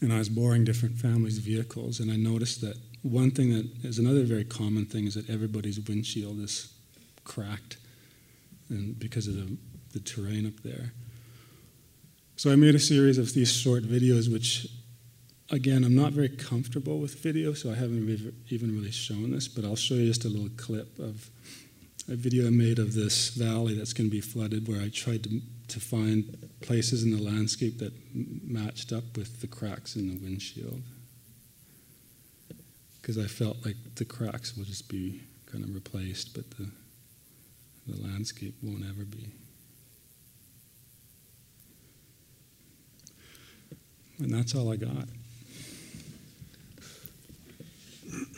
And 0.01 0.11
I 0.11 0.17
was 0.17 0.29
borrowing 0.29 0.65
different 0.65 0.97
families' 0.97 1.37
vehicles, 1.37 1.99
and 1.99 2.11
I 2.11 2.15
noticed 2.15 2.61
that 2.61 2.75
one 3.03 3.31
thing 3.31 3.51
that 3.51 3.85
is 3.85 3.99
another 3.99 4.23
very 4.23 4.43
common 4.43 4.85
thing 4.85 5.05
is 5.05 5.13
that 5.15 5.29
everybody's 5.29 5.79
windshield 5.79 6.39
is 6.39 6.73
cracked, 7.23 7.77
and 8.69 8.97
because 8.97 9.27
of 9.27 9.35
the, 9.35 9.57
the 9.93 9.99
terrain 9.99 10.45
up 10.45 10.61
there. 10.63 10.91
So 12.35 12.51
I 12.51 12.55
made 12.55 12.75
a 12.75 12.79
series 12.79 13.17
of 13.17 13.33
these 13.33 13.51
short 13.51 13.83
videos, 13.83 14.31
which, 14.31 14.67
again, 15.51 15.83
I'm 15.83 15.95
not 15.95 16.11
very 16.13 16.29
comfortable 16.29 16.99
with 16.99 17.15
video, 17.21 17.53
so 17.53 17.71
I 17.71 17.75
haven't 17.75 18.09
even 18.49 18.75
really 18.75 18.91
shown 18.91 19.31
this, 19.31 19.47
but 19.47 19.63
I'll 19.63 19.75
show 19.75 19.93
you 19.95 20.07
just 20.07 20.25
a 20.25 20.29
little 20.29 20.49
clip 20.57 20.97
of 20.99 21.29
a 22.09 22.15
video 22.15 22.47
I 22.47 22.49
made 22.49 22.79
of 22.79 22.93
this 22.93 23.29
valley 23.29 23.75
that's 23.75 23.93
going 23.93 24.09
to 24.09 24.11
be 24.11 24.21
flooded, 24.21 24.67
where 24.67 24.81
I 24.81 24.89
tried 24.89 25.23
to, 25.23 25.39
to 25.69 25.79
find 25.79 26.49
places 26.61 27.03
in 27.03 27.11
the 27.11 27.21
landscape 27.21 27.79
that 27.79 27.93
matched 28.13 28.91
up 28.91 29.15
with 29.15 29.39
the 29.41 29.47
cracks 29.47 29.95
in 29.95 30.09
the 30.09 30.17
windshield. 30.17 30.81
Because 33.01 33.17
I 33.17 33.25
felt 33.25 33.65
like 33.65 33.77
the 33.95 34.05
cracks 34.05 34.57
will 34.57 34.65
just 34.65 34.89
be 34.89 35.21
kind 35.45 35.63
of 35.63 35.73
replaced, 35.73 36.33
but 36.33 36.49
the, 36.51 36.69
the 37.87 38.01
landscape 38.01 38.55
won't 38.61 38.83
ever 38.83 39.05
be. 39.05 39.31
And 44.19 44.33
that's 44.33 44.55
all 44.55 44.71
I 44.71 44.75
got. 44.75 45.07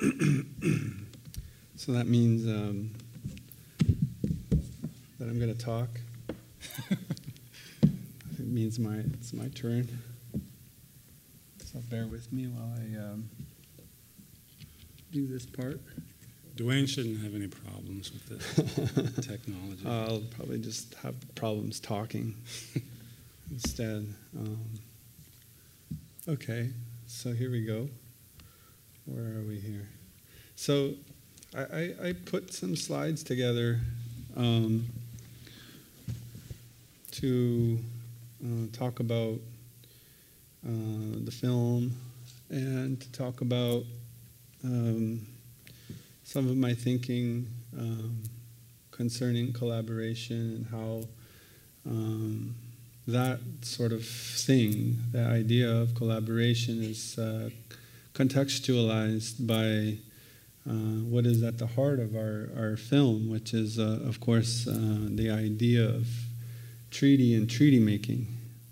so 1.76 1.92
that 1.92 2.08
means 2.08 2.48
um, 2.48 2.92
that 5.26 5.32
I'm 5.32 5.40
going 5.40 5.56
to 5.56 5.66
talk. 5.66 5.90
it 7.82 8.40
means 8.40 8.78
my 8.78 8.98
it's 9.14 9.34
my 9.34 9.48
turn. 9.50 9.88
So 11.64 11.80
bear 11.90 12.06
with 12.06 12.32
me 12.32 12.46
while 12.46 12.72
I 12.78 13.00
um, 13.00 13.30
do 15.12 15.26
this 15.26 15.48
part. 15.48 15.82
Duane 16.56 16.86
shouldn't 16.86 17.24
have 17.24 17.34
any 17.34 17.48
problems 17.48 18.12
with 18.14 18.26
this 18.28 19.26
technology. 19.28 19.84
I'll 19.86 20.22
probably 20.36 20.60
just 20.60 20.94
have 20.96 21.16
problems 21.34 21.80
talking 21.80 22.36
instead. 23.52 24.08
Um, 24.38 24.70
okay, 26.30 26.70
so 27.08 27.34
here 27.34 27.50
we 27.50 27.66
go. 27.66 27.90
Where 29.06 29.40
are 29.40 29.44
we 29.48 29.60
here? 29.60 29.90
So 30.56 30.94
I, 31.56 31.62
I, 31.62 31.94
I 32.10 32.14
put 32.14 32.54
some 32.54 32.76
slides 32.76 33.24
together 33.24 33.82
um, 34.38 34.86
to 37.22 37.80
uh, 38.44 38.68
talk 38.74 39.00
about 39.00 39.40
uh, 40.68 41.24
the 41.24 41.32
film 41.32 41.96
and 42.50 43.00
to 43.00 43.12
talk 43.14 43.40
about 43.42 43.84
um, 44.64 45.26
some 46.24 46.50
of 46.50 46.58
my 46.58 46.74
thinking 46.74 47.48
um, 47.78 48.22
concerning 48.92 49.54
collaboration 49.54 50.38
and 50.38 50.66
how 50.68 51.04
um, 51.90 52.56
that 53.08 53.40
sort 53.62 53.94
of 53.94 54.06
thing, 54.06 54.98
the 55.12 55.24
idea 55.24 55.72
of 55.72 55.96
collaboration, 55.96 56.84
is 56.84 57.18
uh, 57.18 57.50
contextualized 58.14 59.46
by 59.46 59.98
uh, 60.68 60.74
what 61.08 61.26
is 61.26 61.44
at 61.44 61.60
the 61.60 61.68
heart 61.68 62.00
of 62.00 62.16
our, 62.16 62.50
our 62.58 62.76
film, 62.76 63.30
which 63.30 63.54
is, 63.54 63.78
uh, 63.78 64.00
of 64.06 64.20
course, 64.20 64.68
uh, 64.68 64.74
the 65.12 65.30
idea 65.30 65.86
of 65.86 66.08
treaty 66.96 67.36
and 67.36 67.50
treaty 67.50 67.80
making. 67.80 68.26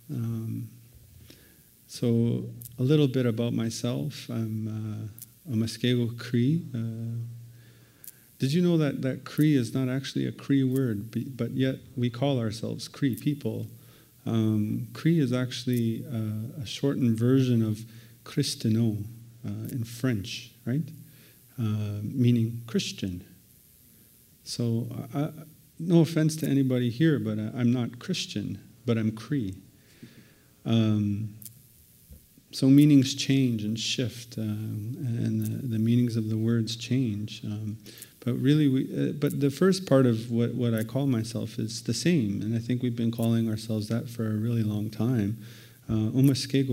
Um, 0.10 0.70
so, 1.88 2.46
a 2.80 2.84
little 2.84 3.08
bit 3.08 3.26
about 3.26 3.54
myself. 3.54 4.30
I'm 4.30 5.12
uh, 5.50 5.54
a 5.54 5.56
Muskego 5.56 6.18
Cree. 6.18 6.66
Uh, 6.74 7.20
did 8.40 8.54
you 8.54 8.62
know 8.62 8.78
that, 8.78 9.02
that 9.02 9.26
Cree 9.26 9.56
is 9.56 9.74
not 9.74 9.90
actually 9.90 10.26
a 10.26 10.32
Cree 10.32 10.64
word, 10.64 11.38
but 11.38 11.52
yet 11.52 11.76
we 11.98 12.10
call 12.10 12.40
ourselves 12.40 12.88
Cree 12.88 13.16
people? 13.16 13.68
Um, 14.26 14.88
Cree 14.94 15.20
is 15.20 15.34
actually 15.34 16.06
uh, 16.12 16.62
a 16.62 16.66
shortened 16.66 17.20
version 17.20 17.62
of 17.62 17.82
Christiano 18.24 19.04
uh, 19.46 19.68
in 19.72 19.84
French, 19.84 20.52
right? 20.66 20.88
Uh, 21.60 22.00
meaning 22.02 22.64
Christian. 22.68 23.24
So, 24.46 24.88
I, 25.14 25.30
no 25.88 26.02
offense 26.02 26.36
to 26.38 26.48
anybody 26.48 26.90
here, 26.90 27.20
but 27.20 27.40
I, 27.40 27.62
am 27.62 27.72
not 27.72 28.00
Christian, 28.00 28.60
but 28.86 28.98
I'm 28.98 29.12
Cree. 29.12 29.56
Um, 30.66 31.36
so 32.52 32.68
meanings 32.68 33.16
change 33.16 33.64
and 33.64 33.80
shift, 33.80 34.38
uh, 34.38 34.42
and 34.42 35.42
the, 35.42 35.68
the, 35.68 35.80
meanings 35.80 36.16
of 36.16 36.30
the 36.30 36.38
words 36.38 36.76
change. 36.76 37.42
Um, 37.44 37.78
but 38.24 38.36
really, 38.36 38.68
we, 38.68 39.10
uh, 39.10 39.14
but 39.14 39.40
the 39.40 39.50
first 39.50 39.88
part 39.88 40.06
of 40.06 40.32
what, 40.32 40.54
what 40.54 40.74
I 40.74 40.84
call 40.84 41.08
myself 41.08 41.58
is 41.58 41.84
the 41.84 41.94
same, 41.94 42.42
and 42.42 42.56
I 42.56 42.60
think 42.60 42.84
we've 42.84 42.96
been 42.96 43.12
calling 43.12 43.50
ourselves 43.50 43.88
that 43.90 44.08
for 44.08 44.28
a 44.28 44.36
really 44.36 44.64
long 44.64 44.90
time. 44.90 45.38
Uh, 45.90 46.10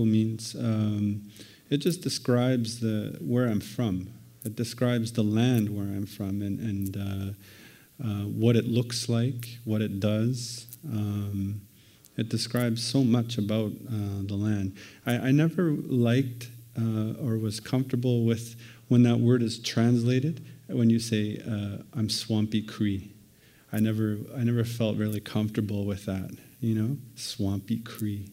means 0.05 0.55
um, 0.55 1.23
it 1.69 1.77
just 1.77 2.01
describes 2.01 2.79
the 2.79 3.17
where 3.19 3.47
I'm 3.47 3.59
from. 3.59 4.13
It 4.45 4.55
describes 4.55 5.11
the 5.13 5.23
land 5.23 5.69
where 5.69 5.85
I'm 5.85 6.05
from 6.05 6.41
and, 6.41 6.59
and 6.59 6.97
uh, 6.97 7.33
uh, 8.03 8.25
what 8.25 8.55
it 8.55 8.65
looks 8.65 9.09
like, 9.09 9.57
what 9.65 9.81
it 9.81 9.99
does. 9.99 10.67
Um, 10.85 11.61
it 12.17 12.29
describes 12.29 12.83
so 12.83 13.03
much 13.03 13.37
about 13.37 13.71
uh, 13.71 14.23
the 14.23 14.35
land. 14.35 14.75
I, 15.05 15.17
I 15.17 15.31
never 15.31 15.71
liked 15.71 16.49
uh, 16.79 17.13
or 17.21 17.37
was 17.37 17.59
comfortable 17.59 18.23
with 18.23 18.55
when 18.87 19.03
that 19.03 19.17
word 19.17 19.41
is 19.41 19.59
translated 19.59 20.45
when 20.67 20.89
you 20.89 20.99
say 20.99 21.41
uh, 21.47 21.83
I'm 21.93 22.09
swampy 22.09 22.61
Cree. 22.61 23.11
I 23.73 23.79
never 23.79 24.17
I 24.35 24.43
never 24.43 24.63
felt 24.63 24.97
really 24.97 25.19
comfortable 25.19 25.85
with 25.85 26.05
that. 26.05 26.31
You 26.59 26.75
know, 26.75 26.97
swampy 27.15 27.79
Cree. 27.79 28.29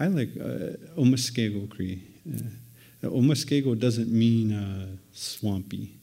I 0.00 0.06
like 0.06 0.30
uh, 0.40 0.76
Omuskego 0.98 1.70
Cree. 1.70 2.02
Uh, 2.28 3.08
Omuskego 3.08 3.78
doesn't 3.78 4.10
mean 4.10 4.52
uh, 4.52 4.96
swampy, 5.12 5.96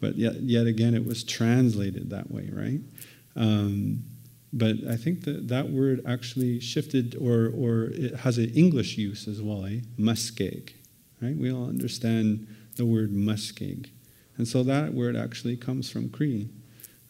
but 0.00 0.16
yet 0.16 0.40
yet 0.40 0.66
again 0.66 0.94
it 0.94 1.06
was 1.06 1.24
translated 1.24 2.10
that 2.10 2.30
way, 2.30 2.50
right? 2.52 2.80
Um, 3.34 4.04
but 4.52 4.76
I 4.88 4.96
think 4.96 5.24
that 5.24 5.48
that 5.48 5.70
word 5.70 6.02
actually 6.06 6.60
shifted, 6.60 7.16
or 7.20 7.50
or 7.54 7.90
it 7.92 8.14
has 8.16 8.38
an 8.38 8.50
English 8.54 8.96
use 8.96 9.28
as 9.28 9.42
well, 9.42 9.66
eh? 9.66 9.80
Muskeg, 9.98 10.72
right? 11.20 11.36
We 11.36 11.52
all 11.52 11.68
understand 11.68 12.46
the 12.76 12.86
word 12.86 13.12
muskeg. 13.12 13.90
And 14.36 14.46
so 14.46 14.62
that 14.64 14.92
word 14.94 15.16
actually 15.16 15.56
comes 15.56 15.90
from 15.90 16.10
Cree. 16.10 16.48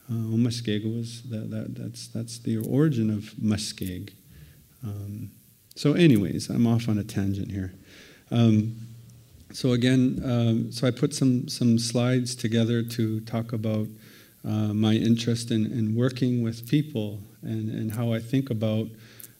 Uh, 0.08 0.36
Muskego 0.36 0.98
is 1.00 1.22
that, 1.24 1.50
that, 1.50 1.74
that's, 1.74 2.06
that's 2.08 2.38
the 2.38 2.58
origin 2.58 3.10
of 3.10 3.34
muskeg. 3.42 4.12
Um, 4.84 5.32
so, 5.74 5.94
anyways, 5.94 6.48
I'm 6.48 6.66
off 6.66 6.88
on 6.88 6.98
a 6.98 7.04
tangent 7.04 7.50
here. 7.50 7.74
Um, 8.30 8.76
so 9.52 9.72
again, 9.72 10.20
um, 10.24 10.72
so 10.72 10.86
I 10.86 10.90
put 10.90 11.14
some 11.14 11.48
some 11.48 11.78
slides 11.78 12.34
together 12.34 12.82
to 12.82 13.20
talk 13.20 13.52
about 13.52 13.88
uh, 14.44 14.72
my 14.72 14.94
interest 14.94 15.50
in, 15.50 15.66
in 15.66 15.94
working 15.94 16.42
with 16.42 16.68
people 16.68 17.20
and, 17.42 17.70
and 17.70 17.92
how 17.92 18.12
I 18.12 18.20
think 18.20 18.50
about 18.50 18.88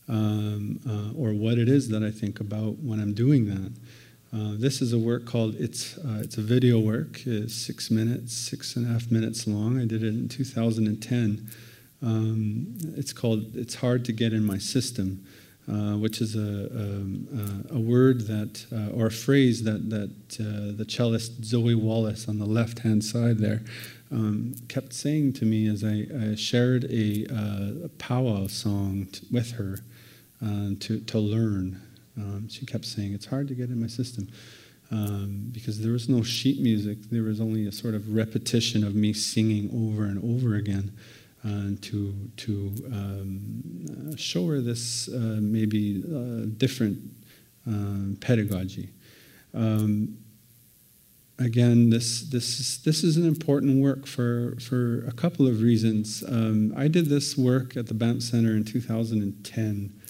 um, 0.09 0.81
uh, 0.89 1.21
or 1.21 1.33
what 1.33 1.59
it 1.59 1.69
is 1.69 1.89
that 1.89 2.03
I 2.03 2.11
think 2.11 2.41
about 2.41 2.79
when 2.79 3.01
I'm 3.01 3.15
doing 3.15 3.47
that. 3.47 3.73
Uh, 4.33 4.55
this 4.57 4.83
is 4.83 4.93
a 4.93 4.99
work 4.99 5.25
called 5.25 5.55
it's 5.57 5.97
uh, 5.99 6.21
it's 6.21 6.39
a 6.39 6.43
video 6.43 6.79
work. 6.79 7.27
It's 7.27 7.55
six 7.55 7.91
minutes, 7.91 8.35
six 8.35 8.77
and 8.77 8.87
a 8.87 8.93
half 8.93 9.11
minutes 9.11 9.47
long. 9.47 9.81
I 9.81 9.87
did 9.87 10.03
it 10.03 10.09
in 10.09 10.29
2010. 10.29 11.49
Um, 12.03 12.77
it's 12.97 13.13
called 13.13 13.57
"It's 13.57 13.77
Hard 13.77 14.05
to 14.07 14.13
Get 14.13 14.33
in 14.33 14.45
My 14.45 14.59
System," 14.59 15.25
uh, 15.69 15.97
which 15.97 16.21
is 16.21 16.37
a, 16.37 16.39
um, 16.39 17.67
uh, 17.73 17.75
a 17.75 17.81
word 17.81 18.29
that 18.29 18.65
uh, 18.73 18.97
or 18.97 19.07
a 19.07 19.11
phrase 19.11 19.65
that 19.65 19.91
that 19.91 20.11
the 20.29 20.85
cellist 20.85 21.45
Zoe 21.45 21.75
Wallace 21.75 22.29
on 22.29 22.39
the 22.39 22.47
left 22.47 22.81
hand 22.81 23.05
side 23.05 23.39
there 23.39 23.63
um, 24.13 24.55
kept 24.69 24.93
saying 24.93 25.33
to 25.35 25.45
me 25.45 25.67
as 25.67 25.83
I, 25.83 26.07
I 26.31 26.35
shared 26.37 26.85
a, 26.85 27.27
a 27.85 27.89
powwow 27.99 28.47
song 28.47 29.09
t- 29.11 29.27
with 29.31 29.53
her 29.53 29.79
to 30.41 31.01
to 31.01 31.19
learn. 31.19 31.81
Um, 32.17 32.49
she 32.49 32.65
kept 32.65 32.85
saying, 32.85 33.13
It's 33.13 33.27
hard 33.27 33.49
to 33.49 33.55
get 33.55 33.69
in 33.69 33.81
my 33.81 33.89
system. 33.89 34.29
Um, 34.93 35.49
because 35.51 35.81
there 35.81 35.91
was 35.91 36.09
no 36.09 36.23
sheet 36.23 36.61
music, 36.61 36.99
there 37.11 37.25
was 37.25 37.41
only 37.41 37.67
a 37.67 37.73
sort 37.73 37.95
of 37.95 38.15
repetition 38.15 38.85
of 38.85 38.95
me 38.95 39.13
singing 39.13 39.69
over 39.75 40.05
and 40.05 40.23
over 40.23 40.55
again 40.55 40.93
uh, 40.95 41.01
to, 41.81 42.15
to 42.37 42.73
um, 42.93 44.13
uh, 44.13 44.17
show 44.17 44.47
her 44.49 44.61
this 44.61 45.09
uh, 45.09 45.39
maybe 45.41 46.03
uh, 46.05 46.47
different 46.57 46.99
pedagogy. 48.21 48.91
Um, 49.55 50.19
again, 51.39 51.91
this, 51.91 52.23
this, 52.23 52.61
is, 52.61 52.79
this 52.83 53.03
is 53.03 53.17
an 53.17 53.27
important 53.27 53.83
work 53.83 54.07
for, 54.07 54.57
for 54.61 55.05
a 55.07 55.13
couple 55.13 55.47
of 55.47 55.63
reasons. 55.63 56.23
Um, 56.29 56.73
I 56.77 56.89
did 56.89 57.07
this 57.07 57.37
work 57.37 57.77
at 57.77 57.87
the 57.87 57.95
Banff 57.95 58.23
Center 58.23 58.53
in 58.53 58.65
2010. 58.65 60.01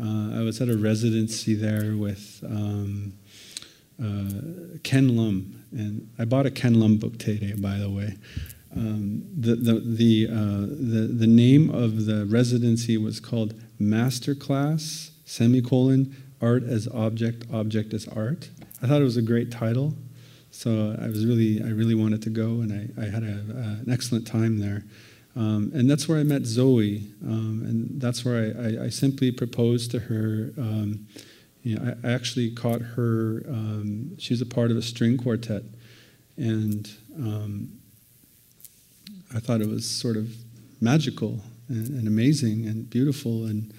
Uh, 0.00 0.38
I 0.38 0.42
was 0.42 0.60
at 0.60 0.68
a 0.68 0.76
residency 0.76 1.54
there 1.54 1.96
with 1.96 2.42
um, 2.44 3.14
uh, 4.02 4.78
Ken 4.82 5.16
Lum, 5.16 5.62
and 5.70 6.10
I 6.18 6.24
bought 6.24 6.46
a 6.46 6.50
Ken 6.50 6.80
Lum 6.80 6.96
book 6.96 7.18
today, 7.18 7.54
by 7.56 7.78
the 7.78 7.90
way. 7.90 8.16
Um, 8.76 9.24
the 9.38 9.54
the 9.54 9.74
the, 9.80 10.28
uh, 10.30 10.66
the 10.68 11.08
the 11.12 11.26
name 11.26 11.70
of 11.70 12.06
the 12.06 12.26
residency 12.26 12.96
was 12.96 13.20
called 13.20 13.54
Masterclass 13.80 15.10
semicolon 15.24 16.16
Art 16.40 16.64
as 16.64 16.88
Object, 16.88 17.44
Object 17.52 17.94
as 17.94 18.08
Art. 18.08 18.50
I 18.82 18.86
thought 18.86 19.00
it 19.00 19.04
was 19.04 19.16
a 19.16 19.22
great 19.22 19.50
title, 19.50 19.94
so 20.50 20.96
I 21.00 21.06
was 21.06 21.24
really 21.24 21.62
I 21.62 21.68
really 21.68 21.94
wanted 21.94 22.22
to 22.22 22.30
go, 22.30 22.60
and 22.60 22.72
I, 22.72 23.02
I 23.02 23.06
had 23.06 23.22
a, 23.22 23.26
uh, 23.26 23.82
an 23.82 23.88
excellent 23.90 24.26
time 24.26 24.58
there. 24.58 24.84
Um, 25.36 25.72
and 25.74 25.90
that's 25.90 26.08
where 26.08 26.18
I 26.18 26.22
met 26.22 26.44
Zoe, 26.44 27.08
um, 27.24 27.64
and 27.66 28.00
that's 28.00 28.24
where 28.24 28.54
I, 28.56 28.62
I, 28.62 28.84
I, 28.84 28.88
simply 28.88 29.32
proposed 29.32 29.90
to 29.90 29.98
her. 29.98 30.52
Um, 30.56 31.08
you 31.64 31.76
know, 31.76 31.96
I, 32.04 32.08
I, 32.08 32.12
actually 32.12 32.52
caught 32.52 32.80
her. 32.80 33.42
Um, 33.48 34.16
she 34.16 34.32
was 34.32 34.40
a 34.40 34.46
part 34.46 34.70
of 34.70 34.76
a 34.76 34.82
string 34.82 35.16
quartet, 35.16 35.64
and 36.36 36.88
um, 37.18 37.80
I 39.34 39.40
thought 39.40 39.60
it 39.60 39.68
was 39.68 39.88
sort 39.88 40.16
of 40.16 40.34
magical 40.80 41.40
and, 41.68 41.88
and 41.88 42.06
amazing 42.06 42.66
and 42.66 42.88
beautiful. 42.88 43.46
And 43.46 43.74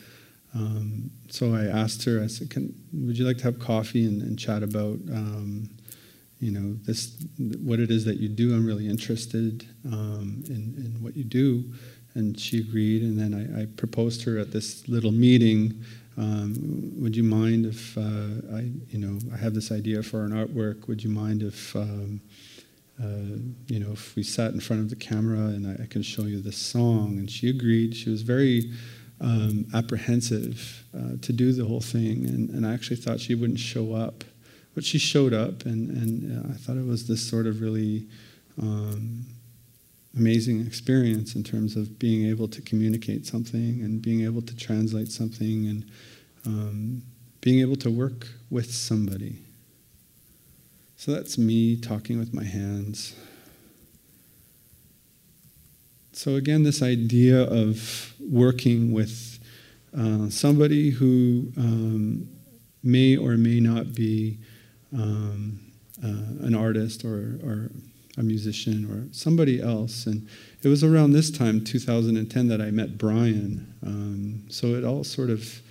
um, 0.53 1.11
so 1.29 1.53
I 1.53 1.65
asked 1.65 2.03
her. 2.05 2.21
I 2.21 2.27
said, 2.27 2.51
"Would 2.93 3.17
you 3.17 3.25
like 3.25 3.37
to 3.37 3.43
have 3.43 3.59
coffee 3.59 4.05
and, 4.05 4.21
and 4.21 4.37
chat 4.37 4.63
about?" 4.63 4.99
you 6.39 6.51
know 6.51 6.75
this 6.83 7.15
what 7.63 7.79
it 7.79 7.89
is 7.89 8.05
that 8.05 8.17
you 8.17 8.27
do 8.27 8.53
i'm 8.53 8.65
really 8.65 8.87
interested 8.87 9.65
um, 9.85 10.43
in, 10.47 10.73
in 10.77 10.97
what 11.01 11.15
you 11.15 11.23
do 11.23 11.63
and 12.13 12.39
she 12.39 12.59
agreed 12.59 13.01
and 13.03 13.19
then 13.19 13.33
I, 13.33 13.63
I 13.63 13.65
proposed 13.65 14.23
her 14.23 14.37
at 14.37 14.51
this 14.51 14.87
little 14.87 15.11
meeting 15.11 15.83
um, 16.17 16.93
would 17.01 17.15
you 17.15 17.23
mind 17.23 17.65
if 17.65 17.97
uh, 17.97 18.55
i 18.55 18.69
you 18.89 18.99
know 18.99 19.17
i 19.33 19.37
have 19.37 19.53
this 19.53 19.71
idea 19.71 20.03
for 20.03 20.23
an 20.23 20.31
artwork 20.31 20.87
would 20.87 21.03
you 21.03 21.09
mind 21.09 21.41
if 21.41 21.75
um, 21.75 22.21
uh, 23.01 23.38
you 23.67 23.79
know 23.79 23.91
if 23.91 24.15
we 24.15 24.23
sat 24.23 24.53
in 24.53 24.60
front 24.60 24.81
of 24.81 24.89
the 24.89 24.95
camera 24.95 25.47
and 25.47 25.67
I, 25.67 25.84
I, 25.84 25.88
can 25.88 26.01
show 26.01 26.23
you 26.23 26.39
this 26.39 26.58
song 26.58 27.17
and 27.19 27.29
she 27.29 27.49
agreed 27.49 27.95
she 27.95 28.10
was 28.10 28.21
very 28.21 28.71
um, 29.19 29.65
apprehensive 29.73 30.86
uh, 30.97 31.17
to 31.21 31.34
do 31.34 31.51
the 31.51 31.65
whole 31.65 31.81
thing 31.81 32.25
and, 32.25 32.49
and 32.51 32.65
i 32.65 32.73
actually 32.73 32.97
thought 32.97 33.19
she 33.19 33.36
wouldn't 33.36 33.60
show 33.60 33.93
up 33.93 34.23
but 34.75 34.84
she 34.84 34.99
showed 34.99 35.34
up, 35.34 35.65
and, 35.65 35.89
and 35.89 36.51
I 36.51 36.58
thought 36.58 36.75
it 36.75 36.86
was 36.86 37.08
this 37.08 37.27
sort 37.27 37.47
of 37.47 37.62
really 37.62 38.08
um, 38.62 39.25
amazing 40.17 40.67
experience 40.67 41.36
in 41.36 41.43
terms 41.43 41.77
of 41.77 41.97
being 41.97 42.27
able 42.27 42.49
to 42.49 42.62
communicate 42.62 43.25
something 43.25 43.81
and 43.81 44.01
being 44.01 44.25
able 44.25 44.41
to 44.41 44.55
translate 44.55 45.08
something 45.08 45.67
and 45.67 45.91
um, 46.45 47.01
being 47.39 47.62
able 47.62 47.77
to 47.77 47.89
work 47.89 48.27
with 48.49 48.73
somebody. 48.73 49.44
So 50.97 51.12
that's 51.12 51.38
me 51.38 51.75
talking 51.75 52.17
with 52.17 52.34
my 52.34 52.43
hands. 52.43 53.15
So, 56.13 56.36
again, 56.36 56.63
this 56.63 56.81
idea 56.81 57.43
of 57.43 58.13
working 58.19 58.93
with 58.93 59.39
uh, 59.97 60.29
somebody 60.29 60.89
who 60.89 61.51
um, 61.58 62.29
may 62.81 63.17
or 63.17 63.36
may 63.36 63.60
not 63.60 63.93
be 63.93 64.39
um, 64.93 65.60
uh, 66.01 66.45
an 66.45 66.55
artist 66.55 67.03
or, 67.03 67.39
or 67.43 67.69
a 68.17 68.23
musician 68.23 68.89
or 68.89 69.13
somebody 69.13 69.62
else. 69.62 70.05
And 70.05 70.27
it 70.63 70.69
was 70.69 70.84
around 70.84 71.12
this 71.12 71.29
time, 71.29 71.63
2010, 71.63 72.47
that 72.47 72.62
I 72.62 72.71
met 72.71 72.97
Brian. 72.97 73.73
Um, 73.86 74.45
so 74.49 74.67
it 74.67 74.86
all 74.86 75.03
sort 75.03 75.29
of 75.29 75.62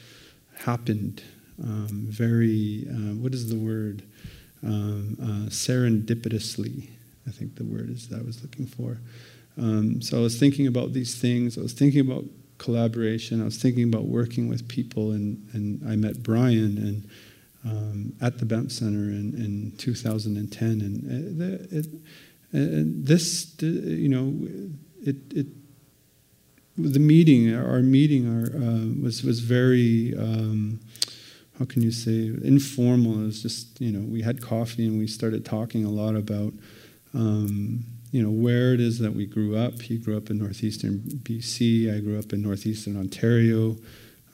happened 0.59 1.23
um, 1.63 2.07
very, 2.09 2.87
uh, 2.91 3.15
what 3.15 3.33
is 3.33 3.49
the 3.49 3.57
word? 3.57 4.03
Um, 4.65 5.17
uh, 5.21 5.51
serendipitously, 5.51 6.89
I 7.27 7.31
think 7.31 7.57
the 7.57 7.65
word 7.65 7.91
is 7.91 8.09
that 8.09 8.21
I 8.21 8.23
was 8.23 8.43
looking 8.43 8.67
for. 8.67 8.99
Um, 9.59 10.01
so 10.01 10.19
I 10.19 10.21
was 10.21 10.39
thinking 10.39 10.67
about 10.67 10.93
these 10.93 11.21
things. 11.21 11.59
I 11.59 11.61
was 11.61 11.73
thinking 11.73 12.01
about 12.01 12.25
collaboration. 12.59 13.41
I 13.41 13.45
was 13.45 13.61
thinking 13.61 13.85
about 13.85 14.05
working 14.05 14.49
with 14.49 14.67
people, 14.69 15.13
and, 15.13 15.47
and 15.53 15.89
I 15.89 15.97
met 15.97 16.23
Brian. 16.23 16.79
and 16.79 17.09
um, 17.65 18.13
at 18.21 18.39
the 18.39 18.45
Banff 18.45 18.71
Center 18.73 19.11
in, 19.11 19.35
in 19.35 19.73
2010, 19.79 20.69
and 20.81 21.43
uh, 21.43 21.65
it, 21.71 21.87
it, 22.53 23.07
this, 23.07 23.55
you 23.61 24.09
know, 24.09 24.35
it, 25.03 25.17
it 25.35 25.47
the 26.77 26.99
meeting, 26.99 27.55
our 27.55 27.81
meeting, 27.81 28.29
our, 28.29 28.47
uh, 28.57 29.03
was 29.03 29.23
was 29.23 29.41
very. 29.41 30.15
Um, 30.19 30.81
how 31.59 31.65
can 31.65 31.83
you 31.83 31.93
say 31.93 32.33
informal? 32.43 33.21
It 33.23 33.27
was 33.27 33.43
just 33.43 33.81
you 33.81 33.93
know 33.93 34.01
we 34.01 34.23
had 34.23 34.43
coffee 34.43 34.87
and 34.87 34.99
we 34.99 35.07
started 35.07 35.45
talking 35.45 35.85
a 35.85 35.91
lot 35.91 36.17
about 36.17 36.53
um, 37.15 37.85
you 38.11 38.23
know 38.23 38.31
where 38.31 38.75
it 38.75 38.81
is 38.81 38.99
that 38.99 39.15
we 39.15 39.27
grew 39.27 39.57
up. 39.57 39.81
He 39.81 39.99
grew 39.99 40.17
up 40.17 40.31
in 40.31 40.39
northeastern 40.39 41.01
BC. 41.23 41.95
I 41.95 42.01
grew 42.01 42.19
up 42.19 42.33
in 42.33 42.43
northeastern 42.43 42.97
Ontario. 42.97 43.77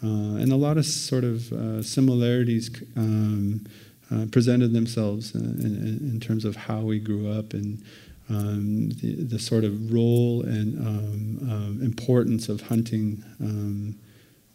Uh, 0.02 0.40
and 0.40 0.50
a 0.50 0.56
lot 0.56 0.78
of 0.78 0.87
sort 0.87 1.24
of 1.24 1.52
uh, 1.52 1.83
similarities 1.83 2.70
um, 2.96 3.66
uh, 4.11 4.24
presented 4.33 4.72
themselves 4.72 5.35
in, 5.35 5.98
in, 6.02 6.18
terms 6.20 6.46
of 6.46 6.56
how 6.56 6.80
we 6.80 6.98
grew 6.98 7.30
up 7.30 7.52
and 7.52 7.85
um, 8.30 8.88
the, 9.02 9.14
the, 9.24 9.38
sort 9.38 9.62
of 9.62 9.92
role 9.92 10.42
and 10.42 10.78
um, 10.78 11.50
um 11.50 11.80
importance 11.83 12.48
of 12.48 12.62
hunting 12.62 13.22
um, 13.40 13.94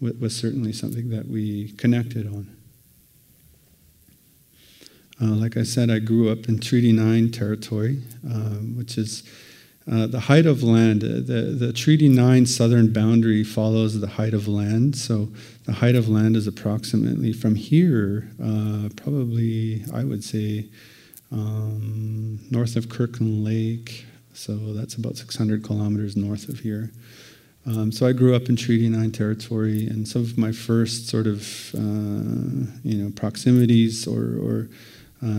was 0.02 0.36
certainly 0.36 0.74
something 0.74 1.10
that 1.10 1.28
we 1.28 1.72
connected 1.74 2.28
on. 2.28 2.55
Uh, 5.22 5.28
like 5.28 5.56
I 5.56 5.64
said, 5.64 5.90
I 5.90 6.00
grew 6.00 6.30
up 6.30 6.50
in 6.50 6.60
Treaty 6.60 6.92
9 6.92 7.32
territory, 7.32 8.02
um, 8.26 8.76
which 8.78 8.98
is 8.98 9.24
uh, 9.90 10.08
the 10.08 10.20
height 10.20 10.46
of 10.46 10.64
land, 10.64 11.04
uh, 11.04 11.08
the, 11.08 11.56
the 11.58 11.72
Treaty 11.72 12.10
9 12.10 12.46
southern 12.48 12.92
boundary 12.92 13.44
follows 13.44 14.00
the 14.00 14.08
height 14.08 14.34
of 14.34 14.48
land. 14.48 14.96
So 14.96 15.30
the 15.66 15.74
height 15.74 15.96
of 15.96 16.10
land 16.10 16.36
is 16.36 16.48
approximately 16.48 17.32
from 17.34 17.56
here, 17.56 18.30
uh, 18.44 18.90
probably, 18.96 19.86
I 19.94 20.04
would 20.04 20.24
say, 20.24 20.66
um, 21.32 22.40
north 22.50 22.76
of 22.76 22.90
Kirkland 22.90 23.44
Lake. 23.44 24.06
So 24.34 24.74
that's 24.74 24.96
about 24.96 25.18
600 25.18 25.64
kilometers 25.64 26.18
north 26.18 26.50
of 26.50 26.60
here. 26.60 26.92
Um, 27.68 27.92
so 27.92 28.06
I 28.06 28.12
grew 28.12 28.36
up 28.36 28.50
in 28.50 28.56
Treaty 28.56 28.90
9 28.90 29.12
territory, 29.12 29.88
and 29.88 30.08
some 30.08 30.24
of 30.24 30.38
my 30.38 30.52
first 30.52 31.08
sort 31.08 31.26
of, 31.26 31.74
uh, 31.76 32.70
you 32.84 32.98
know, 32.98 33.12
proximities 33.16 34.08
or, 34.08 34.38
or 34.40 34.68
uh, 34.68 34.74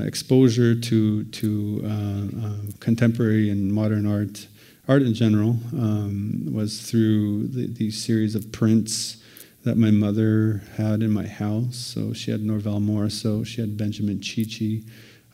exposure 0.04 0.74
to 0.74 1.24
to 1.24 1.82
uh, 1.84 2.46
uh, 2.46 2.56
contemporary 2.80 3.50
and 3.50 3.72
modern 3.72 4.06
art, 4.06 4.46
art 4.88 5.02
in 5.02 5.14
general, 5.14 5.58
um, 5.72 6.48
was 6.52 6.90
through 6.90 7.48
the, 7.48 7.66
these 7.66 8.02
series 8.02 8.34
of 8.34 8.50
prints 8.52 9.22
that 9.64 9.76
my 9.76 9.90
mother 9.90 10.62
had 10.76 11.02
in 11.02 11.10
my 11.10 11.26
house. 11.26 11.76
So 11.76 12.12
she 12.12 12.30
had 12.30 12.40
Norval 12.40 12.80
Morrisseau, 12.80 13.44
she 13.44 13.60
had 13.60 13.76
Benjamin 13.76 14.20
Chee 14.20 14.44
Chee, 14.44 14.84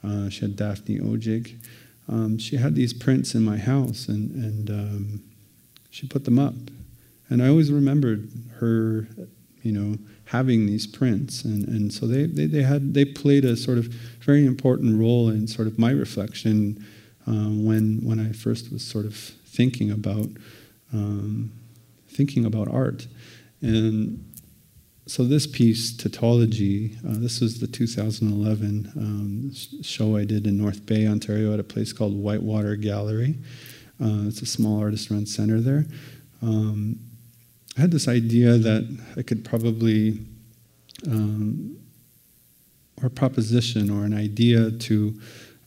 uh, 0.02 0.28
she 0.30 0.40
had 0.40 0.56
Daphne 0.56 0.98
Odjig. 0.98 1.56
Um, 2.08 2.38
she 2.38 2.56
had 2.56 2.74
these 2.74 2.92
prints 2.92 3.34
in 3.34 3.42
my 3.42 3.58
house, 3.58 4.08
and 4.08 4.30
and 4.34 4.70
um, 4.70 5.22
she 5.90 6.06
put 6.06 6.24
them 6.24 6.38
up. 6.38 6.54
And 7.28 7.42
I 7.42 7.48
always 7.48 7.70
remembered 7.70 8.28
her, 8.58 9.06
you 9.62 9.72
know, 9.72 9.96
having 10.32 10.64
these 10.64 10.86
prints. 10.86 11.44
And, 11.44 11.68
and 11.68 11.92
so 11.92 12.06
they, 12.06 12.24
they, 12.24 12.46
they, 12.46 12.62
had, 12.62 12.94
they 12.94 13.04
played 13.04 13.44
a 13.44 13.54
sort 13.54 13.76
of 13.76 13.86
very 14.20 14.46
important 14.46 14.98
role 14.98 15.28
in 15.28 15.46
sort 15.46 15.68
of 15.68 15.78
my 15.78 15.90
reflection 15.90 16.84
um, 17.26 17.66
when, 17.66 18.00
when 18.02 18.18
I 18.18 18.32
first 18.32 18.72
was 18.72 18.82
sort 18.82 19.04
of 19.04 19.14
thinking 19.14 19.90
about, 19.90 20.28
um, 20.94 21.52
thinking 22.08 22.46
about 22.46 22.68
art. 22.68 23.06
And 23.60 24.24
so 25.06 25.22
this 25.24 25.46
piece, 25.46 25.94
Tautology, 25.94 26.96
uh, 27.06 27.18
this 27.18 27.42
was 27.42 27.60
the 27.60 27.66
2011 27.66 28.92
um, 28.96 29.52
show 29.82 30.16
I 30.16 30.24
did 30.24 30.46
in 30.46 30.56
North 30.56 30.86
Bay, 30.86 31.06
Ontario, 31.06 31.52
at 31.52 31.60
a 31.60 31.64
place 31.64 31.92
called 31.92 32.16
Whitewater 32.16 32.76
Gallery. 32.76 33.36
Uh, 34.02 34.28
it's 34.28 34.40
a 34.40 34.46
small 34.46 34.80
artist-run 34.80 35.26
center 35.26 35.60
there. 35.60 35.84
Um, 36.40 36.98
I 37.76 37.80
had 37.80 37.90
this 37.90 38.08
idea 38.08 38.58
that 38.58 38.98
I 39.16 39.22
could 39.22 39.44
probably, 39.44 40.20
um, 41.06 41.78
or 43.02 43.08
proposition 43.08 43.90
or 43.90 44.04
an 44.04 44.14
idea 44.14 44.70
to 44.70 45.18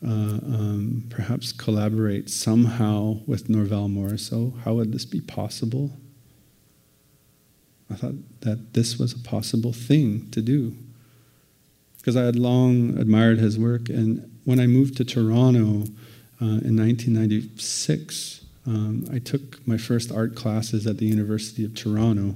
uh, 0.06 0.10
um, 0.10 1.04
perhaps 1.10 1.52
collaborate 1.52 2.30
somehow 2.30 3.20
with 3.26 3.50
Norval 3.50 3.90
Morrisseau. 3.90 4.58
How 4.62 4.74
would 4.76 4.92
this 4.92 5.06
be 5.06 5.22
possible? 5.22 5.92
I 7.90 7.96
thought 7.96 8.16
that 8.42 8.74
this 8.74 8.98
was 8.98 9.14
a 9.14 9.20
possible 9.20 9.74
thing 9.74 10.30
to 10.32 10.42
do. 10.42 10.76
Because 11.98 12.16
I 12.16 12.24
had 12.24 12.36
long 12.36 12.98
admired 13.00 13.40
his 13.40 13.58
work, 13.58 13.90
and 13.90 14.32
when 14.44 14.60
I 14.60 14.68
moved 14.68 14.98
to 14.98 15.06
Toronto 15.06 15.90
uh, 16.40 16.62
in 16.62 16.76
1996, 16.78 18.46
um, 18.68 19.08
I 19.12 19.20
took 19.20 19.66
my 19.68 19.78
first 19.78 20.12
art 20.12 20.36
classes 20.36 20.86
at 20.86 20.98
the 20.98 21.06
University 21.06 21.66
of 21.66 21.74
Toronto 21.74 22.36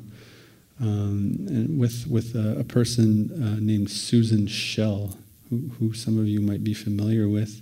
um, 0.82 1.77
with, 1.77 2.07
with 2.07 2.36
a, 2.36 2.59
a 2.59 2.63
person 2.63 3.32
uh, 3.34 3.59
named 3.59 3.89
Susan 3.89 4.47
Shell, 4.47 5.17
who, 5.49 5.69
who 5.80 5.93
some 5.93 6.17
of 6.17 6.27
you 6.27 6.41
might 6.41 6.63
be 6.63 6.73
familiar 6.73 7.27
with. 7.27 7.61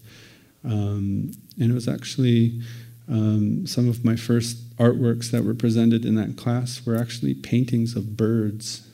Um, 0.64 1.32
and 1.60 1.72
it 1.72 1.74
was 1.74 1.88
actually 1.88 2.62
um, 3.10 3.66
some 3.66 3.88
of 3.88 4.04
my 4.04 4.16
first 4.16 4.76
artworks 4.78 5.32
that 5.32 5.44
were 5.44 5.54
presented 5.54 6.06
in 6.06 6.16
that 6.16 6.38
class 6.38 6.86
were 6.86 6.96
actually 6.96 7.34
paintings 7.34 7.96
of 7.96 8.18
birds. 8.18 8.88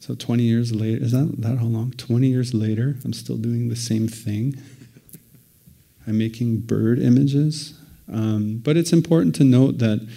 So 0.00 0.14
20 0.14 0.42
years 0.42 0.74
later, 0.74 1.04
is 1.04 1.12
that, 1.12 1.34
that 1.38 1.58
how 1.58 1.66
long? 1.66 1.92
20 1.92 2.26
years 2.26 2.54
later, 2.54 2.96
I'm 3.04 3.12
still 3.12 3.36
doing 3.36 3.68
the 3.68 3.76
same 3.76 4.08
thing. 4.08 4.60
I'm 6.06 6.16
making 6.16 6.60
bird 6.60 6.98
images. 6.98 7.78
Um, 8.10 8.60
but 8.64 8.76
it's 8.76 8.92
important 8.92 9.34
to 9.36 9.44
note 9.44 9.78
that 9.78 10.08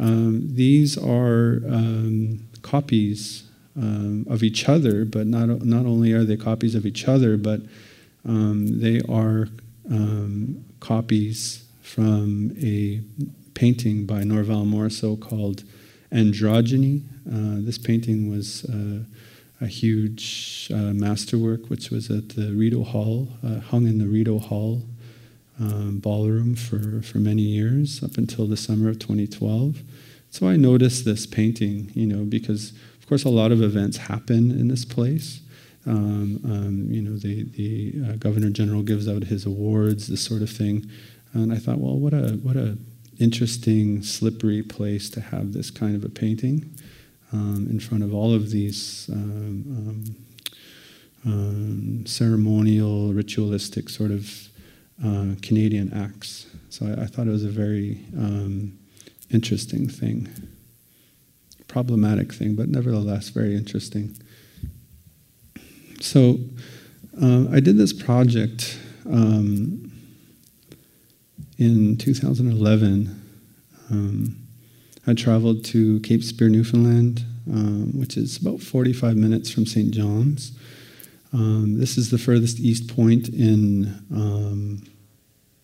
um, 0.00 0.54
these 0.54 0.96
are 0.96 1.60
um, 1.68 2.40
copies 2.62 3.44
um, 3.76 4.26
of 4.28 4.42
each 4.42 4.68
other, 4.68 5.04
but 5.04 5.26
not, 5.26 5.48
not 5.64 5.84
only 5.84 6.12
are 6.12 6.24
they 6.24 6.36
copies 6.36 6.74
of 6.74 6.86
each 6.86 7.06
other, 7.06 7.36
but 7.36 7.60
um, 8.24 8.80
they 8.80 9.00
are 9.08 9.48
um, 9.90 10.64
copies 10.80 11.64
from 11.82 12.52
a 12.62 13.02
painting 13.54 14.06
by 14.06 14.24
Norval 14.24 14.64
Morrisseau 14.64 15.20
called 15.20 15.64
Androgyny. 16.10 17.02
Uh, 17.28 17.64
this 17.64 17.76
painting 17.76 18.30
was 18.30 18.64
uh, 18.64 19.04
a 19.60 19.66
huge 19.66 20.70
uh, 20.72 20.94
masterwork, 20.94 21.68
which 21.68 21.90
was 21.90 22.10
at 22.10 22.30
the 22.30 22.54
Rideau 22.54 22.84
Hall, 22.84 23.28
uh, 23.44 23.60
hung 23.60 23.86
in 23.86 23.98
the 23.98 24.06
Rideau 24.06 24.38
Hall 24.38 24.82
um, 25.60 25.98
ballroom 25.98 26.54
for, 26.54 27.02
for 27.02 27.18
many 27.18 27.42
years, 27.42 28.02
up 28.02 28.16
until 28.16 28.46
the 28.46 28.56
summer 28.56 28.88
of 28.88 28.98
2012. 28.98 29.82
So 30.30 30.48
I 30.48 30.56
noticed 30.56 31.04
this 31.04 31.26
painting, 31.26 31.90
you 31.94 32.06
know, 32.06 32.24
because 32.24 32.72
of 32.98 33.06
course 33.08 33.24
a 33.24 33.28
lot 33.28 33.52
of 33.52 33.62
events 33.62 33.96
happen 33.96 34.50
in 34.50 34.68
this 34.68 34.84
place. 34.84 35.40
Um, 35.86 36.40
um, 36.44 36.86
you 36.88 37.02
know, 37.02 37.16
the, 37.16 37.44
the 37.44 37.94
uh, 38.04 38.16
Governor 38.16 38.50
General 38.50 38.82
gives 38.82 39.08
out 39.08 39.24
his 39.24 39.44
awards, 39.44 40.08
this 40.08 40.22
sort 40.22 40.42
of 40.42 40.50
thing. 40.50 40.88
And 41.32 41.52
I 41.52 41.56
thought, 41.56 41.78
well, 41.78 41.98
what 41.98 42.12
a, 42.12 42.38
what 42.42 42.56
a 42.56 42.78
interesting, 43.18 44.02
slippery 44.02 44.62
place 44.62 45.10
to 45.10 45.20
have 45.20 45.52
this 45.52 45.70
kind 45.70 45.94
of 45.94 46.04
a 46.04 46.08
painting 46.08 46.74
um, 47.32 47.66
in 47.70 47.78
front 47.78 48.02
of 48.02 48.14
all 48.14 48.34
of 48.34 48.50
these 48.50 49.08
um, 49.12 49.64
um, 51.26 51.32
um, 51.32 52.06
ceremonial, 52.06 53.12
ritualistic 53.12 53.88
sort 53.88 54.10
of 54.10 54.49
uh, 55.04 55.34
Canadian 55.42 55.92
acts. 55.92 56.46
So 56.68 56.86
I, 56.86 57.02
I, 57.02 57.06
thought 57.06 57.26
it 57.26 57.30
was 57.30 57.44
a 57.44 57.48
very 57.50 58.04
um, 58.16 58.78
interesting 59.30 59.88
thing, 59.88 60.28
problematic 61.68 62.32
thing, 62.32 62.54
but 62.54 62.68
nevertheless 62.68 63.30
very 63.30 63.56
interesting. 63.56 64.16
So 66.00 66.38
uh, 67.20 67.46
I 67.50 67.60
did 67.60 67.76
this 67.76 67.92
project 67.92 68.78
um, 69.06 69.92
in 71.58 71.96
2011. 71.96 73.16
Um, 73.90 74.36
I 75.06 75.14
traveled 75.14 75.64
to 75.66 76.00
Cape 76.00 76.22
Spear, 76.22 76.48
Newfoundland, 76.48 77.24
um, 77.50 77.98
which 77.98 78.16
is 78.16 78.36
about 78.36 78.60
45 78.60 79.16
minutes 79.16 79.50
from 79.50 79.66
St. 79.66 79.90
John's. 79.90 80.52
Um, 81.32 81.78
this 81.78 81.96
is 81.96 82.10
the 82.10 82.18
furthest 82.18 82.58
east 82.58 82.94
point 82.94 83.28
in 83.28 84.04
um, 84.12 84.82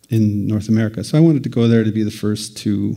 in 0.08 0.46
North 0.46 0.68
America. 0.68 1.02
So 1.02 1.18
I 1.18 1.20
wanted 1.20 1.42
to 1.42 1.48
go 1.48 1.66
there 1.66 1.84
to 1.84 1.90
be 1.90 2.02
the 2.02 2.10
first 2.10 2.56
to 2.58 2.96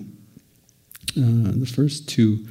uh, 1.18 1.52
the 1.56 1.66
first 1.66 2.08
to 2.10 2.46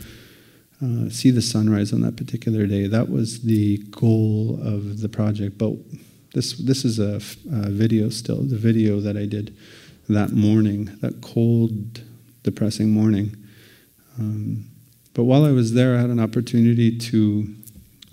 uh, 0.82 1.08
see 1.08 1.30
the 1.30 1.42
sunrise 1.42 1.92
on 1.92 2.00
that 2.02 2.16
particular 2.16 2.66
day. 2.66 2.86
That 2.86 3.08
was 3.08 3.42
the 3.42 3.78
goal 3.90 4.58
of 4.62 5.00
the 5.00 5.08
project. 5.08 5.58
But 5.58 5.74
this 6.34 6.54
this 6.58 6.84
is 6.84 6.98
a, 6.98 7.20
video 7.70 8.08
still, 8.08 8.42
the 8.42 8.56
video 8.56 9.00
that 9.00 9.16
I 9.16 9.26
did 9.26 9.56
that 10.08 10.32
morning, 10.32 10.86
that 11.00 11.20
cold, 11.20 12.00
depressing 12.42 12.90
morning. 12.90 13.36
Um, 14.18 14.64
but 15.14 15.24
while 15.24 15.44
I 15.44 15.52
was 15.52 15.74
there, 15.74 15.96
I 15.96 16.00
had 16.00 16.10
an 16.10 16.20
opportunity 16.20 16.96
to 16.96 17.54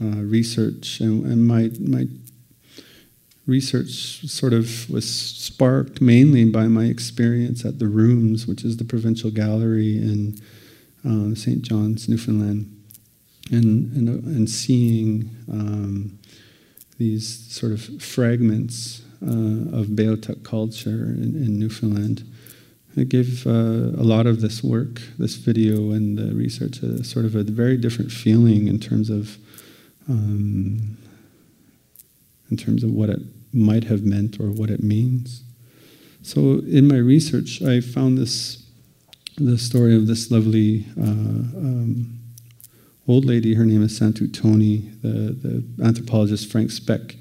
uh, 0.02 0.22
research, 0.24 1.00
and, 1.00 1.26
and 1.26 1.48
my 1.48 1.72
my 1.80 2.08
research 3.48 4.28
sort 4.28 4.54
of 4.54 4.90
was 4.90 5.08
sparked 5.08 6.02
mainly 6.02 6.46
by 6.46 6.68
my 6.68 6.86
experience 6.86 7.64
at 7.64 7.80
the 7.80 7.88
Rooms, 7.88 8.48
which 8.48 8.64
is 8.64 8.78
the 8.78 8.86
provincial 8.86 9.30
gallery 9.30 9.98
in 9.98 10.40
uh, 11.06 11.36
St. 11.36 11.62
John's, 11.62 12.10
Newfoundland, 12.10 12.72
and 13.52 13.96
and, 13.96 14.10
and 14.26 14.50
seeing 14.50 15.30
um, 15.52 16.20
these 16.98 17.52
sort 17.52 17.72
of 17.72 17.82
fragments 18.02 19.02
uh, 19.22 19.80
of 19.80 19.88
Beothuk 19.88 20.44
culture 20.44 20.90
in, 21.18 21.36
in, 21.36 21.60
Newfoundland. 21.60 22.24
It 22.96 23.10
gave 23.10 23.46
uh, 23.46 23.50
a 23.50 24.04
lot 24.04 24.26
of 24.26 24.42
this 24.42 24.64
work, 24.64 25.02
this 25.18 25.36
video, 25.36 25.92
and 25.92 26.18
the 26.18 26.34
research 26.34 26.80
a 26.80 27.04
sort 27.04 27.26
of 27.26 27.36
a 27.36 27.44
very 27.44 27.78
different 27.78 28.12
feeling 28.12 28.68
in 28.68 28.80
terms 28.80 29.10
of 29.10 29.38
um, 30.08 30.98
in 32.50 32.58
terms 32.58 32.84
of 32.84 32.92
what 32.92 33.10
it 33.10 33.22
might 33.54 33.86
have 33.86 34.04
meant 34.04 34.40
or 34.40 34.48
what 34.48 34.70
it 34.70 34.84
means. 34.84 35.44
So 36.22 36.60
in 36.68 36.88
my 36.88 36.98
research, 36.98 37.62
I 37.62 37.82
found 37.82 38.18
this 38.18 38.62
the 39.38 39.58
story 39.58 39.96
of 39.96 40.08
this 40.08 40.32
lovely 40.32 40.86
uh, 40.98 41.04
um, 41.04 42.20
old 43.08 43.26
lady. 43.26 43.54
Her 43.54 43.66
name 43.66 43.84
is 43.84 44.00
Santu 44.00 44.34
Toney. 44.34 44.90
The, 45.02 45.34
the 45.34 45.84
anthropologist 45.84 46.50
Frank 46.50 46.72
Speck 46.72 47.16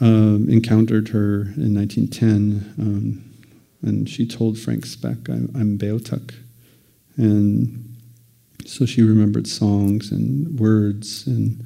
um, 0.00 0.48
encountered 0.48 1.08
her 1.08 1.42
in 1.56 1.74
1910, 1.74 2.74
um, 2.78 3.24
and 3.82 4.08
she 4.08 4.26
told 4.26 4.58
Frank 4.58 4.86
Speck, 4.86 5.28
"I'm, 5.28 5.50
I'm 5.54 5.78
Beothuk," 5.78 6.34
and 7.16 7.96
so 8.64 8.86
she 8.86 9.02
remembered 9.02 9.46
songs 9.46 10.10
and 10.10 10.58
words 10.58 11.26
and 11.26 11.64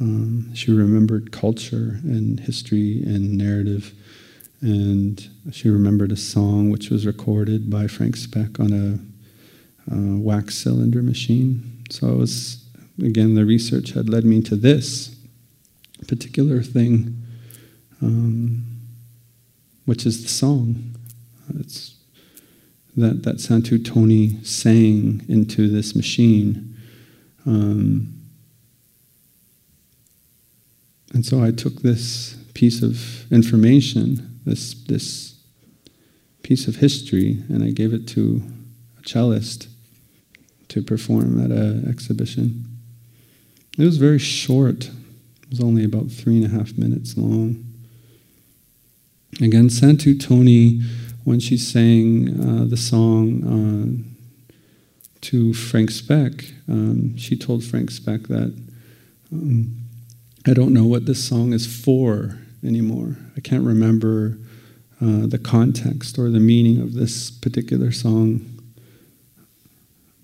um, 0.00 0.54
she 0.54 0.72
remembered 0.72 1.32
culture 1.32 2.00
and 2.02 2.40
history 2.40 3.02
and 3.04 3.36
narrative. 3.38 3.92
And 4.60 5.28
she 5.52 5.68
remembered 5.68 6.10
a 6.10 6.16
song 6.16 6.70
which 6.70 6.90
was 6.90 7.06
recorded 7.06 7.70
by 7.70 7.86
Frank 7.86 8.16
Speck 8.16 8.58
on 8.58 8.72
a, 8.72 8.98
wax 9.86 10.54
cylinder 10.54 11.02
machine. 11.02 11.84
So 11.90 12.08
it 12.08 12.16
was, 12.16 12.64
again, 13.02 13.34
the 13.34 13.44
research 13.44 13.90
had 13.90 14.08
led 14.08 14.24
me 14.24 14.40
to 14.42 14.56
this 14.56 15.14
particular 16.08 16.62
thing, 16.62 17.22
um, 18.00 18.64
which 19.84 20.06
is 20.06 20.22
the 20.22 20.28
song. 20.28 20.94
It's 21.60 21.96
that, 22.96 23.24
that 23.24 23.36
Santu 23.36 23.84
Toney 23.84 24.42
sang 24.42 25.24
into 25.28 25.68
this 25.68 25.94
machine. 25.94 26.74
Um, 27.44 28.23
and 31.14 31.24
so 31.24 31.42
I 31.42 31.52
took 31.52 31.82
this 31.82 32.36
piece 32.54 32.82
of 32.82 33.30
information, 33.32 34.40
this, 34.44 34.74
this 34.74 35.36
piece 36.42 36.66
of 36.66 36.76
history, 36.76 37.42
and 37.48 37.62
I 37.62 37.70
gave 37.70 37.94
it 37.94 38.08
to 38.08 38.42
a 38.98 39.08
cellist 39.08 39.68
to 40.68 40.82
perform 40.82 41.42
at 41.42 41.52
an 41.52 41.88
exhibition. 41.88 42.64
It 43.78 43.84
was 43.84 43.96
very 43.96 44.18
short, 44.18 44.86
it 44.86 45.50
was 45.50 45.60
only 45.60 45.84
about 45.84 46.10
three 46.10 46.36
and 46.42 46.46
a 46.46 46.48
half 46.48 46.76
minutes 46.76 47.16
long. 47.16 47.64
Again, 49.40 49.68
Santu 49.68 50.20
Toney, 50.20 50.82
when 51.22 51.38
she 51.38 51.56
sang 51.56 52.40
uh, 52.40 52.64
the 52.64 52.76
song 52.76 54.04
uh, 54.04 54.52
to 55.20 55.54
Frank 55.54 55.92
Speck, 55.92 56.44
um, 56.68 57.16
she 57.16 57.36
told 57.36 57.62
Frank 57.62 57.92
Speck 57.92 58.22
that. 58.22 58.52
Um, 59.32 59.83
I 60.46 60.52
don't 60.52 60.74
know 60.74 60.84
what 60.84 61.06
this 61.06 61.26
song 61.26 61.52
is 61.54 61.66
for 61.66 62.38
anymore. 62.62 63.16
I 63.36 63.40
can't 63.40 63.64
remember 63.64 64.36
uh, 65.00 65.26
the 65.26 65.38
context 65.38 66.18
or 66.18 66.30
the 66.30 66.40
meaning 66.40 66.82
of 66.82 66.92
this 66.92 67.30
particular 67.30 67.90
song. 67.92 68.44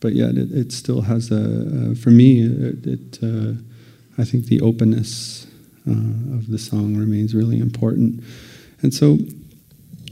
But 0.01 0.15
yet, 0.15 0.37
it, 0.37 0.53
it 0.53 0.73
still 0.73 1.03
has 1.03 1.31
a, 1.31 1.37
uh, 1.37 1.95
for 1.95 2.11
me, 2.11 2.43
it, 2.43 2.87
it 2.87 3.19
uh, 3.23 3.53
I 4.19 4.25
think 4.25 4.47
the 4.47 4.61
openness 4.61 5.47
uh, 5.89 5.93
of 6.37 6.51
the 6.51 6.59
song 6.59 6.97
remains 6.97 7.35
really 7.35 7.59
important. 7.59 8.23
And 8.83 8.93
so 8.93 9.19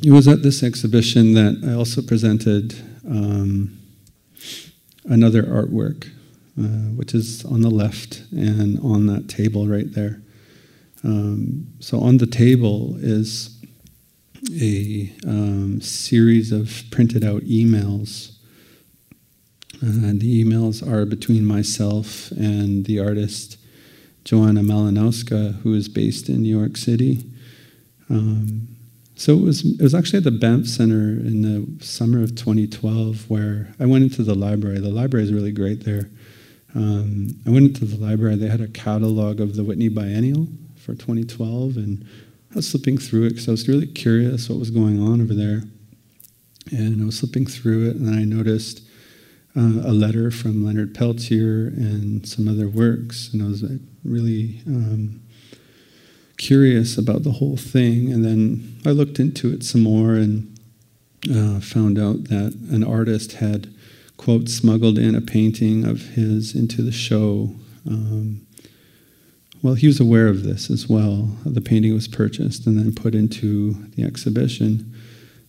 it 0.02 0.10
was 0.10 0.26
at 0.26 0.42
this 0.42 0.62
exhibition 0.62 1.34
that 1.34 1.62
I 1.66 1.74
also 1.74 2.00
presented 2.00 2.74
um, 3.06 3.78
another 5.04 5.42
artwork 5.42 6.10
uh, 6.58 6.90
which 6.96 7.14
is 7.14 7.44
on 7.44 7.60
the 7.60 7.70
left 7.70 8.22
and 8.32 8.78
on 8.80 9.06
that 9.06 9.28
table 9.28 9.66
right 9.66 9.92
there. 9.92 10.20
Um, 11.04 11.68
so 11.78 12.00
on 12.00 12.16
the 12.16 12.26
table 12.26 12.96
is 12.98 13.56
a 14.60 15.12
um, 15.26 15.80
series 15.80 16.50
of 16.52 16.82
printed 16.90 17.24
out 17.24 17.42
emails. 17.42 18.32
The 19.80 20.44
emails 20.44 20.84
are 20.84 21.06
between 21.06 21.44
myself 21.44 22.32
and 22.32 22.84
the 22.86 22.98
artist 22.98 23.58
Joanna 24.24 24.62
Malinowska, 24.62 25.60
who 25.60 25.74
is 25.74 25.88
based 25.88 26.28
in 26.28 26.42
New 26.42 26.58
York 26.58 26.76
City. 26.76 27.24
Um, 28.10 28.68
so 29.14 29.34
it 29.34 29.40
was, 29.42 29.64
it 29.64 29.82
was 29.82 29.94
actually 29.94 30.18
at 30.18 30.24
the 30.24 30.30
Banff 30.30 30.66
Center 30.66 31.10
in 31.10 31.42
the 31.42 31.84
summer 31.84 32.22
of 32.22 32.34
2012 32.34 33.30
where 33.30 33.74
I 33.80 33.86
went 33.86 34.04
into 34.04 34.22
the 34.22 34.34
library. 34.34 34.80
The 34.80 34.90
library 34.90 35.24
is 35.24 35.32
really 35.32 35.52
great 35.52 35.84
there. 35.84 36.10
Um, 36.78 37.40
I 37.44 37.50
went 37.50 37.66
into 37.66 37.84
the 37.84 37.96
library, 37.96 38.36
they 38.36 38.48
had 38.48 38.60
a 38.60 38.68
catalog 38.68 39.40
of 39.40 39.56
the 39.56 39.64
Whitney 39.64 39.88
Biennial 39.88 40.46
for 40.76 40.94
2012, 40.94 41.76
and 41.76 42.06
I 42.52 42.54
was 42.54 42.70
slipping 42.70 42.98
through 42.98 43.24
it 43.24 43.30
because 43.30 43.48
I 43.48 43.50
was 43.50 43.66
really 43.66 43.88
curious 43.88 44.48
what 44.48 44.60
was 44.60 44.70
going 44.70 45.02
on 45.02 45.20
over 45.20 45.34
there. 45.34 45.62
And 46.70 47.02
I 47.02 47.04
was 47.04 47.18
slipping 47.18 47.46
through 47.46 47.90
it, 47.90 47.96
and 47.96 48.14
I 48.14 48.22
noticed 48.22 48.82
uh, 49.56 49.88
a 49.88 49.92
letter 49.92 50.30
from 50.30 50.64
Leonard 50.64 50.94
Peltier 50.94 51.66
and 51.66 52.26
some 52.28 52.46
other 52.46 52.68
works, 52.68 53.30
and 53.32 53.42
I 53.42 53.46
was 53.46 53.64
really 54.04 54.62
um, 54.68 55.20
curious 56.36 56.96
about 56.96 57.24
the 57.24 57.32
whole 57.32 57.56
thing. 57.56 58.12
And 58.12 58.24
then 58.24 58.78
I 58.86 58.90
looked 58.90 59.18
into 59.18 59.52
it 59.52 59.64
some 59.64 59.82
more 59.82 60.14
and 60.14 60.56
uh, 61.28 61.58
found 61.58 61.98
out 61.98 62.24
that 62.28 62.54
an 62.70 62.84
artist 62.84 63.32
had, 63.32 63.74
quote, 64.18 64.50
smuggled 64.50 64.98
in 64.98 65.14
a 65.14 65.22
painting 65.22 65.86
of 65.86 66.02
his 66.08 66.54
into 66.54 66.82
the 66.82 66.92
show. 66.92 67.54
Um, 67.88 68.46
well, 69.62 69.74
he 69.74 69.86
was 69.86 69.98
aware 69.98 70.28
of 70.28 70.42
this 70.42 70.70
as 70.70 70.88
well. 70.88 71.36
The 71.46 71.62
painting 71.62 71.94
was 71.94 72.06
purchased 72.06 72.66
and 72.66 72.78
then 72.78 72.94
put 72.94 73.14
into 73.14 73.72
the 73.96 74.02
exhibition. 74.02 74.94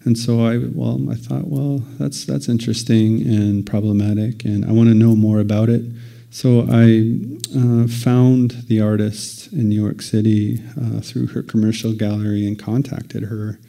And 0.05 0.17
so 0.17 0.45
I, 0.45 0.59
well, 0.73 1.11
I 1.11 1.15
thought, 1.15 1.47
well, 1.47 1.79
that's 1.99 2.23
that's 2.25 2.47
interesting 2.47 3.21
and 3.27 3.65
problematic, 3.65 4.45
and 4.45 4.63
I 4.63 4.71
want 4.71 4.87
to 4.87 4.95
know 4.95 5.15
more 5.15 5.41
about 5.41 5.67
it. 5.67 5.83
So 6.31 6.65
I 6.69 7.19
uh, 7.57 7.87
found 7.87 8.51
the 8.67 8.79
artist 8.81 9.51
in 9.51 9.67
New 9.67 9.81
York 9.81 10.01
City 10.01 10.63
uh, 10.79 11.01
through 11.01 11.27
her 11.27 11.43
commercial 11.43 11.91
gallery 11.93 12.47
and 12.47 12.57
contacted 12.57 13.23
her. 13.23 13.59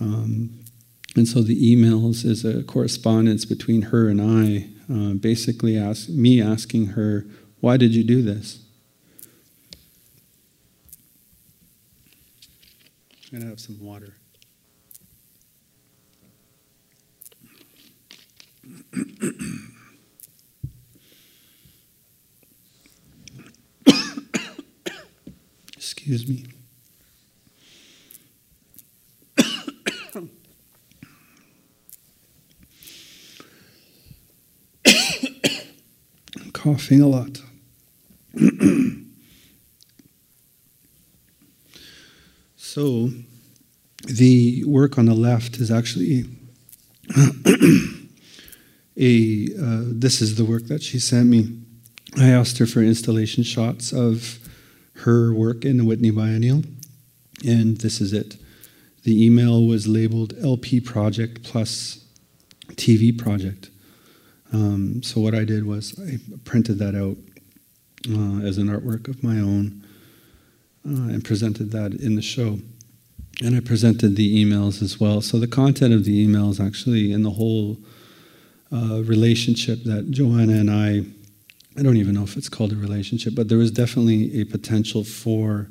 Um, 0.00 0.61
and 1.14 1.28
so 1.28 1.42
the 1.42 1.76
emails 1.76 2.24
is 2.24 2.44
a 2.44 2.62
correspondence 2.62 3.44
between 3.44 3.82
her 3.82 4.08
and 4.08 4.20
I, 4.20 4.68
uh, 4.92 5.14
basically 5.14 5.76
ask, 5.76 6.08
me 6.08 6.40
asking 6.40 6.86
her, 6.88 7.26
why 7.60 7.76
did 7.76 7.94
you 7.94 8.02
do 8.02 8.22
this? 8.22 8.60
I'm 13.32 13.38
going 13.38 13.42
to 13.42 13.48
have 13.50 13.60
some 13.60 13.78
water. 13.80 14.14
Excuse 25.76 26.26
me. 26.26 26.44
I'm 36.36 36.51
coughing 36.62 37.00
a 37.00 37.08
lot. 37.08 37.42
so, 42.56 43.10
the 44.04 44.62
work 44.64 44.96
on 44.96 45.06
the 45.06 45.14
left 45.14 45.56
is 45.56 45.72
actually 45.72 46.24
a. 48.96 49.48
Uh, 49.60 49.82
this 49.86 50.20
is 50.22 50.36
the 50.36 50.44
work 50.44 50.66
that 50.66 50.82
she 50.82 51.00
sent 51.00 51.28
me. 51.28 51.58
I 52.16 52.28
asked 52.28 52.58
her 52.58 52.66
for 52.66 52.80
installation 52.80 53.42
shots 53.42 53.92
of 53.92 54.38
her 54.98 55.34
work 55.34 55.64
in 55.64 55.78
the 55.78 55.84
Whitney 55.84 56.10
Biennial, 56.10 56.62
and 57.44 57.78
this 57.78 58.00
is 58.00 58.12
it. 58.12 58.36
The 59.02 59.26
email 59.26 59.66
was 59.66 59.88
labeled 59.88 60.34
LP 60.40 60.80
project 60.80 61.42
plus 61.42 62.04
TV 62.76 63.16
project. 63.16 63.71
Um, 64.52 65.02
so 65.02 65.20
what 65.20 65.34
I 65.34 65.44
did 65.44 65.66
was 65.66 65.98
I 65.98 66.18
printed 66.44 66.78
that 66.78 66.94
out 66.94 67.16
uh, 68.10 68.46
as 68.46 68.58
an 68.58 68.68
artwork 68.68 69.08
of 69.08 69.22
my 69.22 69.38
own 69.38 69.84
uh, 70.86 71.12
and 71.12 71.24
presented 71.24 71.70
that 71.72 71.94
in 71.94 72.16
the 72.16 72.22
show. 72.22 72.58
And 73.42 73.56
I 73.56 73.60
presented 73.60 74.16
the 74.16 74.44
emails 74.44 74.82
as 74.82 75.00
well. 75.00 75.20
So 75.20 75.38
the 75.38 75.46
content 75.46 75.94
of 75.94 76.04
the 76.04 76.26
emails 76.26 76.64
actually 76.64 77.12
in 77.12 77.22
the 77.22 77.30
whole 77.30 77.78
uh, 78.72 79.02
relationship 79.04 79.84
that 79.84 80.10
Joanna 80.10 80.54
and 80.54 80.70
I 80.70 81.04
I 81.78 81.82
don't 81.82 81.96
even 81.96 82.14
know 82.14 82.22
if 82.22 82.36
it's 82.36 82.50
called 82.50 82.72
a 82.72 82.76
relationship, 82.76 83.34
but 83.34 83.48
there 83.48 83.56
was 83.56 83.70
definitely 83.70 84.38
a 84.40 84.44
potential 84.44 85.04
for 85.04 85.70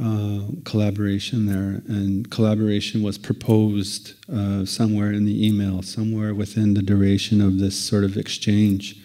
uh, 0.00 0.42
collaboration 0.64 1.46
there, 1.46 1.82
and 1.88 2.30
collaboration 2.30 3.02
was 3.02 3.18
proposed 3.18 4.14
uh, 4.32 4.64
somewhere 4.64 5.12
in 5.12 5.24
the 5.24 5.46
email, 5.46 5.82
somewhere 5.82 6.34
within 6.34 6.74
the 6.74 6.82
duration 6.82 7.40
of 7.40 7.58
this 7.58 7.76
sort 7.76 8.04
of 8.04 8.16
exchange. 8.16 8.96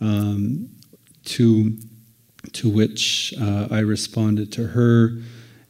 Um, 0.00 0.68
to 1.26 1.76
to 2.52 2.68
which 2.68 3.34
uh, 3.40 3.68
I 3.70 3.80
responded 3.80 4.52
to 4.52 4.68
her 4.68 5.18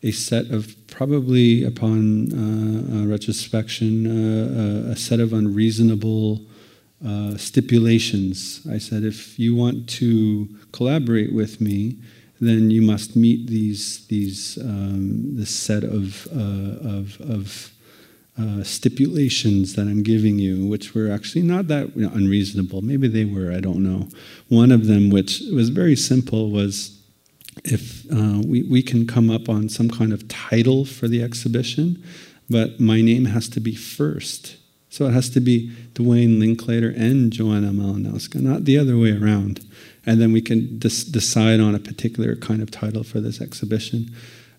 a 0.03 0.13
set 0.13 0.51
of 0.51 0.75
probably 0.87 1.65
upon 1.65 2.33
uh, 2.33 3.07
retrospection 3.07 4.07
uh, 4.07 4.93
a 4.93 4.97
set 4.97 5.21
of 5.21 5.33
unreasonable 5.33 6.41
stipulations. 7.37 8.67
I 8.71 8.79
said, 8.79 9.05
if 9.05 9.39
you 9.39 9.55
want 9.55 9.89
to 10.01 10.49
collaborate 10.73 11.33
with 11.33 11.61
me, 11.61 11.99
then 12.41 12.71
you 12.71 12.83
must 12.83 13.17
meet 13.17 13.47
these 13.47 14.07
these 14.09 14.59
um, 14.61 15.37
this 15.37 15.51
set 15.51 15.85
of 15.85 16.27
uh, 16.29 16.89
of, 16.89 17.21
of 17.21 17.73
uh, 18.39 18.63
stipulations 18.63 19.75
that 19.75 19.83
I'm 19.83 20.03
giving 20.03 20.39
you, 20.39 20.67
which 20.67 20.95
were 20.95 21.11
actually 21.11 21.43
not 21.43 21.69
that 21.69 21.95
unreasonable. 21.95 22.83
Maybe 22.83 23.09
they 23.09 23.25
were. 23.25 23.53
I 23.53 23.61
don't 23.61 23.83
know. 23.83 24.09
One 24.49 24.71
of 24.71 24.87
them, 24.87 25.09
which 25.09 25.43
was 25.53 25.71
very 25.71 25.97
simple, 25.97 26.51
was 26.51 27.01
if 27.65 28.05
uh, 28.13 28.43
we 28.45 28.63
we 28.65 28.83
can 28.83 29.07
come 29.07 29.31
up 29.31 29.49
on 29.49 29.69
some 29.69 29.89
kind 29.89 30.13
of 30.13 30.29
title 30.29 30.85
for 30.85 31.09
the 31.09 31.23
exhibition, 31.23 32.03
but 32.51 32.79
my 32.79 33.01
name 33.01 33.25
has 33.27 33.49
to 33.51 33.61
be 33.61 33.75
first 33.75 34.57
so 34.97 35.05
it 35.05 35.13
has 35.13 35.29
to 35.31 35.41
be 35.41 35.71
Duane 35.93 36.41
Linklater 36.41 36.89
and 36.89 37.31
Joanna 37.31 37.69
Malinowska, 37.69 38.41
not 38.41 38.65
the 38.65 38.79
other 38.79 38.97
way 38.97 39.11
around. 39.11 39.61
And 40.07 40.21
then 40.21 40.33
we 40.33 40.41
can 40.41 40.79
decide 40.79 41.61
on 41.61 41.75
a 41.75 41.81
particular 41.81 42.37
kind 42.37 42.63
of 42.63 42.71
title 42.71 43.03
for 43.03 43.21
this 43.21 43.41
exhibition. 43.41 44.15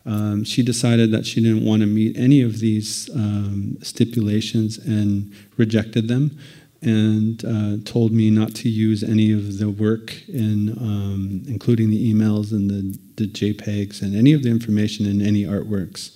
Um, 0.06 0.44
she 0.44 0.62
decided 0.62 1.12
that 1.12 1.26
she 1.26 1.42
didn't 1.42 1.66
want 1.66 1.82
to 1.82 1.86
meet 1.86 2.18
any 2.18 2.42
of 2.42 2.60
these 2.60 3.10
um, 3.14 3.78
stipulations 3.82 4.78
and 4.78 5.34
rejected 5.58 6.08
them 6.08 6.38
and 6.82 7.44
uh, 7.44 7.84
told 7.86 8.12
me 8.12 8.30
not 8.30 8.54
to 8.56 8.70
use 8.70 9.04
any 9.04 9.32
of 9.32 9.58
the 9.58 9.70
work 9.70 10.14
in 10.28 10.70
um, 10.78 11.44
including 11.48 11.90
the 11.90 12.14
emails 12.14 12.52
and 12.52 12.70
the, 12.70 12.98
the 13.16 13.28
JPEGs 13.28 14.02
and 14.02 14.16
any 14.16 14.34
of 14.34 14.44
the 14.44 14.50
information 14.50 15.06
in 15.06 15.22
any 15.22 15.44
artworks 15.44 16.16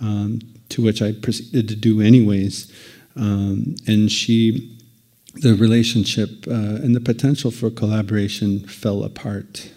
um, 0.00 0.40
to 0.68 0.82
which 0.82 1.00
I 1.00 1.12
proceeded 1.12 1.68
to 1.68 1.76
do 1.76 2.00
anyways. 2.00 2.70
Um, 3.14 3.76
and 3.86 4.10
she, 4.10 4.76
the 5.34 5.54
relationship 5.54 6.46
uh, 6.46 6.52
and 6.82 6.94
the 6.94 7.00
potential 7.00 7.50
for 7.50 7.70
collaboration 7.70 8.60
fell 8.60 9.02
apart. 9.02 9.70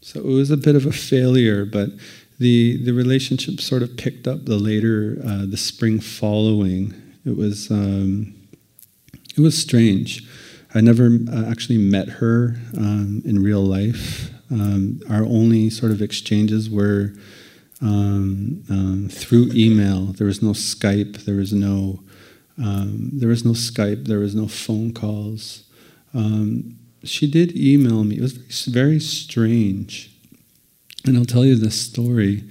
So 0.00 0.20
it 0.20 0.26
was 0.26 0.50
a 0.50 0.56
bit 0.56 0.76
of 0.76 0.86
a 0.86 0.92
failure, 0.92 1.64
but 1.64 1.90
the 2.38 2.82
the 2.84 2.92
relationship 2.92 3.60
sort 3.60 3.82
of 3.82 3.96
picked 3.96 4.26
up 4.26 4.44
the 4.44 4.56
later, 4.56 5.18
uh, 5.24 5.46
the 5.46 5.56
spring 5.56 6.00
following. 6.00 6.94
It 7.24 7.36
was 7.36 7.70
um, 7.70 8.34
it 9.36 9.40
was 9.40 9.56
strange. 9.56 10.22
I 10.74 10.80
never 10.80 11.18
uh, 11.32 11.50
actually 11.50 11.78
met 11.78 12.08
her 12.08 12.56
um, 12.76 13.22
in 13.24 13.42
real 13.42 13.62
life. 13.62 14.30
Um, 14.50 15.00
our 15.08 15.24
only 15.24 15.70
sort 15.70 15.92
of 15.92 16.02
exchanges 16.02 16.68
were 16.68 17.14
um, 17.80 18.62
um, 18.68 19.08
through 19.10 19.50
email. 19.52 20.06
There 20.06 20.26
was 20.26 20.42
no 20.42 20.50
Skype. 20.50 21.24
There 21.24 21.36
was 21.36 21.52
no 21.52 22.03
um, 22.58 23.10
there 23.12 23.28
was 23.28 23.44
no 23.44 23.52
Skype. 23.52 24.06
There 24.06 24.20
was 24.20 24.34
no 24.34 24.48
phone 24.48 24.92
calls. 24.92 25.64
Um, 26.12 26.78
she 27.02 27.30
did 27.30 27.56
email 27.56 28.04
me. 28.04 28.16
It 28.16 28.22
was 28.22 28.64
very, 28.66 29.00
strange. 29.00 30.10
And 31.06 31.16
I'll 31.16 31.24
tell 31.24 31.44
you 31.44 31.56
this 31.56 31.80
story. 31.80 32.44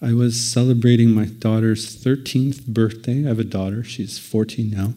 I 0.00 0.12
was 0.12 0.40
celebrating 0.40 1.10
my 1.10 1.26
daughter's 1.26 2.02
13th 2.02 2.66
birthday. 2.66 3.24
I 3.24 3.28
have 3.28 3.38
a 3.38 3.44
daughter. 3.44 3.84
She's 3.84 4.18
14 4.18 4.70
now. 4.70 4.94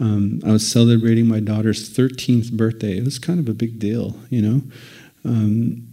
Um, 0.00 0.40
I 0.44 0.50
was 0.50 0.66
celebrating 0.66 1.28
my 1.28 1.38
daughter's 1.38 1.96
13th 1.96 2.52
birthday. 2.52 2.98
It 2.98 3.04
was 3.04 3.20
kind 3.20 3.38
of 3.38 3.48
a 3.48 3.54
big 3.54 3.78
deal, 3.78 4.16
you 4.30 4.42
know. 4.42 4.62
Um, 5.24 5.86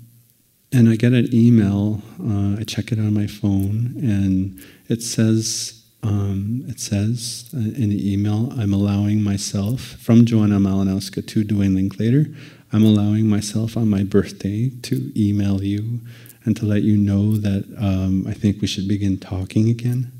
and 0.71 0.89
I 0.89 0.95
get 0.95 1.13
an 1.13 1.29
email. 1.33 2.01
Uh, 2.19 2.59
I 2.59 2.63
check 2.63 2.91
it 2.91 2.97
on 2.97 3.13
my 3.13 3.27
phone, 3.27 3.93
and 3.97 4.59
it 4.87 5.03
says, 5.03 5.78
um, 6.01 6.63
it 6.67 6.79
says 6.79 7.49
uh, 7.53 7.57
in 7.57 7.89
the 7.89 8.13
email, 8.13 8.53
I'm 8.57 8.73
allowing 8.73 9.21
myself 9.21 9.81
from 9.81 10.25
Joanna 10.25 10.59
Malinowska 10.59 11.27
to 11.27 11.43
Duane 11.43 11.75
Linklater. 11.75 12.25
I'm 12.71 12.85
allowing 12.85 13.27
myself 13.27 13.75
on 13.75 13.89
my 13.89 14.03
birthday 14.03 14.69
to 14.83 15.11
email 15.19 15.63
you 15.63 15.99
and 16.45 16.55
to 16.57 16.65
let 16.65 16.83
you 16.83 16.95
know 16.95 17.35
that 17.35 17.65
um, 17.77 18.25
I 18.27 18.33
think 18.33 18.61
we 18.61 18.67
should 18.67 18.87
begin 18.87 19.17
talking 19.17 19.69
again. 19.69 20.11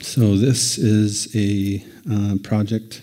So, 0.00 0.36
this 0.36 0.78
is 0.78 1.34
a 1.34 1.84
uh, 2.10 2.36
project 2.44 3.02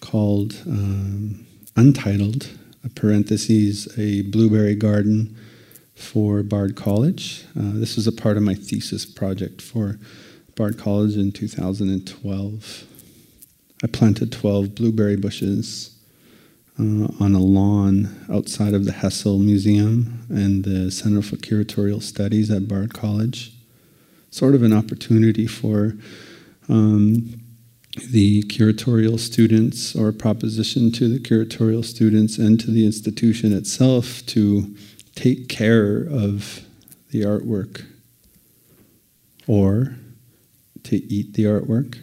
called 0.00 0.60
um, 0.66 1.46
Untitled, 1.76 2.48
a 2.84 2.88
parentheses, 2.90 3.88
a 3.98 4.22
blueberry 4.22 4.74
garden 4.74 5.37
for 5.98 6.42
Bard 6.42 6.76
College. 6.76 7.44
Uh, 7.58 7.72
this 7.74 7.96
was 7.96 8.06
a 8.06 8.12
part 8.12 8.36
of 8.36 8.42
my 8.42 8.54
thesis 8.54 9.04
project 9.04 9.60
for 9.60 9.98
Bard 10.56 10.78
College 10.78 11.16
in 11.16 11.32
2012. 11.32 12.84
I 13.82 13.86
planted 13.88 14.32
12 14.32 14.74
blueberry 14.74 15.16
bushes 15.16 15.96
uh, 16.78 17.08
on 17.20 17.34
a 17.34 17.40
lawn 17.40 18.24
outside 18.32 18.74
of 18.74 18.84
the 18.84 18.92
Hessel 18.92 19.38
Museum 19.38 20.24
and 20.28 20.64
the 20.64 20.90
Center 20.90 21.22
for 21.22 21.36
Curatorial 21.36 22.02
Studies 22.02 22.50
at 22.50 22.68
Bard 22.68 22.94
College. 22.94 23.52
Sort 24.30 24.54
of 24.54 24.62
an 24.62 24.72
opportunity 24.72 25.46
for 25.46 25.96
um, 26.68 27.40
the 28.10 28.42
curatorial 28.44 29.18
students, 29.18 29.96
or 29.96 30.08
a 30.08 30.12
proposition 30.12 30.92
to 30.92 31.08
the 31.08 31.18
curatorial 31.18 31.84
students 31.84 32.38
and 32.38 32.60
to 32.60 32.70
the 32.70 32.86
institution 32.86 33.52
itself 33.52 34.24
to 34.26 34.76
take 35.18 35.48
care 35.48 35.98
of 35.98 36.60
the 37.10 37.22
artwork 37.22 37.84
or 39.48 39.96
to 40.84 40.96
eat 41.12 41.34
the 41.34 41.42
artwork. 41.42 41.98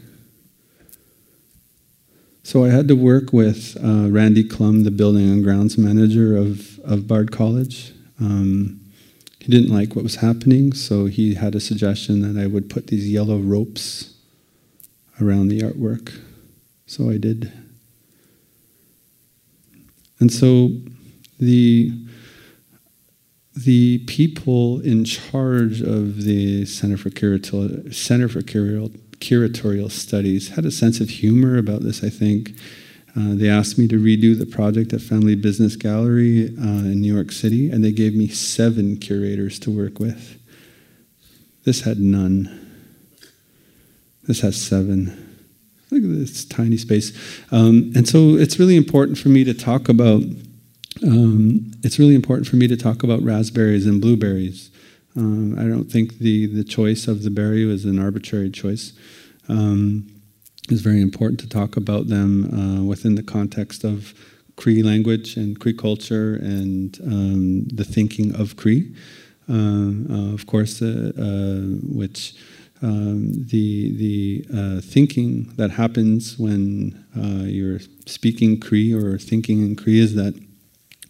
So 2.43 2.65
I 2.65 2.69
had 2.69 2.89
to 2.89 2.95
work 2.95 3.31
with 3.31 3.77
uh, 3.81 4.09
Randy 4.11 4.43
Klum, 4.43 4.83
the 4.83 4.91
building 4.91 5.31
and 5.31 5.43
grounds 5.45 5.77
manager 5.77 6.35
of, 6.35 6.77
of 6.79 7.07
Bard 7.07 7.31
College. 7.31 7.93
Um, 8.19 8.81
he 9.39 9.49
didn't 9.49 9.73
like 9.73 9.95
what 9.95 10.03
was 10.03 10.17
happening, 10.17 10.73
so 10.73 11.05
he 11.05 11.35
had 11.35 11.55
a 11.55 11.61
suggestion 11.61 12.21
that 12.21 12.41
I 12.41 12.47
would 12.47 12.69
put 12.69 12.87
these 12.87 13.09
yellow 13.09 13.37
ropes 13.37 14.13
around 15.21 15.47
the 15.47 15.61
artwork. 15.61 16.19
So 16.85 17.09
I 17.09 17.17
did. 17.17 17.51
And 20.19 20.31
so 20.31 20.71
the 21.39 22.04
the 23.55 23.99
people 23.99 24.81
in 24.81 25.05
charge 25.05 25.81
of 25.81 26.23
the 26.23 26.65
Center 26.65 26.97
for 26.97 27.09
Curatorial, 27.09 27.93
Center 27.93 28.27
for 28.27 28.41
curatorial 28.41 29.91
studies 29.91 30.49
had 30.49 30.65
a 30.65 30.71
sense 30.71 30.99
of 30.99 31.09
humor 31.09 31.57
about 31.57 31.81
this, 31.81 32.03
I 32.03 32.09
think. 32.09 32.51
Uh, 33.17 33.33
they 33.33 33.47
asked 33.47 33.77
me 33.77 33.87
to 33.87 33.97
redo 33.97 34.37
the 34.37 34.45
project 34.45 34.91
at 34.91 34.99
Family 34.99 35.35
Business 35.35 35.77
Gallery 35.77 36.47
uh, 36.57 36.91
in 36.91 36.99
New 36.99 37.13
York 37.13 37.31
City, 37.31 37.69
and 37.69 37.81
they 37.81 37.93
gave 37.93 38.13
me 38.13 38.27
seven 38.27 38.97
curators 38.97 39.57
to 39.59 39.71
work 39.71 39.99
with. 39.99 40.37
This 41.63 41.81
had 41.81 41.97
none. 41.97 42.61
This 44.23 44.41
has 44.41 44.61
seven. 44.61 45.07
Look 45.91 46.03
at 46.03 46.09
this 46.09 46.43
tiny 46.43 46.75
space. 46.75 47.13
Um, 47.51 47.93
and 47.95 48.05
so 48.05 48.35
it's 48.35 48.59
really 48.59 48.75
important 48.75 49.17
for 49.17 49.29
me 49.29 49.45
to 49.45 49.53
talk 49.53 49.87
about. 49.87 50.23
Um, 51.03 51.71
it's 51.83 51.99
really 51.99 52.15
important 52.15 52.47
for 52.47 52.55
me 52.55 52.67
to 52.67 52.77
talk 52.77 53.03
about 53.03 53.21
raspberries 53.21 53.85
and 53.85 54.01
blueberries. 54.01 54.71
Um, 55.15 55.57
I 55.57 55.63
don't 55.63 55.91
think 55.91 56.19
the, 56.19 56.45
the 56.45 56.63
choice 56.63 57.07
of 57.07 57.23
the 57.23 57.29
berry 57.29 57.65
was 57.65 57.85
an 57.85 57.99
arbitrary 57.99 58.49
choice. 58.49 58.93
Um, 59.47 60.07
it's 60.69 60.81
very 60.81 61.01
important 61.01 61.39
to 61.41 61.49
talk 61.49 61.77
about 61.77 62.07
them 62.07 62.53
uh, 62.53 62.83
within 62.83 63.15
the 63.15 63.23
context 63.23 63.83
of 63.83 64.13
Cree 64.55 64.83
language 64.83 65.37
and 65.37 65.59
Cree 65.59 65.73
culture 65.73 66.35
and 66.35 66.97
um, 67.05 67.67
the 67.67 67.83
thinking 67.83 68.33
of 68.39 68.55
Cree. 68.55 68.95
Uh, 69.47 69.53
uh, 70.09 70.33
of 70.33 70.47
course, 70.47 70.81
uh, 70.81 71.11
uh, 71.17 71.77
which 71.83 72.33
um, 72.81 73.31
the 73.31 73.95
the 73.95 74.45
uh, 74.51 74.81
thinking 74.81 75.53
that 75.57 75.71
happens 75.71 76.39
when 76.39 77.05
you're 77.45 77.79
speaking 78.07 78.59
Cree 78.59 78.91
or 78.93 79.19
thinking 79.19 79.61
in 79.61 79.75
Cree 79.75 79.99
is 79.99 80.15
that 80.15 80.33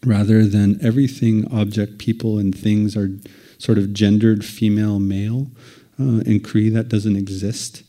rather 0.06 0.46
than 0.46 0.78
everything, 0.82 1.46
object, 1.52 1.98
people, 1.98 2.38
and 2.38 2.56
things 2.56 2.96
are 2.96 3.10
sort 3.58 3.76
of 3.76 3.92
gendered 3.92 4.44
female 4.44 5.00
male. 5.00 5.48
Uh, 5.98 6.20
in 6.20 6.40
Cree, 6.40 6.68
that 6.70 6.88
doesn't 6.88 7.16
exist. 7.16 7.82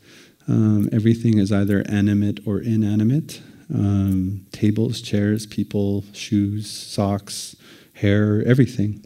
Um, 0.47 0.89
everything 0.91 1.37
is 1.37 1.51
either 1.51 1.83
animate 1.87 2.39
or 2.47 2.59
inanimate. 2.59 3.41
Um, 3.73 4.45
tables, 4.51 5.01
chairs, 5.01 5.45
people, 5.45 6.05
shoes, 6.13 6.69
socks, 6.69 7.55
hair, 7.93 8.43
everything 8.45 9.05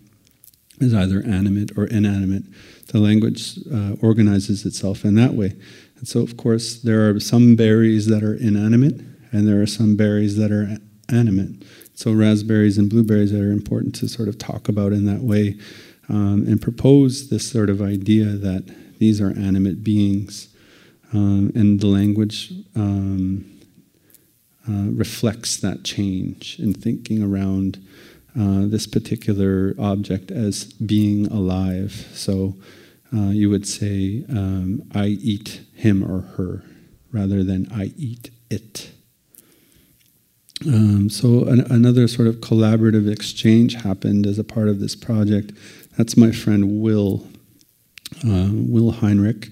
is 0.80 0.94
either 0.94 1.24
animate 1.24 1.78
or 1.78 1.86
inanimate. 1.86 2.44
The 2.88 3.00
language 3.00 3.58
uh, 3.74 3.96
organizes 4.02 4.66
itself 4.66 5.04
in 5.04 5.16
that 5.16 5.34
way. 5.34 5.56
And 5.98 6.08
so, 6.08 6.22
of 6.22 6.38
course, 6.38 6.82
there 6.82 7.10
are 7.10 7.20
some 7.20 7.56
berries 7.56 8.08
that 8.08 8.24
are 8.24 8.36
inanimate, 8.36 9.02
and 9.32 9.48
there 9.48 9.62
are 9.62 9.68
some 9.68 9.96
berries 9.96 10.38
that 10.38 10.52
are 10.52 10.78
animate. 11.10 11.64
So, 12.02 12.12
raspberries 12.12 12.80
and 12.80 12.90
blueberries 12.90 13.32
are 13.32 13.52
important 13.52 13.94
to 13.98 14.08
sort 14.08 14.28
of 14.28 14.40
talk 14.40 14.68
about 14.68 14.92
in 14.92 15.06
that 15.06 15.22
way 15.22 15.56
um, 16.10 16.48
and 16.48 16.60
propose 16.60 17.30
this 17.30 17.48
sort 17.48 17.70
of 17.70 17.80
idea 17.80 18.26
that 18.26 18.76
these 18.98 19.22
are 19.22 19.30
animate 19.38 19.84
beings. 19.84 20.48
Um, 21.14 21.52
and 21.54 21.80
the 21.80 21.86
language 21.86 22.54
um, 22.76 23.46
uh, 24.68 24.90
reflects 24.90 25.58
that 25.58 25.84
change 25.84 26.58
in 26.58 26.74
thinking 26.74 27.22
around 27.22 27.78
uh, 28.36 28.66
this 28.66 28.88
particular 28.88 29.76
object 29.78 30.32
as 30.32 30.74
being 30.74 31.28
alive. 31.28 32.08
So 32.16 32.56
uh, 33.16 33.30
you 33.30 33.52
would 33.52 33.68
say, 33.68 34.26
um, 34.28 34.90
I 34.96 35.06
eat 35.06 35.62
him 35.76 36.04
or 36.04 36.22
her, 36.22 36.64
rather 37.12 37.44
than 37.44 37.72
I 37.72 37.94
eat 37.96 38.32
it. 38.50 38.90
Um, 40.68 41.10
so 41.10 41.46
an, 41.46 41.62
another 41.72 42.08
sort 42.08 42.28
of 42.28 42.36
collaborative 42.36 43.12
exchange 43.12 43.76
happened 43.76 44.28
as 44.28 44.38
a 44.38 44.44
part 44.44 44.68
of 44.68 44.80
this 44.80 44.96
project 44.96 45.54
that's 45.98 46.18
my 46.18 46.32
friend 46.32 46.82
Will, 46.82 47.28
uh, 48.26 48.50
Will 48.52 48.92
Heinrich. 48.92 49.50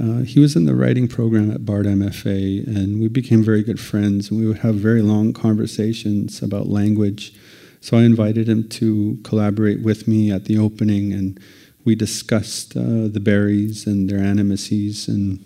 Uh, 0.00 0.18
he 0.18 0.40
was 0.40 0.56
in 0.56 0.66
the 0.66 0.74
writing 0.74 1.08
program 1.08 1.50
at 1.50 1.64
Bard 1.64 1.86
MFA, 1.86 2.66
and 2.66 3.00
we 3.00 3.08
became 3.08 3.42
very 3.42 3.62
good 3.62 3.80
friends. 3.80 4.30
And 4.30 4.38
we 4.38 4.46
would 4.46 4.58
have 4.58 4.74
very 4.74 5.02
long 5.02 5.32
conversations 5.32 6.42
about 6.42 6.68
language. 6.68 7.32
So 7.80 7.96
I 7.96 8.02
invited 8.02 8.48
him 8.48 8.68
to 8.70 9.18
collaborate 9.24 9.82
with 9.82 10.06
me 10.08 10.30
at 10.30 10.44
the 10.44 10.58
opening, 10.58 11.12
and 11.12 11.40
we 11.84 11.94
discussed 11.94 12.76
uh, 12.76 13.08
the 13.08 13.20
berries 13.20 13.86
and 13.86 14.08
their 14.08 14.18
animacies, 14.18 15.08
and 15.08 15.44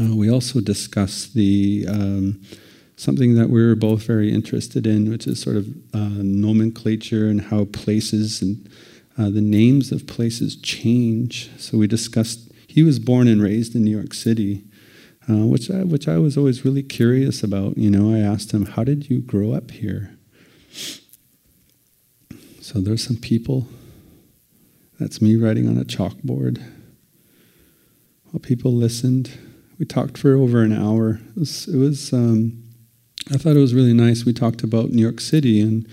uh, 0.00 0.14
we 0.14 0.30
also 0.30 0.60
discussed 0.60 1.34
the 1.34 1.86
um, 1.88 2.42
something 2.98 3.36
that 3.36 3.48
we 3.48 3.64
were 3.64 3.76
both 3.76 4.02
very 4.02 4.32
interested 4.32 4.84
in, 4.84 5.08
which 5.08 5.28
is 5.28 5.40
sort 5.40 5.54
of 5.54 5.68
uh, 5.94 6.08
nomenclature 6.20 7.28
and 7.28 7.40
how 7.40 7.64
places 7.66 8.42
and 8.42 8.68
uh, 9.16 9.30
the 9.30 9.40
names 9.40 9.92
of 9.92 10.06
places 10.08 10.56
change. 10.56 11.48
So 11.58 11.78
we 11.78 11.86
discussed, 11.86 12.50
he 12.66 12.82
was 12.82 12.98
born 12.98 13.28
and 13.28 13.40
raised 13.40 13.76
in 13.76 13.84
New 13.84 13.96
York 13.96 14.14
City, 14.14 14.64
uh, 15.30 15.46
which, 15.46 15.70
I, 15.70 15.84
which 15.84 16.08
I 16.08 16.18
was 16.18 16.36
always 16.36 16.64
really 16.64 16.82
curious 16.82 17.44
about. 17.44 17.78
You 17.78 17.88
know, 17.88 18.12
I 18.12 18.18
asked 18.18 18.52
him, 18.52 18.66
How 18.66 18.82
did 18.82 19.08
you 19.08 19.20
grow 19.20 19.52
up 19.52 19.70
here? 19.70 20.18
So 22.60 22.80
there's 22.80 23.06
some 23.06 23.16
people. 23.16 23.68
That's 24.98 25.22
me 25.22 25.36
writing 25.36 25.68
on 25.68 25.78
a 25.78 25.84
chalkboard. 25.84 26.60
While 28.24 28.40
people 28.40 28.72
listened, 28.72 29.38
we 29.78 29.86
talked 29.86 30.18
for 30.18 30.34
over 30.34 30.62
an 30.62 30.72
hour. 30.72 31.20
It 31.30 31.38
was, 31.38 31.68
it 31.68 31.76
was 31.76 32.12
um, 32.12 32.64
I 33.30 33.36
thought 33.36 33.56
it 33.56 33.60
was 33.60 33.74
really 33.74 33.92
nice. 33.92 34.24
We 34.24 34.32
talked 34.32 34.62
about 34.62 34.90
New 34.90 35.02
York 35.02 35.20
City 35.20 35.60
and 35.60 35.86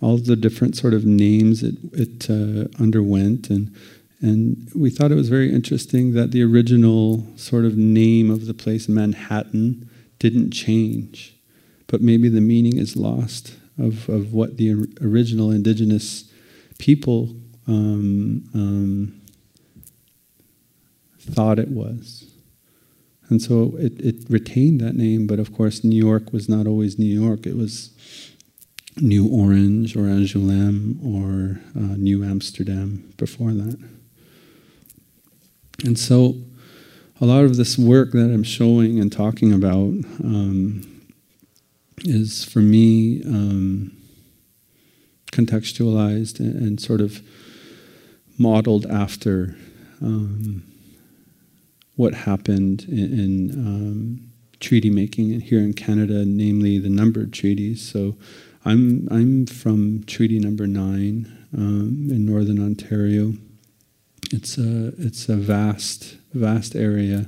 all 0.00 0.18
the 0.18 0.36
different 0.36 0.76
sort 0.76 0.94
of 0.94 1.04
names 1.04 1.62
it, 1.62 1.74
it 1.92 2.30
uh, 2.30 2.68
underwent. 2.80 3.50
And, 3.50 3.74
and 4.20 4.70
we 4.74 4.88
thought 4.88 5.10
it 5.10 5.16
was 5.16 5.28
very 5.28 5.52
interesting 5.52 6.14
that 6.14 6.30
the 6.30 6.42
original 6.44 7.26
sort 7.36 7.64
of 7.64 7.76
name 7.76 8.30
of 8.30 8.46
the 8.46 8.54
place, 8.54 8.88
Manhattan, 8.88 9.90
didn't 10.20 10.52
change. 10.52 11.36
But 11.88 12.02
maybe 12.02 12.28
the 12.28 12.40
meaning 12.40 12.78
is 12.78 12.96
lost 12.96 13.56
of, 13.76 14.08
of 14.08 14.32
what 14.32 14.56
the 14.56 14.86
original 15.02 15.50
indigenous 15.50 16.30
people 16.78 17.34
um, 17.66 18.48
um, 18.54 19.20
thought 21.18 21.58
it 21.58 21.68
was. 21.68 22.29
And 23.30 23.40
so 23.40 23.76
it, 23.78 23.98
it 24.00 24.16
retained 24.28 24.80
that 24.80 24.96
name, 24.96 25.26
but 25.26 25.38
of 25.38 25.54
course, 25.54 25.84
New 25.84 25.96
York 25.96 26.32
was 26.32 26.48
not 26.48 26.66
always 26.66 26.98
New 26.98 27.06
York. 27.06 27.46
It 27.46 27.56
was 27.56 27.90
New 28.96 29.28
Orange 29.28 29.96
or 29.96 30.00
Angoulême 30.00 31.02
or 31.04 31.60
uh, 31.76 31.94
New 31.96 32.24
Amsterdam 32.24 33.12
before 33.16 33.52
that. 33.52 33.78
And 35.84 35.98
so 35.98 36.34
a 37.20 37.26
lot 37.26 37.44
of 37.44 37.56
this 37.56 37.78
work 37.78 38.12
that 38.12 38.32
I'm 38.32 38.42
showing 38.42 38.98
and 38.98 39.12
talking 39.12 39.52
about 39.52 39.92
um, 40.24 41.06
is 41.98 42.44
for 42.44 42.60
me 42.60 43.22
um, 43.24 43.96
contextualized 45.32 46.40
and, 46.40 46.54
and, 46.56 46.80
sort 46.80 47.00
of 47.00 47.22
modeled 48.36 48.86
after 48.86 49.54
um, 50.02 50.69
what 52.00 52.14
happened 52.14 52.86
in, 52.88 53.20
in 53.20 53.50
um, 53.66 54.32
treaty 54.58 54.88
making 54.88 55.38
here 55.40 55.58
in 55.58 55.74
Canada, 55.74 56.24
namely 56.24 56.78
the 56.78 56.88
numbered 56.88 57.30
treaties. 57.30 57.86
So 57.86 58.16
I'm, 58.64 59.06
I'm 59.10 59.44
from 59.44 60.04
Treaty 60.04 60.38
Number 60.38 60.66
Nine 60.66 61.46
um, 61.54 62.08
in 62.10 62.24
Northern 62.24 62.58
Ontario. 62.58 63.34
It's 64.32 64.56
a, 64.56 64.94
it's 64.96 65.28
a 65.28 65.36
vast, 65.36 66.16
vast 66.32 66.74
area 66.74 67.26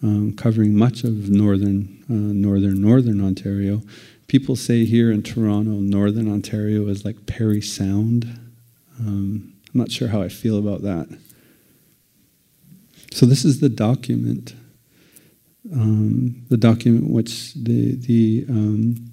um, 0.00 0.32
covering 0.36 0.76
much 0.76 1.02
of 1.02 1.28
northern, 1.28 2.04
uh, 2.08 2.14
northern, 2.14 2.80
northern 2.80 3.20
Ontario. 3.20 3.82
People 4.28 4.54
say 4.54 4.84
here 4.84 5.10
in 5.10 5.24
Toronto, 5.24 5.72
Northern 5.72 6.30
Ontario 6.30 6.86
is 6.86 7.04
like 7.04 7.26
Parry 7.26 7.60
Sound. 7.60 8.26
Um, 9.00 9.54
I'm 9.74 9.80
not 9.80 9.90
sure 9.90 10.06
how 10.06 10.22
I 10.22 10.28
feel 10.28 10.56
about 10.56 10.82
that. 10.82 11.08
So 13.12 13.26
this 13.26 13.44
is 13.44 13.60
the 13.60 13.68
document, 13.68 14.54
um, 15.70 16.44
the 16.48 16.56
document 16.56 17.10
which 17.10 17.52
the 17.54 17.94
the 17.96 18.46
um, 18.48 19.12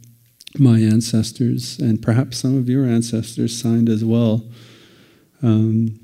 my 0.57 0.79
ancestors 0.79 1.77
and 1.79 2.01
perhaps 2.01 2.37
some 2.37 2.57
of 2.57 2.69
your 2.69 2.85
ancestors 2.85 3.59
signed 3.59 3.89
as 3.89 4.03
well. 4.05 4.49
Um, 5.43 5.99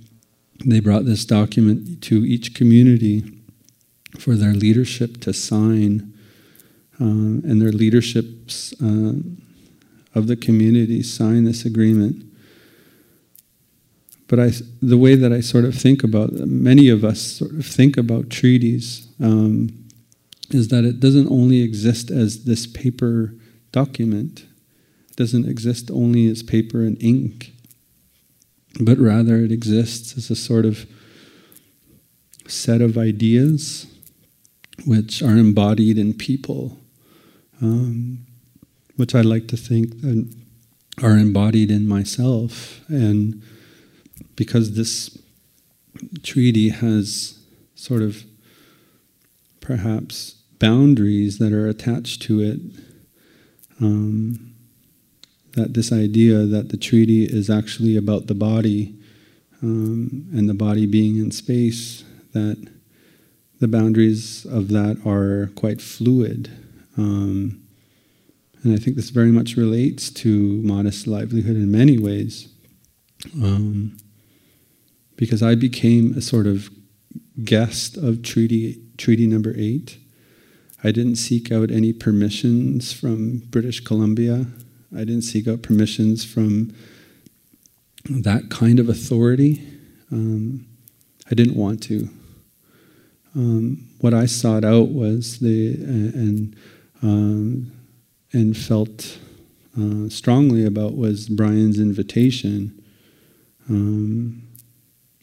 they 0.66 0.80
brought 0.80 1.06
this 1.06 1.26
document 1.26 2.02
to 2.04 2.26
each 2.26 2.54
community 2.54 3.24
for 4.20 4.36
their 4.36 4.54
leadership 4.54 5.20
to 5.22 5.34
sign, 5.34 6.14
uh, 7.00 7.04
and 7.06 7.62
their 7.62 7.72
leaderships 7.72 8.74
uh, 8.82 9.14
of 10.14 10.28
the 10.28 10.36
community 10.36 11.02
sign 11.02 11.46
this 11.46 11.66
agreement. 11.66 12.24
But 14.28 14.40
I, 14.40 14.52
the 14.82 14.98
way 14.98 15.16
that 15.16 15.32
I 15.32 15.42
sort 15.42 15.66
of 15.66 15.76
think 15.76 16.04
about, 16.04 16.34
many 16.34 16.90
of 16.90 17.04
us 17.04 17.22
sort 17.22 17.52
of 17.52 17.66
think 17.66 17.96
about 17.96 18.30
treaties, 18.30 19.08
um, 19.22 19.70
is 20.50 20.70
that 20.70 20.84
it 20.84 21.00
doesn't 21.00 21.30
only 21.30 21.62
exist 21.62 22.10
as 22.12 22.46
this 22.46 22.66
paper 22.66 23.34
document, 23.72 24.46
it 25.10 25.16
doesn't 25.16 25.48
exist 25.48 25.92
only 25.92 26.28
as 26.28 26.44
paper 26.44 26.82
and 26.82 27.02
ink, 27.02 27.54
but 28.80 28.98
rather 28.98 29.38
it 29.38 29.52
exists 29.52 30.18
as 30.18 30.30
a 30.30 30.36
sort 30.36 30.66
of 30.66 30.86
set 32.48 32.82
of 32.82 32.98
ideas 32.98 33.88
which 34.86 35.22
are 35.24 35.38
embodied 35.38 35.98
in 35.98 36.14
people, 36.14 36.78
um, 37.62 38.26
which 38.98 39.16
I 39.16 39.22
like 39.22 39.48
to 39.50 39.58
think 39.58 39.94
are 41.02 41.18
embodied 41.18 41.72
in 41.72 41.88
myself. 41.88 42.82
And 42.88 43.42
because 44.36 44.76
this 44.76 45.18
treaty 46.24 46.70
has 46.70 47.40
sort 47.76 48.02
of 48.02 48.24
perhaps 49.60 50.36
boundaries 50.60 51.38
that 51.40 51.54
are 51.54 51.68
attached 51.68 52.22
to 52.24 52.40
it, 52.40 52.60
um, 53.82 54.54
that 55.54 55.74
this 55.74 55.92
idea 55.92 56.46
that 56.46 56.70
the 56.70 56.78
treaty 56.78 57.26
is 57.26 57.50
actually 57.50 57.96
about 57.96 58.28
the 58.28 58.36
body 58.36 58.96
um, 59.62 60.28
and 60.34 60.50
the 60.50 60.54
body 60.54 60.86
being 60.86 61.18
in 61.18 61.32
space, 61.32 62.04
that 62.34 62.70
the 63.60 63.68
boundaries 63.68 64.46
of 64.46 64.68
that 64.70 65.02
are 65.06 65.52
quite 65.56 65.82
fluid. 65.82 66.52
Um, 66.98 67.62
and 68.64 68.74
I 68.74 68.78
think 68.78 68.96
this 68.96 69.10
very 69.10 69.32
much 69.32 69.56
relates 69.56 70.10
to 70.12 70.62
modest 70.64 71.08
livelihood 71.08 71.56
in 71.56 71.72
many 71.72 71.98
ways. 71.98 72.50
Um, 73.36 73.98
because 75.16 75.42
I 75.42 75.56
became 75.56 76.14
a 76.18 76.22
sort 76.22 76.48
of 76.48 76.70
guest 77.44 77.98
of 77.98 78.22
treaty, 78.22 78.82
treaty 78.98 79.28
number 79.28 79.54
eight. 79.58 79.98
I 80.84 80.92
didn't 80.92 81.16
seek 81.16 81.52
out 81.52 81.72
any 81.72 81.94
permissions 81.94 82.94
from 82.94 83.40
British 83.50 83.80
Columbia. 83.80 84.46
I 84.94 85.00
didn't 85.00 85.24
seek 85.24 85.48
out 85.48 85.62
permissions 85.62 86.24
from 86.24 86.74
that 88.10 88.50
kind 88.50 88.80
of 88.80 88.88
authority. 88.88 89.66
Um, 90.12 90.68
I 91.30 91.34
didn't 91.34 91.56
want 91.56 91.82
to. 91.84 92.10
Um, 93.36 93.90
what 94.00 94.14
I 94.14 94.28
sought 94.28 94.64
out 94.64 94.90
was 94.90 95.40
the 95.40 95.74
and 95.74 96.56
um, 97.02 97.72
and 98.32 98.56
felt 98.56 99.18
uh, 99.80 100.08
strongly 100.10 100.66
about 100.66 100.96
was 100.96 101.28
Brian's 101.28 101.80
invitation, 101.80 102.82
um, 103.70 104.45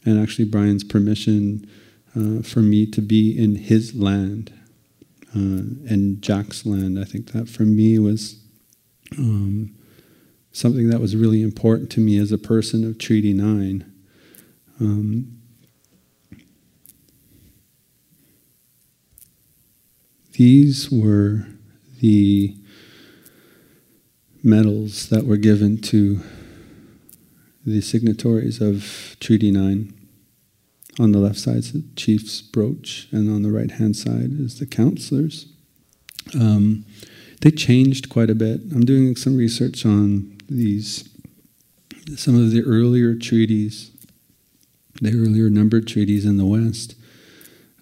and 0.05 0.21
actually 0.21 0.45
Brian's 0.45 0.83
permission 0.83 1.69
uh, 2.15 2.41
for 2.41 2.59
me 2.59 2.85
to 2.87 3.01
be 3.01 3.37
in 3.37 3.55
his 3.55 3.95
land 3.95 4.53
uh, 5.35 5.89
and 5.89 6.21
Jack's 6.21 6.65
land. 6.65 6.99
I 6.99 7.03
think 7.03 7.31
that 7.31 7.49
for 7.49 7.63
me 7.63 7.97
was 7.99 8.39
um, 9.17 9.75
something 10.51 10.89
that 10.89 10.99
was 10.99 11.15
really 11.15 11.41
important 11.41 11.89
to 11.91 11.99
me 11.99 12.17
as 12.17 12.31
a 12.31 12.37
person 12.37 12.83
of 12.85 12.97
Treaty 12.97 13.33
Nine. 13.33 13.91
Um, 14.79 15.39
These 20.33 20.89
were 20.89 21.45
the 22.01 22.55
medals 24.43 25.09
that 25.09 25.27
were 25.27 25.37
given 25.37 25.79
to 25.81 26.21
the 27.65 27.81
signatories 27.81 28.61
of 28.61 29.15
Treaty 29.19 29.51
9. 29.51 29.93
On 30.99 31.11
the 31.11 31.19
left 31.19 31.39
side 31.39 31.57
is 31.57 31.73
the 31.73 31.83
chief's 31.95 32.41
brooch, 32.41 33.07
and 33.11 33.29
on 33.29 33.41
the 33.41 33.51
right 33.51 33.71
hand 33.71 33.95
side 33.95 34.31
is 34.39 34.59
the 34.59 34.65
counselors. 34.65 35.47
Um, 36.39 36.85
they 37.41 37.51
changed 37.51 38.09
quite 38.09 38.29
a 38.29 38.35
bit. 38.35 38.61
I'm 38.71 38.85
doing 38.85 39.15
some 39.15 39.35
research 39.35 39.85
on 39.85 40.37
these, 40.47 41.09
some 42.15 42.35
of 42.35 42.51
the 42.51 42.61
earlier 42.61 43.15
treaties, 43.15 43.91
the 45.01 45.09
earlier 45.09 45.49
numbered 45.49 45.87
treaties 45.87 46.25
in 46.25 46.37
the 46.37 46.45
West 46.45 46.95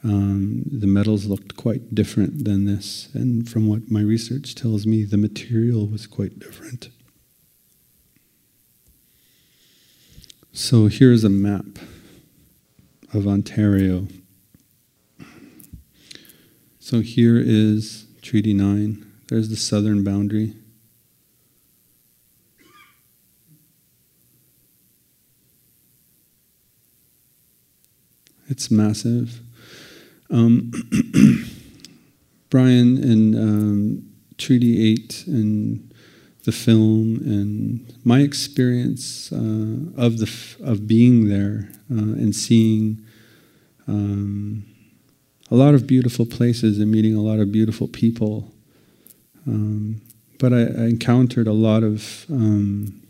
um, 0.03 0.63
the 0.65 0.87
medals 0.87 1.25
looked 1.25 1.55
quite 1.55 1.93
different 1.93 2.45
than 2.45 2.65
this, 2.65 3.09
and 3.13 3.47
from 3.47 3.67
what 3.67 3.91
my 3.91 4.01
research 4.01 4.55
tells 4.55 4.87
me, 4.87 5.03
the 5.03 5.17
material 5.17 5.87
was 5.87 6.07
quite 6.07 6.39
different. 6.39 6.89
So 10.53 10.87
here's 10.87 11.23
a 11.23 11.29
map 11.29 11.79
of 13.13 13.25
Ontario. 13.25 14.07
So 16.77 16.99
here 16.99 17.39
is 17.39 18.05
Treaty 18.21 18.53
9. 18.53 19.05
There's 19.29 19.47
the 19.47 19.55
southern 19.55 20.03
boundary. 20.03 20.55
It's 28.49 28.69
massive. 28.69 29.39
Um, 30.29 30.73
Brian 32.49 32.97
and 32.97 33.35
um, 33.35 34.11
Treaty 34.37 34.91
8 34.91 35.23
and 35.27 35.90
the 36.43 36.51
film 36.51 37.17
and 37.23 37.93
my 38.03 38.19
experience 38.19 39.31
uh, 39.31 39.77
of 39.97 40.17
the 40.17 40.31
of 40.63 40.87
being 40.87 41.29
there 41.29 41.69
uh, 41.91 42.15
and 42.17 42.35
seeing 42.35 43.03
um, 43.87 44.65
a 45.49 45.55
lot 45.55 45.73
of 45.73 45.85
beautiful 45.85 46.25
places 46.25 46.79
and 46.79 46.91
meeting 46.91 47.15
a 47.15 47.21
lot 47.21 47.39
of 47.39 47.51
beautiful 47.51 47.87
people. 47.87 48.51
Um, 49.45 50.01
but 50.39 50.53
I, 50.53 50.61
I, 50.61 50.85
encountered 50.85 51.47
a 51.47 51.53
lot 51.53 51.83
of 51.83 52.25
um, 52.29 53.01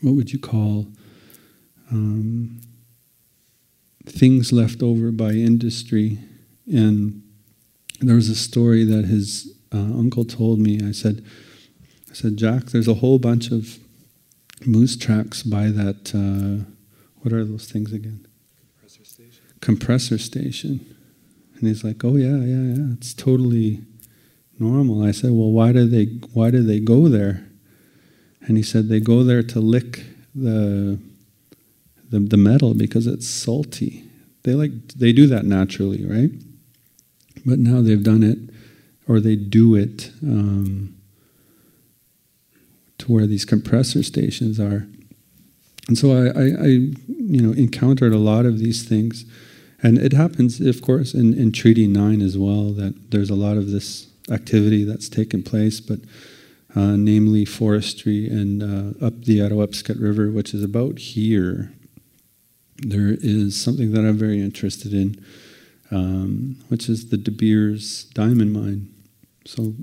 what 0.00 0.14
would 0.14 0.32
you 0.32 0.38
call 0.38 0.86
um, 1.90 2.60
things 4.06 4.52
left 4.52 4.82
over 4.82 5.12
by 5.12 5.30
industry 5.32 6.18
and 6.66 7.22
there 8.00 8.16
was 8.16 8.28
a 8.28 8.34
story 8.34 8.84
that 8.84 9.04
his 9.04 9.54
uh, 9.72 9.78
uncle 9.78 10.24
told 10.24 10.58
me. 10.58 10.80
I 10.82 10.92
said, 10.92 11.24
I 12.10 12.14
said, 12.14 12.36
Jack, 12.36 12.66
there's 12.66 12.88
a 12.88 12.94
whole 12.94 13.18
bunch 13.18 13.50
of 13.50 13.78
moose 14.66 14.96
tracks 14.96 15.42
by 15.42 15.68
that. 15.68 16.12
Uh, 16.14 16.64
what 17.20 17.32
are 17.32 17.44
those 17.44 17.70
things 17.70 17.92
again? 17.92 18.26
Compressor 18.80 19.04
station. 19.04 19.44
Compressor 19.60 20.18
station. 20.18 20.96
And 21.54 21.68
he's 21.68 21.84
like, 21.84 22.04
Oh 22.04 22.16
yeah, 22.16 22.36
yeah, 22.38 22.74
yeah. 22.74 22.92
It's 22.94 23.14
totally 23.14 23.82
normal. 24.58 25.02
I 25.02 25.12
said, 25.12 25.30
Well, 25.30 25.50
why 25.50 25.72
do 25.72 25.86
they 25.86 26.04
why 26.32 26.50
do 26.50 26.62
they 26.62 26.80
go 26.80 27.08
there? 27.08 27.46
And 28.42 28.56
he 28.56 28.62
said 28.62 28.88
they 28.88 29.00
go 29.00 29.22
there 29.22 29.42
to 29.42 29.60
lick 29.60 30.04
the 30.34 30.98
the, 32.10 32.18
the 32.18 32.36
metal 32.36 32.74
because 32.74 33.06
it's 33.06 33.28
salty. 33.28 34.04
They 34.42 34.54
like 34.54 34.72
they 34.96 35.12
do 35.12 35.26
that 35.28 35.44
naturally, 35.44 36.04
right? 36.04 36.30
but 37.44 37.58
now 37.58 37.80
they've 37.80 38.02
done 38.02 38.22
it, 38.22 38.38
or 39.08 39.20
they 39.20 39.36
do 39.36 39.74
it 39.74 40.10
um, 40.22 40.96
where 43.10 43.26
these 43.26 43.44
compressor 43.44 44.02
stations 44.02 44.60
are. 44.60 44.86
And 45.88 45.98
so 45.98 46.12
I, 46.12 46.26
I, 46.28 46.44
I, 46.44 46.66
you 47.08 47.42
know, 47.42 47.52
encountered 47.52 48.12
a 48.12 48.18
lot 48.18 48.46
of 48.46 48.58
these 48.58 48.88
things. 48.88 49.24
And 49.82 49.98
it 49.98 50.12
happens, 50.12 50.60
of 50.60 50.80
course, 50.82 51.14
in, 51.14 51.34
in 51.34 51.52
Treaty 51.52 51.86
9 51.86 52.22
as 52.22 52.38
well, 52.38 52.70
that 52.72 53.10
there's 53.10 53.30
a 53.30 53.34
lot 53.34 53.56
of 53.56 53.70
this 53.70 54.08
activity 54.30 54.84
that's 54.84 55.08
taken 55.08 55.42
place, 55.42 55.80
but 55.80 55.98
uh, 56.76 56.96
namely 56.96 57.44
forestry 57.44 58.28
and 58.28 58.62
uh, 58.62 59.04
up 59.04 59.24
the 59.24 59.40
Attawapiskat 59.40 60.00
River, 60.00 60.30
which 60.30 60.54
is 60.54 60.62
about 60.62 60.98
here. 60.98 61.72
There 62.76 63.16
is 63.20 63.60
something 63.60 63.92
that 63.92 64.04
I'm 64.04 64.16
very 64.16 64.40
interested 64.40 64.94
in, 64.94 65.22
um, 65.90 66.56
which 66.68 66.88
is 66.88 67.10
the 67.10 67.16
De 67.16 67.32
Beers 67.32 68.04
diamond 68.14 68.52
mine. 68.52 68.94
So, 69.44 69.74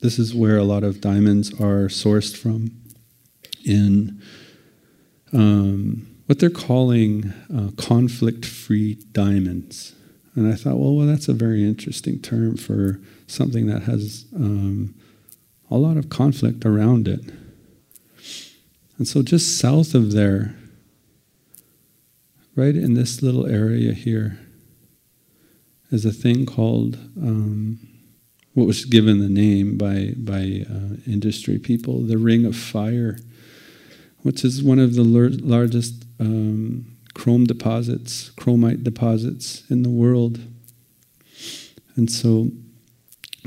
this 0.00 0.18
is 0.18 0.34
where 0.34 0.56
a 0.56 0.64
lot 0.64 0.84
of 0.84 1.00
diamonds 1.00 1.52
are 1.54 1.88
sourced 1.88 2.36
from 2.36 2.70
in 3.64 4.20
um, 5.32 6.06
what 6.26 6.38
they're 6.38 6.50
calling 6.50 7.32
uh, 7.54 7.70
conflict 7.76 8.44
free 8.44 8.94
diamonds. 9.12 9.94
And 10.34 10.52
I 10.52 10.56
thought, 10.56 10.76
well, 10.76 10.94
well, 10.94 11.06
that's 11.06 11.28
a 11.28 11.32
very 11.32 11.64
interesting 11.64 12.20
term 12.20 12.56
for 12.56 13.00
something 13.26 13.66
that 13.66 13.84
has 13.84 14.26
um, 14.34 14.94
a 15.70 15.76
lot 15.76 15.96
of 15.96 16.10
conflict 16.10 16.64
around 16.64 17.08
it. 17.08 17.20
And 18.98 19.08
so, 19.08 19.22
just 19.22 19.58
south 19.58 19.94
of 19.94 20.12
there, 20.12 20.54
right 22.54 22.74
in 22.74 22.94
this 22.94 23.22
little 23.22 23.46
area 23.46 23.92
here, 23.92 24.38
is 25.90 26.04
a 26.04 26.12
thing 26.12 26.46
called 26.46 26.96
um, 27.16 27.85
what 28.56 28.66
was 28.66 28.86
given 28.86 29.18
the 29.18 29.28
name 29.28 29.76
by 29.76 30.14
by 30.16 30.64
uh, 30.68 30.96
industry 31.06 31.58
people, 31.58 32.00
the 32.00 32.16
Ring 32.16 32.46
of 32.46 32.56
Fire, 32.56 33.18
which 34.22 34.46
is 34.46 34.62
one 34.62 34.78
of 34.78 34.94
the 34.94 35.04
largest 35.04 36.06
um, 36.18 36.96
chrome 37.12 37.44
deposits, 37.44 38.30
chromite 38.30 38.82
deposits 38.82 39.62
in 39.68 39.82
the 39.82 39.90
world. 39.90 40.40
And 41.96 42.10
so 42.10 42.50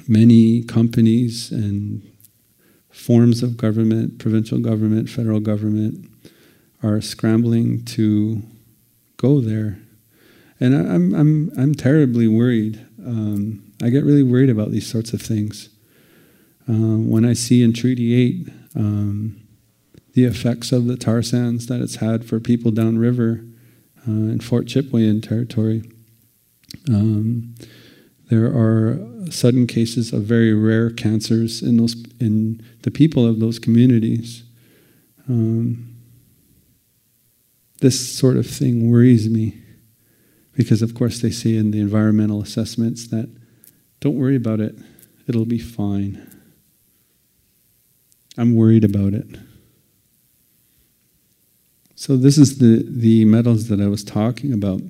many 0.07 0.61
companies 0.61 1.51
and 1.51 2.07
forms 2.91 3.41
of 3.41 3.57
government, 3.57 4.19
provincial 4.19 4.59
government, 4.59 5.09
federal 5.09 5.39
government, 5.39 6.07
are 6.83 7.01
scrambling 7.01 7.83
to 7.85 8.43
go 9.17 9.41
there. 9.41 9.79
And 10.59 10.75
I, 10.75 10.93
am 10.93 11.15
I'm, 11.15 11.51
I'm 11.57 11.73
terribly 11.73 12.27
worried. 12.27 12.85
Um, 13.03 13.68
I 13.81 13.89
get 13.89 14.03
really 14.03 14.23
worried 14.23 14.49
about 14.49 14.71
these 14.71 14.87
sorts 14.87 15.13
of 15.13 15.21
things. 15.21 15.69
Uh, 16.67 16.97
when 16.97 17.25
I 17.25 17.33
see 17.33 17.63
in 17.63 17.73
Treaty 17.73 18.13
8 18.13 18.49
um, 18.75 19.41
the 20.13 20.25
effects 20.25 20.71
of 20.71 20.85
the 20.85 20.97
tar 20.97 21.21
sands 21.21 21.67
that 21.67 21.81
it's 21.81 21.95
had 21.95 22.25
for 22.25 22.39
people 22.39 22.71
downriver 22.71 23.43
uh, 24.07 24.11
in 24.11 24.39
Fort 24.39 24.65
Chipewyan 24.65 25.27
territory, 25.27 25.89
um, 26.89 27.55
there 28.29 28.45
are 28.45 28.99
sudden 29.31 29.65
cases 29.65 30.13
of 30.13 30.23
very 30.23 30.53
rare 30.53 30.91
cancers 30.91 31.61
in 31.61 31.77
those 31.77 31.95
in 32.19 32.63
the 32.83 32.91
people 32.91 33.25
of 33.25 33.39
those 33.39 33.59
communities. 33.59 34.43
Um, 35.27 35.95
this 37.81 38.17
sort 38.17 38.37
of 38.37 38.45
thing 38.45 38.89
worries 38.89 39.29
me 39.29 39.57
because, 40.53 40.81
of 40.81 40.93
course, 40.93 41.21
they 41.21 41.31
say 41.31 41.55
in 41.55 41.71
the 41.71 41.79
environmental 41.79 42.41
assessments 42.41 43.07
that 43.07 43.29
don't 43.99 44.17
worry 44.17 44.35
about 44.35 44.59
it, 44.59 44.75
it'll 45.27 45.45
be 45.45 45.59
fine. 45.59 46.25
I'm 48.37 48.55
worried 48.55 48.83
about 48.85 49.13
it. 49.13 49.27
So, 51.95 52.15
this 52.15 52.37
is 52.37 52.59
the, 52.59 52.85
the 52.87 53.25
medals 53.25 53.67
that 53.67 53.81
I 53.81 53.87
was 53.87 54.05
talking 54.05 54.53
about. 54.53 54.81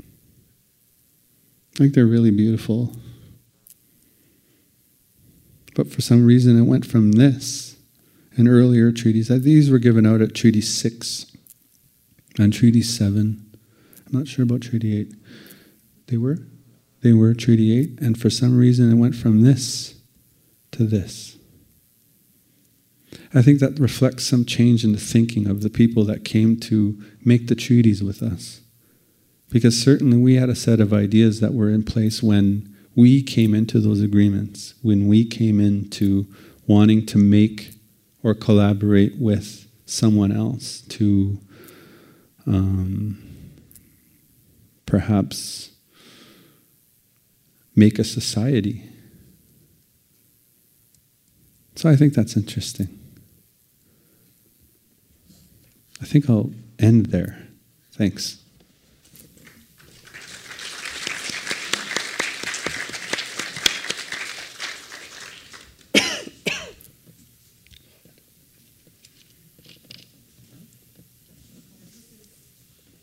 I 0.00 1.76
think 1.76 1.94
they're 1.94 2.06
really 2.06 2.32
beautiful. 2.32 2.96
But 5.76 5.92
for 5.92 6.00
some 6.00 6.26
reason, 6.26 6.58
it 6.58 6.64
went 6.64 6.84
from 6.84 7.12
this 7.12 7.76
in 8.36 8.48
earlier 8.48 8.90
treaties. 8.90 9.30
Uh, 9.30 9.38
these 9.40 9.70
were 9.70 9.78
given 9.78 10.04
out 10.04 10.20
at 10.20 10.34
Treaty 10.34 10.60
6 10.60 11.36
and 12.36 12.52
Treaty 12.52 12.82
7. 12.82 13.46
I'm 14.06 14.18
not 14.18 14.26
sure 14.26 14.42
about 14.42 14.62
Treaty 14.62 14.98
8. 14.98 15.14
They 16.08 16.16
were? 16.16 16.38
They 17.02 17.12
were 17.12 17.34
Treaty 17.34 17.78
8, 17.78 18.00
and 18.00 18.20
for 18.20 18.30
some 18.30 18.58
reason, 18.58 18.90
it 18.90 18.96
went 18.96 19.14
from 19.14 19.42
this 19.42 19.94
to 20.72 20.84
this. 20.84 21.36
I 23.34 23.42
think 23.42 23.60
that 23.60 23.78
reflects 23.78 24.24
some 24.24 24.44
change 24.44 24.84
in 24.84 24.92
the 24.92 24.98
thinking 24.98 25.46
of 25.46 25.62
the 25.62 25.70
people 25.70 26.04
that 26.04 26.24
came 26.24 26.58
to 26.60 27.00
make 27.24 27.46
the 27.46 27.54
treaties 27.54 28.02
with 28.02 28.22
us. 28.22 28.62
Because 29.50 29.80
certainly 29.80 30.18
we 30.18 30.34
had 30.34 30.48
a 30.48 30.54
set 30.54 30.80
of 30.80 30.92
ideas 30.92 31.40
that 31.40 31.54
were 31.54 31.70
in 31.70 31.82
place 31.82 32.22
when 32.22 32.74
we 32.94 33.22
came 33.22 33.54
into 33.54 33.80
those 33.80 34.02
agreements, 34.02 34.74
when 34.82 35.06
we 35.06 35.24
came 35.24 35.60
into 35.60 36.26
wanting 36.66 37.06
to 37.06 37.18
make 37.18 37.70
or 38.22 38.34
collaborate 38.34 39.18
with 39.18 39.66
someone 39.86 40.32
else 40.32 40.82
to 40.82 41.38
um, 42.46 43.22
perhaps 44.84 45.70
make 47.78 47.98
a 48.00 48.04
society. 48.04 48.82
So 51.76 51.88
I 51.88 51.94
think 51.94 52.12
that's 52.12 52.36
interesting. 52.36 52.88
I 56.02 56.04
think 56.04 56.28
I'll 56.28 56.50
end 56.80 57.06
there. 57.06 57.38
Thanks. 57.92 58.42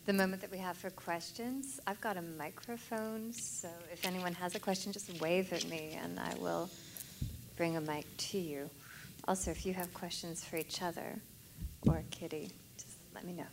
the 0.06 0.12
moment 0.12 0.42
that 0.42 0.52
we 0.52 0.55
have 0.66 0.78
for 0.78 0.90
questions. 0.90 1.80
I've 1.86 2.02
got 2.02 2.18
a 2.18 2.24
microphone, 2.24 3.32
so 3.32 3.70
if 3.94 4.04
anyone 4.04 4.34
has 4.34 4.56
a 4.56 4.60
question, 4.60 4.92
just 4.92 5.22
wave 5.22 5.54
at 5.54 5.64
me 5.66 5.96
and 6.04 6.20
I 6.20 6.34
will 6.40 6.72
bring 7.56 7.78
a 7.78 7.82
mic 7.82 8.06
to 8.30 8.40
you. 8.40 8.68
Also, 9.28 9.52
if 9.52 9.64
you 9.64 9.76
have 9.76 9.94
questions 9.94 10.44
for 10.44 10.58
each 10.58 10.82
other 10.82 11.20
or 11.86 12.02
Kitty, 12.10 12.50
just 12.78 12.98
let 13.14 13.24
me 13.26 13.34
know. 13.34 13.46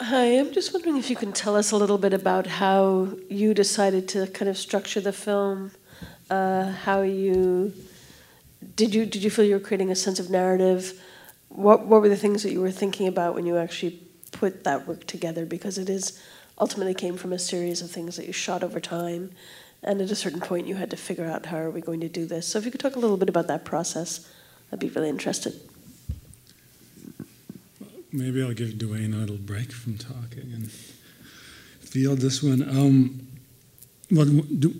Hi, 0.00 0.38
I'm 0.38 0.52
just 0.52 0.72
wondering 0.72 0.98
if 0.98 1.10
you 1.10 1.16
can 1.16 1.32
tell 1.32 1.56
us 1.56 1.72
a 1.72 1.76
little 1.76 1.98
bit 1.98 2.12
about 2.12 2.46
how 2.46 3.08
you 3.28 3.54
decided 3.54 4.06
to 4.10 4.28
kind 4.28 4.48
of 4.48 4.56
structure 4.56 5.00
the 5.00 5.12
film, 5.12 5.72
uh, 6.30 6.70
how 6.70 7.02
you 7.02 7.72
did 8.76 8.94
you 8.94 9.06
did 9.06 9.22
you 9.22 9.30
feel 9.30 9.44
you 9.44 9.54
were 9.54 9.60
creating 9.60 9.90
a 9.90 9.96
sense 9.96 10.18
of 10.18 10.30
narrative? 10.30 11.00
What 11.48 11.86
what 11.86 12.00
were 12.00 12.08
the 12.08 12.16
things 12.16 12.42
that 12.42 12.52
you 12.52 12.60
were 12.60 12.70
thinking 12.70 13.06
about 13.06 13.34
when 13.34 13.46
you 13.46 13.56
actually 13.56 14.00
put 14.32 14.64
that 14.64 14.86
work 14.86 15.06
together? 15.06 15.46
Because 15.46 15.78
it 15.78 15.88
is 15.88 16.20
ultimately 16.58 16.94
came 16.94 17.16
from 17.16 17.32
a 17.32 17.38
series 17.38 17.82
of 17.82 17.90
things 17.90 18.16
that 18.16 18.26
you 18.26 18.32
shot 18.32 18.62
over 18.62 18.80
time, 18.80 19.30
and 19.82 20.00
at 20.00 20.10
a 20.10 20.16
certain 20.16 20.40
point 20.40 20.66
you 20.66 20.76
had 20.76 20.90
to 20.90 20.96
figure 20.96 21.26
out 21.26 21.46
how 21.46 21.58
are 21.58 21.70
we 21.70 21.80
going 21.80 22.00
to 22.00 22.08
do 22.08 22.26
this. 22.26 22.46
So 22.46 22.58
if 22.58 22.64
you 22.64 22.70
could 22.70 22.80
talk 22.80 22.96
a 22.96 23.00
little 23.00 23.16
bit 23.16 23.28
about 23.28 23.48
that 23.48 23.64
process, 23.64 24.28
I'd 24.72 24.78
be 24.78 24.88
really 24.88 25.08
interested. 25.08 25.60
Maybe 28.12 28.42
I'll 28.42 28.52
give 28.52 28.78
Duane 28.78 29.12
a 29.12 29.16
little 29.16 29.36
break 29.36 29.72
from 29.72 29.98
talking 29.98 30.52
and 30.52 30.70
field 30.70 32.18
this 32.18 32.42
one. 32.42 32.62
Um, 32.62 33.26
well, 34.10 34.28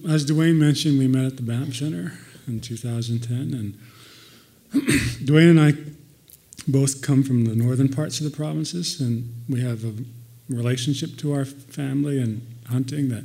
as 0.09 0.25
Duane 0.25 0.59
mentioned, 0.59 0.99
we 1.01 1.09
met 1.09 1.25
at 1.25 1.37
the 1.37 1.43
Banff 1.43 1.75
Center 1.75 2.13
in 2.47 2.61
2010. 2.61 3.77
And 4.73 4.87
Duane 5.25 5.49
and 5.49 5.61
I 5.61 5.75
both 6.67 7.03
come 7.03 7.23
from 7.23 7.45
the 7.45 7.55
northern 7.55 7.89
parts 7.89 8.21
of 8.21 8.31
the 8.31 8.37
provinces, 8.37 9.01
and 9.01 9.45
we 9.49 9.61
have 9.61 9.85
a 9.85 9.93
relationship 10.49 11.17
to 11.19 11.33
our 11.33 11.45
family 11.45 12.21
and 12.21 12.47
hunting 12.69 13.09
that 13.09 13.25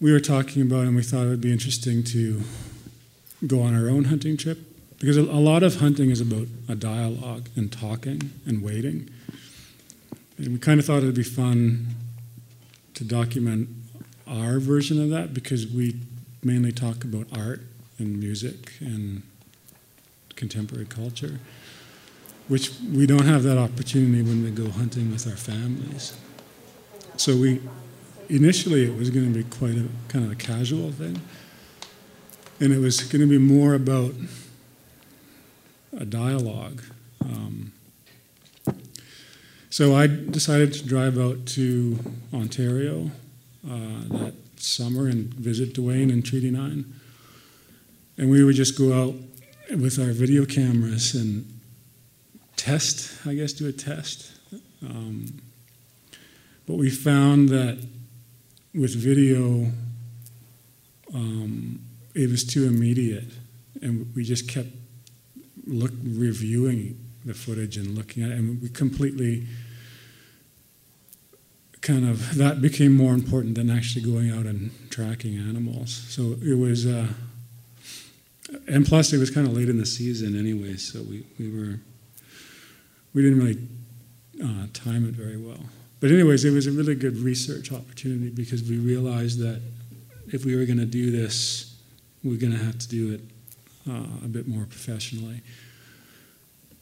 we 0.00 0.12
were 0.12 0.20
talking 0.20 0.62
about, 0.62 0.86
and 0.86 0.96
we 0.96 1.02
thought 1.02 1.26
it 1.26 1.30
would 1.30 1.40
be 1.40 1.52
interesting 1.52 2.02
to 2.04 2.42
go 3.46 3.62
on 3.62 3.74
our 3.74 3.88
own 3.88 4.04
hunting 4.04 4.36
trip 4.36 4.58
because 4.98 5.16
a 5.16 5.22
lot 5.22 5.62
of 5.62 5.76
hunting 5.76 6.10
is 6.10 6.20
about 6.20 6.46
a 6.68 6.74
dialogue 6.74 7.48
and 7.54 7.70
talking 7.70 8.30
and 8.46 8.62
waiting. 8.62 9.08
And 10.38 10.48
we 10.48 10.58
kind 10.58 10.80
of 10.80 10.86
thought 10.86 11.02
it 11.02 11.06
would 11.06 11.14
be 11.14 11.22
fun 11.22 11.86
to 12.94 13.04
document 13.04 13.68
our 14.26 14.58
version 14.58 15.02
of 15.02 15.10
that 15.10 15.34
because 15.34 15.66
we 15.66 15.96
mainly 16.42 16.72
talk 16.72 17.04
about 17.04 17.26
art 17.32 17.60
and 17.98 18.18
music 18.18 18.72
and 18.80 19.22
contemporary 20.34 20.86
culture. 20.86 21.40
which 22.48 22.70
we 22.92 23.06
don't 23.06 23.24
have 23.24 23.42
that 23.42 23.58
opportunity 23.58 24.22
when 24.22 24.42
we 24.42 24.50
go 24.50 24.70
hunting 24.70 25.10
with 25.10 25.26
our 25.26 25.36
families. 25.36 26.14
So 27.16 27.36
we 27.36 27.60
initially 28.28 28.84
it 28.84 28.96
was 28.96 29.10
going 29.10 29.32
to 29.32 29.36
be 29.36 29.44
quite 29.44 29.76
a 29.76 29.88
kind 30.08 30.24
of 30.24 30.30
a 30.30 30.36
casual 30.36 30.92
thing, 30.92 31.20
and 32.60 32.72
it 32.72 32.78
was 32.78 33.02
going 33.02 33.22
to 33.22 33.26
be 33.26 33.38
more 33.38 33.74
about 33.74 34.14
a 35.98 36.04
dialogue. 36.04 36.82
Um, 37.20 37.72
so 39.70 39.94
I 39.96 40.06
decided 40.06 40.72
to 40.74 40.86
drive 40.86 41.18
out 41.18 41.46
to 41.46 41.98
Ontario 42.32 43.10
uh, 43.68 44.02
that 44.08 44.34
summer 44.56 45.08
and 45.08 45.34
visit 45.34 45.74
Duane 45.74 46.10
and 46.10 46.24
Treaty 46.24 46.50
9. 46.50 46.84
And 48.18 48.30
we 48.30 48.42
would 48.42 48.56
just 48.56 48.78
go 48.78 48.92
out 48.92 49.14
with 49.78 49.98
our 49.98 50.12
video 50.12 50.46
cameras 50.46 51.14
and 51.14 51.44
test, 52.56 53.26
I 53.26 53.34
guess, 53.34 53.52
do 53.52 53.68
a 53.68 53.72
test. 53.72 54.32
Um, 54.82 55.40
but 56.66 56.76
we 56.76 56.90
found 56.90 57.48
that 57.50 57.84
with 58.74 58.94
video, 58.94 59.70
um, 61.14 61.80
it 62.14 62.30
was 62.30 62.44
too 62.44 62.66
immediate, 62.66 63.28
and 63.82 64.12
we 64.14 64.24
just 64.24 64.48
kept 64.48 64.68
look 65.66 65.92
reviewing 66.02 66.98
the 67.24 67.34
footage 67.34 67.76
and 67.76 67.96
looking 67.96 68.22
at 68.22 68.30
it, 68.30 68.38
and 68.38 68.62
we 68.62 68.68
completely 68.68 69.46
kind 71.80 72.08
of 72.08 72.36
that 72.36 72.60
became 72.60 72.92
more 72.96 73.14
important 73.14 73.54
than 73.54 73.70
actually 73.70 74.02
going 74.02 74.30
out 74.30 74.46
and 74.46 74.70
tracking 74.90 75.36
animals. 75.38 75.94
So 76.08 76.36
it 76.42 76.58
was, 76.58 76.86
uh, 76.86 77.08
and 78.68 78.86
plus 78.86 79.12
it 79.12 79.18
was 79.18 79.30
kind 79.30 79.46
of 79.46 79.52
late 79.52 79.68
in 79.68 79.78
the 79.78 79.86
season 79.86 80.38
anyway, 80.38 80.76
so 80.76 81.02
we, 81.02 81.26
we 81.38 81.50
were 81.50 81.80
we 83.14 83.22
didn't 83.22 83.38
really 83.38 83.68
uh, 84.44 84.66
time 84.74 85.08
it 85.08 85.14
very 85.14 85.38
well. 85.38 85.64
But 86.00 86.10
anyways, 86.10 86.44
it 86.44 86.50
was 86.50 86.66
a 86.66 86.70
really 86.70 86.94
good 86.94 87.16
research 87.16 87.72
opportunity 87.72 88.28
because 88.28 88.62
we 88.62 88.76
realized 88.76 89.38
that 89.40 89.62
if 90.28 90.44
we 90.44 90.54
were 90.54 90.66
going 90.66 90.78
to 90.78 90.84
do 90.84 91.10
this, 91.10 91.74
we 92.22 92.34
are 92.34 92.38
going 92.38 92.52
to 92.52 92.62
have 92.62 92.78
to 92.78 92.88
do 92.88 93.14
it 93.14 93.20
uh, 93.88 94.24
a 94.24 94.28
bit 94.28 94.46
more 94.46 94.64
professionally. 94.64 95.40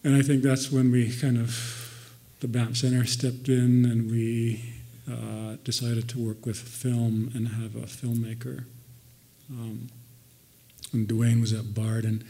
And 0.03 0.17
I 0.17 0.23
think 0.23 0.43
that's 0.43 0.73
when 0.73 0.91
we 0.91 1.17
kind 1.17 1.39
of, 1.39 2.13
the 2.41 2.49
Banff 2.49 2.79
Center 2.79 3.05
stepped 3.05 3.49
in 3.49 3.85
and 3.85 4.11
we 4.11 4.75
uh, 5.11 5.57
decided 5.63 6.09
to 6.09 6.19
work 6.19 6.45
with 6.45 6.59
film 6.59 7.31
and 7.35 7.49
have 7.49 7.77
a 7.77 7.87
filmmaker. 7.87 8.65
Um, 9.51 9.89
and 10.95 11.07
Duane 11.07 11.41
was 11.41 11.53
at 11.53 11.75
Bard, 11.75 12.05
and 12.05 12.25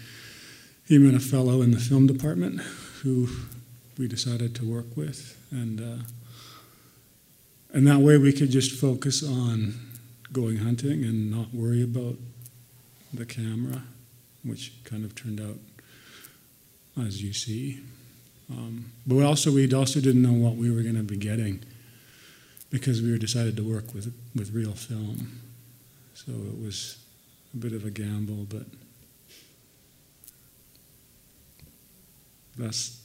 he 0.86 0.98
met 0.98 1.14
a 1.14 1.20
fellow 1.20 1.62
in 1.62 1.70
the 1.70 1.78
film 1.78 2.06
department 2.06 2.60
who 3.02 3.28
we 3.98 4.08
decided 4.08 4.54
to 4.56 4.64
work 4.64 4.96
with, 4.96 5.38
and 5.50 5.80
uh, 5.80 6.02
and 7.72 7.86
that 7.86 7.98
way 7.98 8.18
we 8.18 8.32
could 8.32 8.50
just 8.50 8.72
focus 8.72 9.22
on 9.22 9.74
going 10.32 10.56
hunting 10.56 11.04
and 11.04 11.30
not 11.30 11.54
worry 11.54 11.82
about 11.82 12.16
the 13.12 13.24
camera, 13.24 13.82
which 14.42 14.72
kind 14.84 15.04
of 15.04 15.14
turned 15.14 15.40
out 15.40 15.58
as 17.04 17.22
you 17.22 17.32
see. 17.32 17.80
Um, 18.50 18.92
but 19.06 19.22
also, 19.22 19.52
we 19.52 19.72
also 19.72 20.00
didn't 20.00 20.22
know 20.22 20.32
what 20.32 20.56
we 20.56 20.70
were 20.70 20.82
going 20.82 20.96
to 20.96 21.02
be 21.02 21.16
getting 21.16 21.62
because 22.70 23.00
we 23.00 23.10
were 23.10 23.18
decided 23.18 23.56
to 23.56 23.62
work 23.62 23.94
with 23.94 24.12
with 24.34 24.52
real 24.52 24.72
film. 24.72 25.40
So 26.14 26.32
it 26.32 26.60
was 26.60 27.03
a 27.54 27.56
bit 27.56 27.72
of 27.72 27.84
a 27.84 27.90
gamble, 27.90 28.46
but 28.48 28.66
that's 32.58 33.00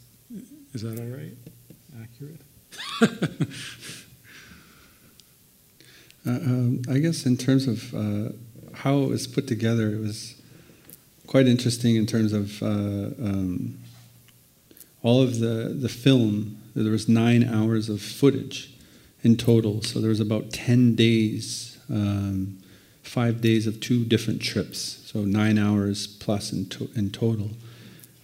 is 0.73 0.81
that 0.83 0.99
all 0.99 1.05
right? 1.05 1.35
Accurate? 2.01 2.41
uh, 6.27 6.29
um, 6.29 6.81
I 6.89 6.99
guess 6.99 7.25
in 7.25 7.37
terms 7.37 7.67
of 7.67 7.93
uh, 7.93 8.31
how 8.73 8.99
it 8.99 9.09
was 9.09 9.25
put 9.25 9.47
together, 9.47 9.89
it 9.93 9.99
was 9.99 10.35
quite 11.25 11.47
interesting 11.47 11.95
in 11.95 12.05
terms 12.05 12.33
of 12.33 12.61
uh, 12.61 12.65
um, 12.65 13.79
all 15.01 15.21
of 15.21 15.39
the, 15.39 15.75
the 15.79 15.89
film. 15.89 16.61
There 16.75 16.91
was 16.91 17.09
nine 17.09 17.43
hours 17.43 17.89
of 17.89 18.01
footage 18.01 18.73
in 19.23 19.37
total, 19.37 19.81
so 19.81 19.99
there 19.99 20.09
was 20.09 20.19
about 20.19 20.51
10 20.51 20.95
days, 20.95 21.77
um, 21.89 22.58
five 23.09 23.41
days 23.41 23.65
of 23.65 23.79
two 23.79 24.05
different 24.05 24.39
trips, 24.39 25.01
so 25.05 25.25
nine 25.25 25.57
hours 25.57 26.05
plus 26.05 26.53
in, 26.53 26.67
to- 26.67 26.89
in 26.95 27.09
total. 27.09 27.49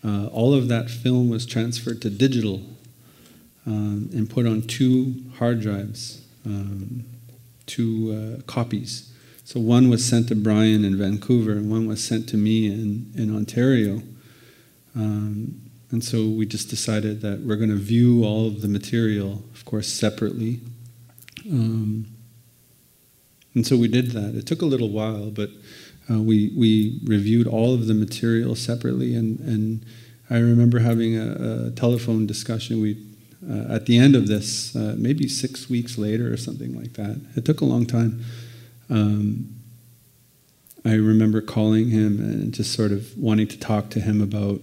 Uh, 0.04 0.28
all 0.28 0.54
of 0.54 0.68
that 0.68 0.90
film 0.90 1.28
was 1.30 1.46
transferred 1.46 2.00
to 2.04 2.10
digital 2.12 2.62
um, 3.66 4.08
and 4.14 4.30
put 4.30 4.46
on 4.46 4.62
two 4.62 5.16
hard 5.40 5.60
drives, 5.60 6.22
um, 6.46 7.04
two 7.66 8.38
uh, 8.40 8.42
copies. 8.44 9.12
So 9.44 9.60
one 9.60 9.90
was 9.90 10.06
sent 10.06 10.28
to 10.28 10.36
Brian 10.36 10.86
in 10.86 10.98
Vancouver, 10.98 11.54
and 11.54 11.72
one 11.72 11.88
was 11.88 12.04
sent 12.04 12.30
to 12.30 12.38
me 12.38 12.68
in, 12.68 13.12
in 13.16 13.36
Ontario. 13.36 14.04
Um, 14.96 15.62
and 15.90 16.04
so 16.04 16.28
we 16.28 16.46
just 16.46 16.70
decided 16.70 17.22
that 17.22 17.40
we're 17.42 17.56
going 17.56 17.70
to 17.70 17.76
view 17.76 18.24
all 18.24 18.48
of 18.48 18.62
the 18.62 18.68
material, 18.68 19.44
of 19.54 19.66
course, 19.66 19.88
separately. 19.88 20.60
Um, 21.50 22.08
and 23.56 23.66
so 23.66 23.78
we 23.78 23.88
did 23.88 24.12
that. 24.12 24.36
It 24.36 24.45
took 24.45 24.62
a 24.62 24.66
little 24.66 24.89
while, 24.89 25.32
but 25.32 25.49
uh, 26.10 26.22
we 26.22 26.53
we 26.56 26.99
reviewed 27.03 27.47
all 27.47 27.74
of 27.74 27.88
the 27.88 27.93
material 27.93 28.56
separately, 28.56 29.16
and 29.16 29.39
and 29.39 29.86
I 30.30 30.38
remember 30.38 30.80
having 30.80 31.18
a, 31.18 31.68
a 31.68 31.72
telephone 31.72 32.28
discussion. 32.28 32.82
We 32.82 32.97
uh, 33.49 33.74
at 33.74 33.86
the 33.86 33.97
end 33.97 34.16
of 34.16 34.28
this, 34.28 34.76
uh, 34.76 34.95
maybe 34.97 35.28
six 35.28 35.70
weeks 35.70 35.97
later 35.97 36.32
or 36.32 36.38
something 36.38 36.76
like 36.76 36.93
that. 36.93 37.22
It 37.36 37.45
took 37.45 37.62
a 37.62 37.66
long 37.66 37.86
time. 37.86 38.24
Um, 38.89 39.56
I 40.84 40.93
remember 40.93 41.41
calling 41.41 41.89
him 41.89 42.20
and 42.20 42.53
just 42.53 42.74
sort 42.74 42.91
of 42.91 43.18
wanting 43.18 43.47
to 43.47 43.60
talk 43.60 43.89
to 43.91 43.99
him 43.99 44.22
about 44.22 44.62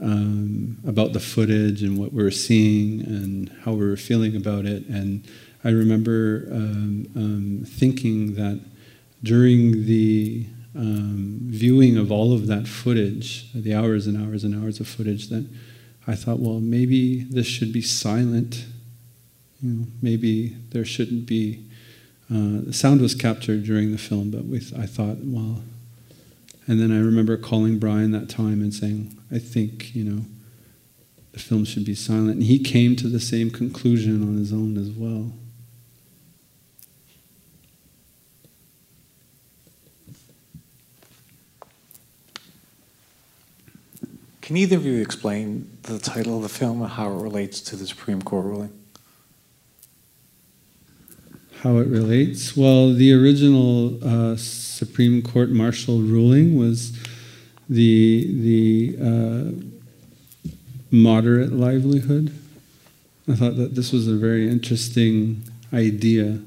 um, 0.00 0.78
about 0.86 1.12
the 1.12 1.20
footage 1.20 1.82
and 1.82 1.96
what 1.96 2.12
we 2.12 2.22
were 2.22 2.30
seeing 2.30 3.00
and 3.02 3.50
how 3.64 3.72
we 3.72 3.86
were 3.86 3.96
feeling 3.96 4.36
about 4.36 4.66
it. 4.66 4.86
And 4.86 5.26
I 5.64 5.70
remember 5.70 6.46
um, 6.52 7.06
um 7.16 7.64
thinking 7.66 8.34
that 8.34 8.60
during 9.22 9.86
the 9.86 10.46
um, 10.76 11.38
viewing 11.42 11.96
of 11.96 12.10
all 12.12 12.32
of 12.32 12.46
that 12.48 12.66
footage, 12.66 13.50
the 13.54 13.74
hours 13.74 14.06
and 14.06 14.16
hours 14.16 14.44
and 14.44 14.54
hours 14.54 14.80
of 14.80 14.88
footage, 14.88 15.28
that 15.28 15.46
I 16.06 16.14
thought, 16.14 16.40
well, 16.40 16.60
maybe 16.60 17.22
this 17.24 17.46
should 17.46 17.72
be 17.72 17.80
silent. 17.80 18.66
You 19.62 19.70
know, 19.70 19.86
maybe 20.02 20.56
there 20.70 20.84
shouldn't 20.84 21.26
be. 21.26 21.64
Uh, 22.30 22.64
the 22.66 22.72
sound 22.72 23.00
was 23.00 23.14
captured 23.14 23.64
during 23.64 23.92
the 23.92 23.98
film, 23.98 24.30
but 24.30 24.42
I 24.78 24.86
thought, 24.86 25.18
well, 25.20 25.62
and 26.66 26.80
then 26.80 26.90
I 26.90 26.98
remember 26.98 27.36
calling 27.36 27.78
Brian 27.78 28.12
that 28.12 28.28
time 28.28 28.62
and 28.62 28.72
saying, 28.72 29.16
I 29.30 29.38
think, 29.38 29.94
you 29.94 30.04
know, 30.04 30.24
the 31.32 31.38
film 31.38 31.64
should 31.64 31.84
be 31.84 31.94
silent. 31.94 32.30
And 32.30 32.42
he 32.42 32.58
came 32.58 32.96
to 32.96 33.08
the 33.08 33.20
same 33.20 33.50
conclusion 33.50 34.22
on 34.22 34.38
his 34.38 34.52
own 34.52 34.78
as 34.78 34.90
well. 34.90 35.32
Can 44.44 44.58
either 44.58 44.76
of 44.76 44.84
you 44.84 45.00
explain 45.00 45.78
the 45.84 45.98
title 45.98 46.36
of 46.36 46.42
the 46.42 46.50
film 46.50 46.82
and 46.82 46.90
how 46.90 47.10
it 47.10 47.22
relates 47.22 47.62
to 47.62 47.76
the 47.76 47.86
Supreme 47.86 48.20
Court 48.20 48.44
ruling? 48.44 48.78
How 51.60 51.78
it 51.78 51.86
relates? 51.86 52.54
Well, 52.54 52.92
the 52.92 53.14
original 53.14 53.98
uh, 54.04 54.36
Supreme 54.36 55.22
Court 55.22 55.48
Marshall 55.48 56.02
ruling 56.02 56.58
was 56.58 56.92
the 57.70 58.28
the 58.42 58.98
uh, 59.00 60.50
moderate 60.90 61.54
livelihood. 61.54 62.38
I 63.26 63.36
thought 63.36 63.56
that 63.56 63.74
this 63.74 63.92
was 63.92 64.06
a 64.08 64.14
very 64.14 64.46
interesting 64.46 65.42
idea. 65.72 66.38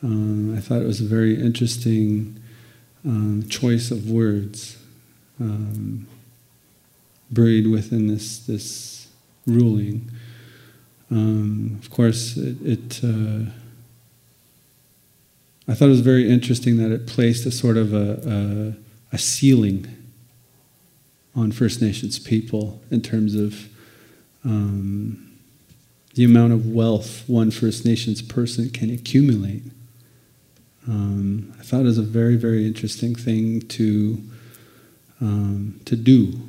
Um, 0.00 0.56
I 0.56 0.60
thought 0.60 0.80
it 0.80 0.86
was 0.86 1.00
a 1.00 1.06
very 1.06 1.42
interesting 1.42 2.40
um, 3.04 3.46
choice 3.48 3.90
of 3.90 4.08
words. 4.08 4.78
Um, 5.40 6.06
buried 7.30 7.66
within 7.66 8.06
this 8.06 8.38
this 8.38 9.08
ruling. 9.46 10.10
Um, 11.10 11.78
of 11.82 11.90
course, 11.90 12.36
it. 12.36 12.56
it 12.62 13.00
uh, 13.04 13.50
I 15.66 15.72
thought 15.72 15.86
it 15.86 15.88
was 15.88 16.00
very 16.00 16.30
interesting 16.30 16.76
that 16.76 16.90
it 16.92 17.06
placed 17.06 17.46
a 17.46 17.50
sort 17.50 17.78
of 17.78 17.94
a, 17.94 18.74
a, 19.12 19.14
a 19.14 19.18
ceiling 19.18 19.86
on 21.34 21.52
First 21.52 21.80
Nations 21.80 22.18
people 22.18 22.82
in 22.90 23.00
terms 23.00 23.34
of 23.34 23.68
um, 24.44 25.38
the 26.14 26.24
amount 26.24 26.52
of 26.52 26.66
wealth 26.66 27.24
one 27.26 27.50
First 27.50 27.84
Nations 27.84 28.20
person 28.20 28.68
can 28.70 28.90
accumulate. 28.90 29.62
Um, 30.86 31.54
I 31.58 31.62
thought 31.62 31.80
it 31.80 31.84
was 31.84 31.98
a 31.98 32.02
very, 32.02 32.36
very 32.36 32.66
interesting 32.66 33.14
thing 33.14 33.62
to 33.62 34.22
um, 35.20 35.80
to 35.86 35.96
do 35.96 36.40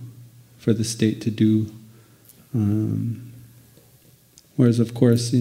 for 0.66 0.74
the 0.74 0.84
state 0.84 1.22
to 1.22 1.30
do 1.30 1.72
Um, 2.56 3.34
whereas, 4.56 4.80
of 4.80 4.94
course, 4.94 5.34
uh, 5.34 5.38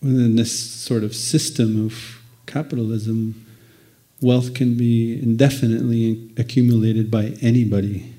within 0.00 0.36
this 0.36 0.58
sort 0.58 1.04
of 1.04 1.14
system 1.14 1.84
of 1.84 2.22
capitalism, 2.46 3.44
wealth 4.22 4.54
can 4.54 4.76
be 4.76 5.20
indefinitely 5.22 6.30
accumulated 6.38 7.10
by 7.10 7.36
anybody. 7.42 8.14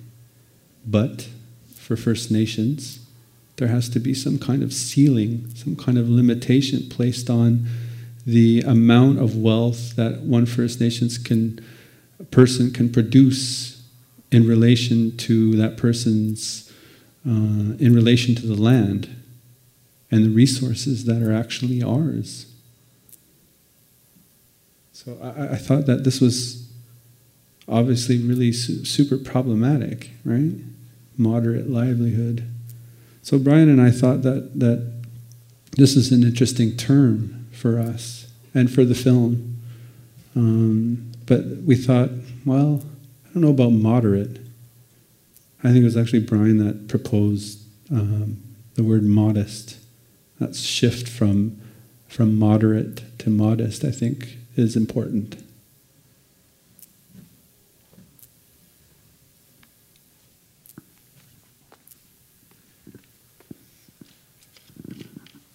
But 0.86 1.28
for 1.76 1.98
First 1.98 2.30
Nations, 2.30 3.00
there 3.58 3.68
has 3.68 3.90
to 3.90 4.00
be 4.00 4.14
some 4.14 4.38
kind 4.38 4.62
of 4.62 4.72
ceiling, 4.72 5.50
some 5.56 5.76
kind 5.76 5.98
of 5.98 6.08
limitation 6.08 6.88
placed 6.88 7.30
on 7.30 7.68
the 8.28 8.62
amount 8.62 9.18
of 9.20 9.36
wealth 9.36 9.96
that 9.96 10.20
one 10.20 10.46
First 10.46 10.80
Nations 10.80 11.18
can 11.18 11.60
person 12.32 12.70
can 12.70 12.92
produce 12.92 13.79
in 14.32 14.48
relation 14.48 15.16
to 15.18 15.56
that 15.56 15.78
person's 15.78 16.72
uh, 17.28 17.76
in 17.80 17.94
relation 17.94 18.36
to 18.36 18.48
the 18.48 18.56
land 18.56 19.16
and 20.10 20.26
the 20.26 20.30
resources 20.30 21.06
that 21.06 21.22
are 21.22 21.34
actually 21.34 21.84
ours. 21.84 22.52
So 24.94 25.18
I, 25.22 25.54
I 25.54 25.56
thought 25.58 25.86
that 25.86 26.04
this 26.04 26.22
was 26.22 26.72
obviously 27.68 28.18
really 28.18 28.52
su- 28.52 28.86
super 28.86 29.18
problematic, 29.18 30.12
right? 30.24 30.54
Moderate 31.18 31.70
livelihood. 31.70 32.44
So 33.22 33.38
Brian 33.38 33.70
and 33.70 33.82
I 33.82 33.92
thought 33.92 34.22
that 34.24 34.60
that 34.60 35.00
this 35.78 35.96
is 35.96 36.12
an 36.12 36.24
interesting 36.24 36.76
term 36.76 37.48
for 37.52 37.80
us 37.80 38.28
and 38.54 38.72
for 38.72 38.84
the 38.84 38.96
film. 38.96 39.58
Um, 40.36 41.12
but 41.26 41.46
we 41.66 41.76
thought, 41.76 42.10
well, 42.46 42.84
don't 43.40 43.58
know 43.58 43.64
about 43.64 43.72
moderate. 43.72 44.40
I 45.64 45.72
think 45.72 45.78
it 45.78 45.86
was 45.86 45.96
actually 45.96 46.20
Brian 46.20 46.58
that 46.58 46.88
proposed 46.90 47.60
um, 47.90 48.42
the 48.76 48.84
word 48.84 49.04
modest. 49.04 49.78
That 50.40 50.56
shift 50.56 51.08
from 51.08 51.62
from 52.08 52.38
moderate 52.38 53.18
to 53.20 53.30
modest, 53.30 53.86
I 53.86 53.92
think, 53.92 54.38
is 54.56 54.76
important. 54.76 55.42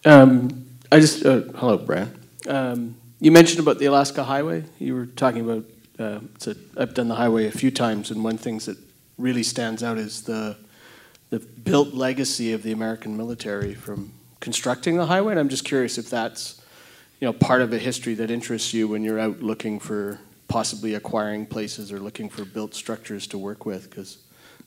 Um, 0.07 0.67
I 0.93 1.01
just 1.01 1.25
uh, 1.27 1.41
hello, 1.57 1.79
Brian. 1.79 2.19
Um, 2.47 2.97
you 3.21 3.31
mentioned 3.31 3.61
about 3.61 3.79
the 3.79 3.87
Alaska 3.87 4.25
Highway. 4.25 4.65
You 4.79 4.95
were 4.95 5.07
talking 5.07 5.43
about. 5.43 5.65
Uh, 5.99 6.21
a, 6.47 6.57
I've 6.77 6.95
done 6.95 7.09
the 7.09 7.15
highway 7.15 7.47
a 7.47 7.53
few 7.53 7.71
times, 7.71 8.11
and 8.11 8.25
one 8.25 8.37
thing 8.39 8.59
that 8.59 8.77
really 9.19 9.43
stands 9.43 9.83
out 9.83 9.99
is 9.99 10.23
the 10.23 10.57
the 11.31 11.39
built 11.39 11.95
legacy 11.95 12.53
of 12.53 12.63
the 12.63 12.73
American 12.73 13.17
military 13.17 13.75
from 13.75 14.13
constructing 14.41 14.97
the 14.97 15.07
highway. 15.07 15.33
And 15.33 15.41
I'm 15.41 15.49
just 15.49 15.65
curious 15.65 15.99
if 15.99 16.11
that's 16.11 16.61
you 17.21 17.27
know 17.27 17.33
part 17.33 17.63
of 17.63 17.73
a 17.73 17.79
history 17.79 18.15
that 18.15 18.31
interests 18.31 18.75
you 18.75 18.89
when 18.89 19.05
you're 19.05 19.19
out 19.21 19.41
looking 19.43 19.81
for 19.81 20.19
possibly 20.49 20.95
acquiring 20.95 21.47
places 21.47 21.91
or 21.93 21.99
looking 21.99 22.29
for 22.29 22.45
built 22.45 22.75
structures 22.75 23.27
to 23.29 23.39
work 23.39 23.65
with, 23.65 23.89
because 23.89 24.19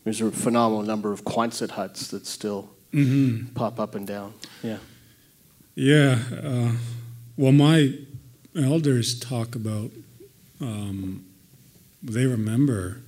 there's 0.03 0.21
a 0.21 0.31
phenomenal 0.31 0.83
number 0.83 1.11
of 1.11 1.23
Quonset 1.23 1.71
huts 1.71 2.07
that 2.09 2.25
still 2.25 2.69
Mm-hmm. 2.93 3.47
pop 3.53 3.81
up 3.81 3.95
and 3.95 4.07
down. 4.07 4.33
Yeah. 4.63 4.77
Yeah. 5.75 6.19
Uh, 6.41 6.71
well, 7.35 7.51
my 7.51 7.93
elders 8.55 9.19
talk 9.19 9.55
about 9.55 9.91
um, 10.61 11.25
they 12.01 12.25
remember 12.25 13.01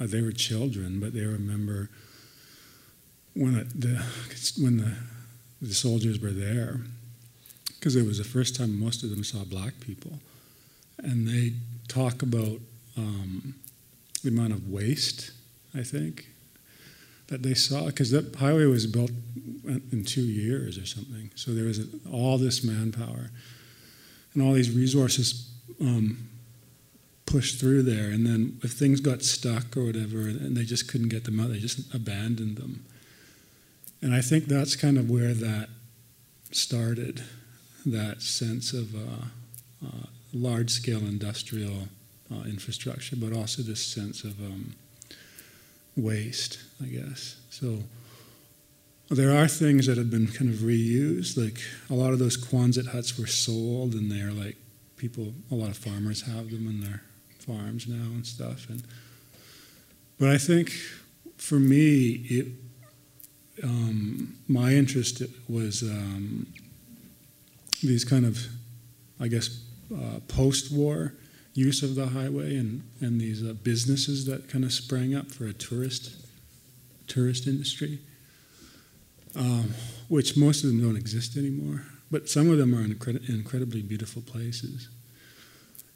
uh, 0.00 0.06
they 0.06 0.22
were 0.22 0.32
children, 0.32 1.00
but 1.00 1.12
they 1.12 1.24
remember 1.24 1.90
when 3.34 3.54
the 3.74 4.04
when 4.58 4.78
the 4.78 4.94
the 5.62 5.74
soldiers 5.74 6.18
were 6.20 6.30
there 6.30 6.80
because 7.78 7.96
it 7.96 8.06
was 8.06 8.18
the 8.18 8.24
first 8.24 8.56
time 8.56 8.78
most 8.78 9.02
of 9.02 9.10
them 9.10 9.24
saw 9.24 9.44
black 9.44 9.80
people, 9.80 10.18
and 10.98 11.28
they 11.28 11.52
talk 11.88 12.22
about 12.22 12.60
um, 12.96 13.54
the 14.22 14.28
amount 14.28 14.52
of 14.52 14.68
waste. 14.68 15.32
I 15.74 15.82
think 15.82 16.28
that 17.28 17.42
they 17.42 17.54
saw 17.54 17.86
because 17.86 18.10
that 18.10 18.34
highway 18.34 18.64
was 18.64 18.86
built 18.86 19.12
in 19.92 20.04
two 20.04 20.22
years 20.22 20.78
or 20.78 20.86
something. 20.86 21.30
So 21.34 21.52
there 21.52 21.64
was 21.64 21.86
all 22.10 22.38
this 22.38 22.64
manpower 22.64 23.30
and 24.34 24.42
all 24.42 24.52
these 24.52 24.70
resources 24.70 25.49
um, 25.80 26.28
pushed 27.26 27.60
through 27.60 27.82
there. 27.82 28.10
And 28.10 28.26
then 28.26 28.58
if 28.62 28.72
things 28.72 29.00
got 29.00 29.22
stuck 29.22 29.76
or 29.76 29.84
whatever, 29.84 30.20
and 30.20 30.56
they 30.56 30.64
just 30.64 30.88
couldn't 30.88 31.08
get 31.08 31.24
them 31.24 31.40
out, 31.40 31.50
they 31.50 31.58
just 31.58 31.94
abandoned 31.94 32.56
them. 32.56 32.84
And 34.02 34.14
I 34.14 34.20
think 34.20 34.46
that's 34.46 34.76
kind 34.76 34.98
of 34.98 35.10
where 35.10 35.34
that 35.34 35.68
started, 36.52 37.22
that 37.86 38.22
sense 38.22 38.72
of 38.72 38.94
uh, 38.94 39.86
uh, 39.86 40.06
large-scale 40.32 41.00
industrial 41.00 41.88
uh, 42.32 42.42
infrastructure, 42.44 43.16
but 43.16 43.32
also 43.32 43.62
this 43.62 43.84
sense 43.84 44.24
of 44.24 44.40
um, 44.40 44.74
waste, 45.96 46.58
I 46.82 46.86
guess. 46.86 47.36
So 47.50 47.80
there 49.10 49.36
are 49.36 49.48
things 49.48 49.86
that 49.86 49.98
have 49.98 50.10
been 50.10 50.28
kind 50.28 50.50
of 50.50 50.60
reused. 50.60 51.36
Like 51.36 51.60
a 51.90 51.94
lot 51.94 52.12
of 52.12 52.18
those 52.18 52.36
Quonset 52.36 52.88
huts 52.88 53.18
were 53.18 53.26
sold, 53.26 53.94
and 53.94 54.10
they're 54.10 54.32
like 54.32 54.56
people. 55.00 55.32
A 55.50 55.54
lot 55.54 55.70
of 55.70 55.76
farmers 55.76 56.22
have 56.22 56.50
them 56.50 56.66
in 56.68 56.80
their 56.80 57.02
farms 57.38 57.88
now 57.88 58.04
and 58.14 58.26
stuff. 58.26 58.68
And 58.68 58.82
but 60.18 60.28
I 60.28 60.38
think 60.38 60.70
for 61.38 61.58
me, 61.58 62.26
it 62.28 62.46
um, 63.62 64.36
my 64.48 64.72
interest 64.72 65.22
was 65.48 65.82
um, 65.82 66.46
these 67.82 68.04
kind 68.04 68.24
of, 68.24 68.38
I 69.18 69.28
guess, 69.28 69.62
uh, 69.92 70.20
post-war 70.28 71.14
use 71.54 71.82
of 71.82 71.94
the 71.94 72.06
highway 72.06 72.56
and, 72.56 72.82
and 73.00 73.20
these 73.20 73.42
uh, 73.42 73.52
businesses 73.52 74.24
that 74.26 74.48
kind 74.48 74.64
of 74.64 74.72
sprang 74.72 75.14
up 75.14 75.30
for 75.30 75.46
a 75.46 75.52
tourist 75.52 76.16
tourist 77.06 77.48
industry, 77.48 77.98
um, 79.34 79.74
which 80.08 80.36
most 80.36 80.62
of 80.62 80.70
them 80.70 80.80
don't 80.80 80.96
exist 80.96 81.36
anymore. 81.36 81.84
But 82.10 82.28
some 82.28 82.50
of 82.50 82.58
them 82.58 82.74
are 82.74 82.86
incred- 82.86 83.28
incredibly 83.28 83.82
beautiful 83.82 84.22
places. 84.22 84.88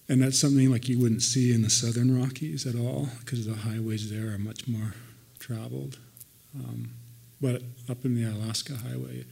And 0.08 0.22
that's 0.22 0.38
something 0.38 0.70
like 0.70 0.88
you 0.88 0.98
wouldn't 0.98 1.22
see 1.22 1.52
in 1.52 1.62
the 1.62 1.70
southern 1.70 2.20
Rockies 2.20 2.66
at 2.66 2.76
all 2.76 3.08
because 3.20 3.46
the 3.46 3.54
highways 3.54 4.10
there 4.10 4.34
are 4.34 4.38
much 4.38 4.68
more 4.68 4.94
traveled. 5.38 5.98
Um, 6.54 6.90
but 7.40 7.62
up 7.88 8.04
in 8.04 8.14
the 8.14 8.30
Alaska 8.30 8.74
Highway, 8.76 9.24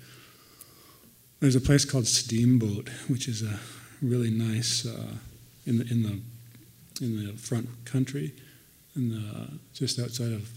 there's 1.41 1.57
a 1.57 1.61
place 1.61 1.85
called 1.85 2.07
Steamboat, 2.07 2.89
which 3.09 3.29
is 3.29 3.43
a 3.43 3.59
really 4.01 4.31
nice 4.31 4.87
uh, 4.87 5.15
in 5.67 5.79
the 5.79 5.91
in 5.91 6.03
the 6.03 6.21
in 7.01 7.27
the 7.27 7.33
front 7.33 7.69
country, 7.85 8.33
in 8.95 9.11
the, 9.11 9.59
just 9.75 9.99
outside 9.99 10.33
of 10.33 10.49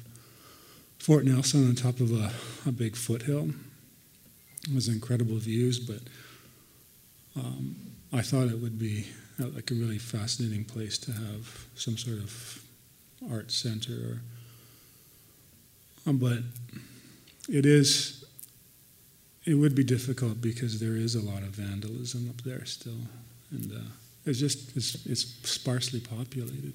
Fort 0.99 1.25
Nelson, 1.25 1.67
on 1.67 1.75
top 1.75 1.99
of 1.99 2.11
a, 2.11 2.31
a 2.67 2.71
big 2.71 2.95
foothill. 2.95 3.49
It 4.67 4.73
was 4.73 4.87
incredible 4.87 5.37
views, 5.37 5.79
but 5.79 5.99
um, 7.37 7.75
I 8.13 8.21
thought 8.21 8.47
it 8.47 8.59
would 8.59 8.79
be 8.79 9.07
uh, 9.41 9.47
like 9.47 9.71
a 9.71 9.73
really 9.73 9.97
fascinating 9.97 10.63
place 10.63 10.97
to 10.99 11.11
have 11.11 11.65
some 11.75 11.97
sort 11.97 12.17
of 12.17 12.61
art 13.31 13.51
center. 13.51 13.93
Or, 13.93 14.21
um, 16.09 16.17
but 16.17 16.39
it 17.49 17.65
is. 17.65 18.23
It 19.45 19.53
would 19.53 19.75
be 19.75 19.83
difficult 19.83 20.41
because 20.41 20.79
there 20.79 20.95
is 20.95 21.13
a 21.13 21.21
lot 21.21 21.43
of 21.43 21.49
vandalism 21.49 22.29
up 22.29 22.41
there 22.43 22.65
still, 22.65 23.01
and. 23.51 23.71
Uh, 23.71 23.91
it's 24.25 24.39
just 24.39 24.75
it's, 24.75 25.05
it's 25.05 25.25
sparsely 25.47 25.99
populated. 25.99 26.73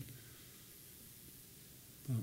But. 2.08 2.22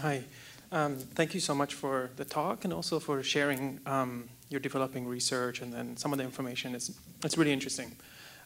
Hi, 0.00 0.24
um, 0.72 0.96
thank 0.96 1.34
you 1.34 1.40
so 1.40 1.54
much 1.54 1.74
for 1.74 2.08
the 2.16 2.24
talk 2.24 2.64
and 2.64 2.72
also 2.72 2.98
for 2.98 3.22
sharing 3.22 3.80
um, 3.84 4.30
your 4.48 4.58
developing 4.58 5.06
research 5.06 5.60
and 5.60 5.70
then 5.70 5.94
some 5.98 6.10
of 6.10 6.16
the 6.16 6.24
information. 6.24 6.74
It's, 6.74 6.90
it's 7.22 7.36
really 7.36 7.52
interesting. 7.52 7.92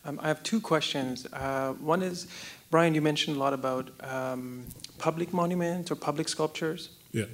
Um, 0.05 0.18
I 0.20 0.26
have 0.26 0.43
two 0.43 0.60
questions. 0.60 1.26
Uh, 1.32 1.74
one 1.74 2.02
is, 2.02 2.26
Brian, 2.72 2.93
you 2.93 3.01
mentioned 3.01 3.36
a 3.36 3.39
lot 3.39 3.52
about 3.52 3.93
um, 4.01 4.66
public 4.98 5.32
monuments 5.32 5.93
or 5.93 5.94
public 5.94 6.28
sculptures. 6.28 6.89
Yeah. 7.12 7.26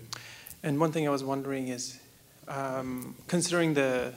And 0.63 0.79
one 0.79 0.93
thing 0.93 1.09
I 1.09 1.11
was 1.11 1.25
wondering 1.25 1.69
is, 1.69 1.99
um, 2.47 3.15
considering 3.27 3.73
the 3.73 4.13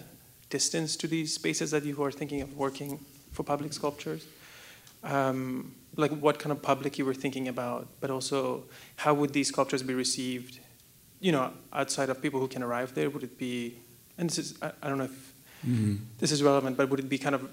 distance 0.49 0.97
to 0.97 1.07
these 1.07 1.33
spaces 1.33 1.71
that 1.71 1.85
you 1.85 1.95
were 1.95 2.11
thinking 2.11 2.41
of 2.41 2.57
working 2.57 2.99
for 3.31 3.43
public 3.43 3.71
sculptures, 3.71 4.27
um, 5.01 5.73
like 5.95 6.11
what 6.11 6.39
kind 6.39 6.51
of 6.51 6.61
public 6.61 6.97
you 6.97 7.05
were 7.05 7.13
thinking 7.13 7.47
about, 7.47 7.87
but 7.99 8.09
also 8.09 8.63
how 8.97 9.13
would 9.13 9.33
these 9.33 9.49
sculptures 9.49 9.83
be 9.83 9.93
received, 9.93 10.59
you 11.19 11.31
know, 11.31 11.51
outside 11.71 12.09
of 12.09 12.21
people 12.21 12.39
who 12.39 12.47
can 12.47 12.63
arrive 12.63 12.93
there? 12.95 13.09
Would 13.09 13.23
it 13.23 13.37
be, 13.37 13.77
and 14.17 14.29
this 14.29 14.37
is, 14.37 14.55
I, 14.61 14.71
I 14.81 14.89
don't 14.89 14.97
know 14.97 15.05
if 15.05 15.33
Mm-hmm. 15.65 15.95
this 16.17 16.33
is 16.33 16.43
relevant, 16.43 16.75
but 16.75 16.89
would 16.89 16.99
it 16.99 17.07
be 17.07 17.17
kind 17.17 17.35
of 17.35 17.49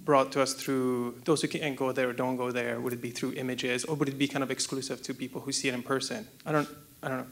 brought 0.00 0.32
to 0.32 0.42
us 0.42 0.54
through 0.54 1.20
those 1.24 1.40
who 1.40 1.46
can't 1.46 1.76
go 1.76 1.92
there 1.92 2.08
or 2.08 2.12
don't 2.12 2.36
go 2.36 2.50
there? 2.50 2.80
Would 2.80 2.92
it 2.92 3.00
be 3.00 3.10
through 3.10 3.34
images, 3.34 3.84
or 3.84 3.94
would 3.94 4.08
it 4.08 4.18
be 4.18 4.26
kind 4.26 4.42
of 4.42 4.50
exclusive 4.50 5.02
to 5.02 5.14
people 5.14 5.40
who 5.40 5.52
see 5.52 5.68
it 5.68 5.74
in 5.74 5.84
person? 5.84 6.26
I 6.44 6.50
don't, 6.50 6.68
I 7.00 7.08
don't 7.08 7.18
know. 7.18 7.26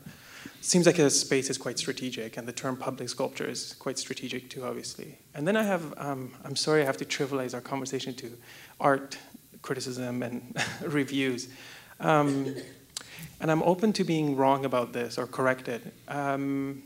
Seems 0.61 0.87
like 0.87 1.01
a 1.01 1.11
space 1.11 1.51
is 1.51 1.59
quite 1.59 1.77
strategic, 1.79 2.37
and 2.37 2.47
the 2.47 2.53
term 2.53 2.77
public 2.77 3.09
sculpture 3.09 3.47
is 3.47 3.75
quite 3.81 3.99
strategic 3.99 4.49
too, 4.49 4.65
obviously. 4.65 5.19
And 5.35 5.49
then 5.49 5.57
I 5.57 5.65
have, 5.65 5.93
um, 5.97 6.35
I'm 6.45 6.55
sorry, 6.55 6.83
I 6.83 6.85
have 6.85 6.99
to 6.99 7.05
trivialize 7.05 7.53
our 7.53 7.61
conversation 7.61 8.15
to 8.15 8.31
art 8.79 9.19
criticism 9.63 10.23
and 10.23 10.57
reviews. 10.83 11.49
Um, 11.99 12.55
and 13.41 13.51
I'm 13.51 13.63
open 13.63 13.93
to 13.95 14.05
being 14.05 14.37
wrong 14.37 14.65
about 14.65 14.93
this 14.93 15.19
or 15.19 15.27
corrected. 15.27 15.93
Um, 16.09 16.83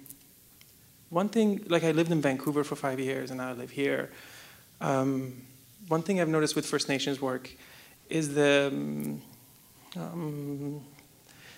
one 1.10 1.28
thing, 1.28 1.64
like 1.68 1.84
I 1.84 1.92
lived 1.92 2.10
in 2.10 2.20
Vancouver 2.20 2.64
for 2.64 2.76
five 2.76 2.98
years 2.98 3.30
and 3.30 3.38
now 3.38 3.50
I 3.50 3.52
live 3.52 3.70
here. 3.70 4.10
Um, 4.80 5.42
one 5.88 6.02
thing 6.02 6.20
I've 6.20 6.28
noticed 6.28 6.56
with 6.56 6.66
First 6.66 6.88
Nations 6.88 7.20
work 7.20 7.50
is 8.08 8.34
the 8.34 8.66
um, 9.96 10.84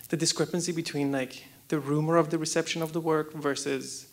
the 0.09 0.17
discrepancy 0.17 0.71
between 0.71 1.11
like 1.11 1.43
the 1.67 1.79
rumor 1.79 2.17
of 2.17 2.29
the 2.29 2.37
reception 2.37 2.81
of 2.81 2.93
the 2.93 3.01
work 3.01 3.33
versus 3.33 4.07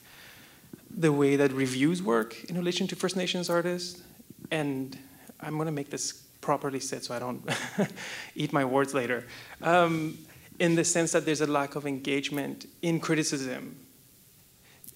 the 0.90 1.12
way 1.12 1.36
that 1.36 1.52
reviews 1.52 2.02
work 2.02 2.42
in 2.44 2.56
relation 2.56 2.86
to 2.88 2.96
First 2.96 3.16
Nations 3.16 3.50
artists. 3.50 4.02
And 4.50 4.98
I'm 5.40 5.54
going 5.54 5.66
to 5.66 5.72
make 5.72 5.90
this 5.90 6.23
properly 6.44 6.78
said 6.78 7.02
so 7.02 7.14
I 7.14 7.18
don't 7.18 7.42
eat 8.34 8.52
my 8.52 8.64
words 8.66 8.92
later. 8.92 9.26
Um, 9.62 10.18
in 10.58 10.74
the 10.76 10.84
sense 10.84 11.10
that 11.12 11.24
there's 11.24 11.40
a 11.40 11.46
lack 11.46 11.74
of 11.74 11.86
engagement 11.86 12.66
in 12.82 13.00
criticism. 13.00 13.76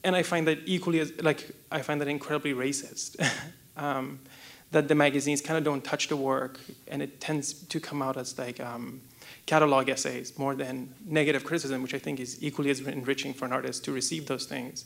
And 0.05 0.15
I 0.15 0.23
find 0.23 0.47
that 0.47 0.59
equally 0.67 1.01
as, 1.01 1.11
like, 1.21 1.51
I 1.73 1.81
find 1.83 2.01
that 2.01 2.07
incredibly 2.07 2.53
racist. 2.53 3.17
um, 3.77 4.21
that 4.71 4.87
the 4.87 4.95
magazines 4.95 5.41
kind 5.41 5.57
of 5.57 5.65
don't 5.65 5.83
touch 5.83 6.09
the 6.09 6.17
work, 6.17 6.61
and 6.87 7.01
it 7.01 7.21
tends 7.21 7.55
to 7.55 7.81
come 7.81 8.03
out 8.03 8.19
as 8.19 8.39
like 8.39 8.61
um, 8.61 9.01
catalog 9.47 9.89
essays 9.89 10.39
more 10.39 10.55
than 10.55 10.95
negative 11.07 11.43
criticism, 11.43 11.83
which 11.83 11.95
I 11.95 11.99
think 11.99 12.21
is 12.21 12.43
equally 12.43 12.71
as 12.71 12.81
enriching 12.81 13.33
for 13.33 13.47
an 13.47 13.53
artist 13.55 13.85
to 13.87 13.93
receive 13.93 14.27
those 14.27 14.45
things 14.45 14.85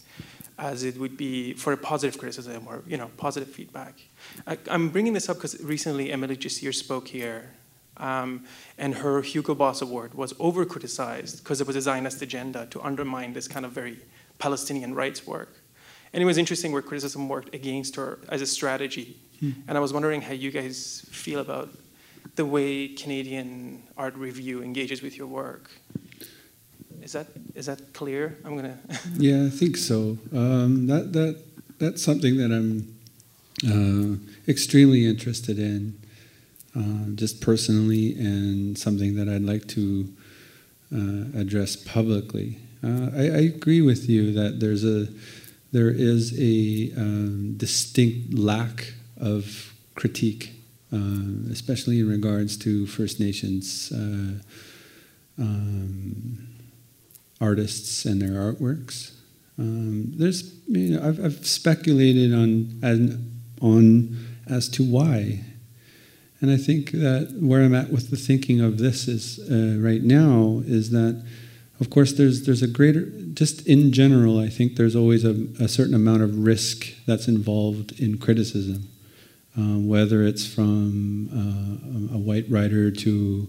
as 0.59 0.85
it 0.85 0.99
would 0.99 1.17
be 1.17 1.55
for 1.55 1.73
a 1.73 1.77
positive 1.77 2.19
criticism 2.19 2.67
or 2.67 2.83
you 2.87 2.97
know 2.97 3.11
positive 3.17 3.49
feedback. 3.49 3.95
I, 4.47 4.59
am 4.69 4.89
bringing 4.91 5.13
this 5.13 5.29
up 5.29 5.37
because 5.37 5.61
recently 5.63 6.13
Emily 6.13 6.37
Jacir 6.37 6.75
spoke 6.75 7.09
here, 7.09 7.51
um, 7.97 8.45
and 8.79 8.95
her 8.97 9.23
Hugo 9.23 9.55
Boss 9.55 9.83
Award 9.83 10.15
was 10.15 10.35
over 10.39 10.65
criticized 10.65 11.43
because 11.43 11.61
it 11.61 11.67
was 11.67 11.77
a 11.77 11.81
Zionist 11.81 12.23
agenda 12.23 12.67
to 12.67 12.81
undermine 12.83 13.33
this 13.33 13.49
kind 13.49 13.65
of 13.65 13.73
very 13.73 13.99
Palestinian 14.39 14.95
rights 14.95 15.27
work. 15.27 15.63
And 16.13 16.23
it 16.23 16.27
was 16.27 16.37
interesting 16.37 16.73
where 16.73 16.83
criticism 16.83 17.29
worked 17.29 17.55
against 17.55 17.97
her 17.97 18.19
as 18.29 18.43
a 18.43 18.47
strategy. 18.47 19.17
Hmm. 19.41 19.53
And 19.67 19.79
I 19.79 19.81
was 19.81 19.93
wondering 19.93 20.21
how 20.21 20.35
you 20.35 20.51
guys 20.51 21.07
feel 21.11 21.41
about 21.41 21.71
the 22.37 22.45
way 22.45 22.89
Canadian 22.89 23.83
art 23.97 24.15
review 24.17 24.63
engages 24.63 25.03
with 25.03 25.17
your 25.17 25.27
work. 25.27 25.71
Is 27.03 27.13
that 27.13 27.27
is 27.55 27.67
that 27.67 27.93
clear? 27.93 28.39
I'm 28.45 28.57
gonna. 28.57 28.79
yeah, 29.19 29.45
I 29.47 29.51
think 29.51 29.77
so. 29.77 30.19
Um, 30.33 30.87
that 30.87 31.13
that 31.13 31.39
that's 31.79 32.03
something 32.03 32.37
that 32.37 32.53
I'm 32.53 32.95
uh, 33.67 34.17
extremely 34.49 35.07
interested 35.07 35.59
in, 35.59 35.99
uh, 36.77 37.15
just 37.15 37.41
personally, 37.41 38.15
and 38.15 38.79
something 38.79 39.17
that 39.17 39.29
I'd 39.29 39.43
like 39.43 39.67
to 39.69 40.09
uh, 40.95 41.41
address 41.41 41.77
publicly. 41.77 42.59
Uh, 42.85 43.11
I, 43.15 43.23
I, 43.23 43.43
agree 43.55 43.81
with 43.81 44.09
you 44.09 44.33
that 44.33 44.59
there's 44.59 44.85
a 44.85 45.07
there 45.71 45.91
is 45.91 46.39
a 46.39 46.93
um, 46.97 47.55
distinct 47.57 48.35
lack 48.35 48.95
of 49.21 49.73
critique 49.95 50.53
uh, 50.93 51.49
especially 51.51 52.01
in 52.01 52.09
regards 52.09 52.57
to 52.59 52.87
First 52.87 53.19
Nations 53.19 53.91
uh, 53.95 54.35
um, 55.39 56.52
artists 57.43 58.05
and 58.05 58.23
their 58.23 58.41
artworks. 58.41 59.13
Um, 59.59 60.13
there's, 60.17 60.55
you 60.67 60.97
know, 60.97 61.07
I've, 61.07 61.23
I've 61.25 61.47
speculated 61.47 62.33
on, 62.33 62.81
on 63.61 64.17
as 64.49 64.69
to 64.71 64.83
why, 64.83 65.45
and 66.41 66.51
I 66.51 66.57
think 66.57 66.91
that 66.93 67.37
where 67.41 67.63
I'm 67.63 67.75
at 67.75 67.91
with 67.91 68.11
the 68.11 68.17
thinking 68.17 68.61
of 68.61 68.79
this 68.79 69.07
is 69.07 69.39
uh, 69.39 69.79
right 69.81 70.03
now 70.03 70.63
is 70.67 70.91
that, 70.91 71.25
of 71.81 71.89
course, 71.89 72.13
there's 72.15 72.47
there's 72.47 72.63
a 72.63 72.67
greater 72.67 73.07
just 73.35 73.67
in 73.67 73.93
general. 73.93 74.41
I 74.41 74.49
think 74.49 74.77
there's 74.77 74.97
always 74.97 75.25
a, 75.25 75.47
a 75.61 75.69
certain 75.69 75.95
amount 75.95 76.23
of 76.23 76.45
risk 76.45 76.87
that's 77.07 77.29
involved 77.29 78.01
in 78.01 78.19
criticism. 78.19 78.89
Uh, 79.57 79.79
whether 79.79 80.23
it's 80.25 80.47
from 80.47 81.29
uh, 81.31 82.17
a 82.17 82.19
white 82.19 82.47
writer 82.49 82.91
to 82.91 83.47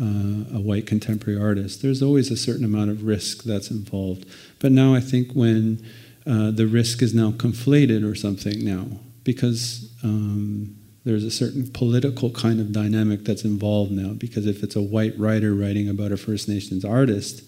uh, 0.00 0.56
a 0.56 0.60
white 0.60 0.86
contemporary 0.86 1.40
artist. 1.40 1.82
There's 1.82 2.02
always 2.02 2.30
a 2.30 2.36
certain 2.36 2.64
amount 2.64 2.90
of 2.90 3.04
risk 3.04 3.44
that's 3.44 3.70
involved. 3.70 4.26
But 4.58 4.72
now 4.72 4.94
I 4.94 5.00
think 5.00 5.32
when 5.32 5.84
uh, 6.26 6.50
the 6.50 6.66
risk 6.66 7.02
is 7.02 7.14
now 7.14 7.30
conflated 7.32 8.08
or 8.08 8.14
something 8.14 8.64
now, 8.64 8.86
because 9.24 9.92
um, 10.02 10.76
there's 11.04 11.24
a 11.24 11.30
certain 11.30 11.70
political 11.70 12.30
kind 12.30 12.60
of 12.60 12.72
dynamic 12.72 13.24
that's 13.24 13.44
involved 13.44 13.92
now, 13.92 14.12
because 14.12 14.46
if 14.46 14.62
it's 14.62 14.76
a 14.76 14.82
white 14.82 15.18
writer 15.18 15.54
writing 15.54 15.88
about 15.88 16.12
a 16.12 16.16
First 16.16 16.48
Nations 16.48 16.84
artist, 16.84 17.42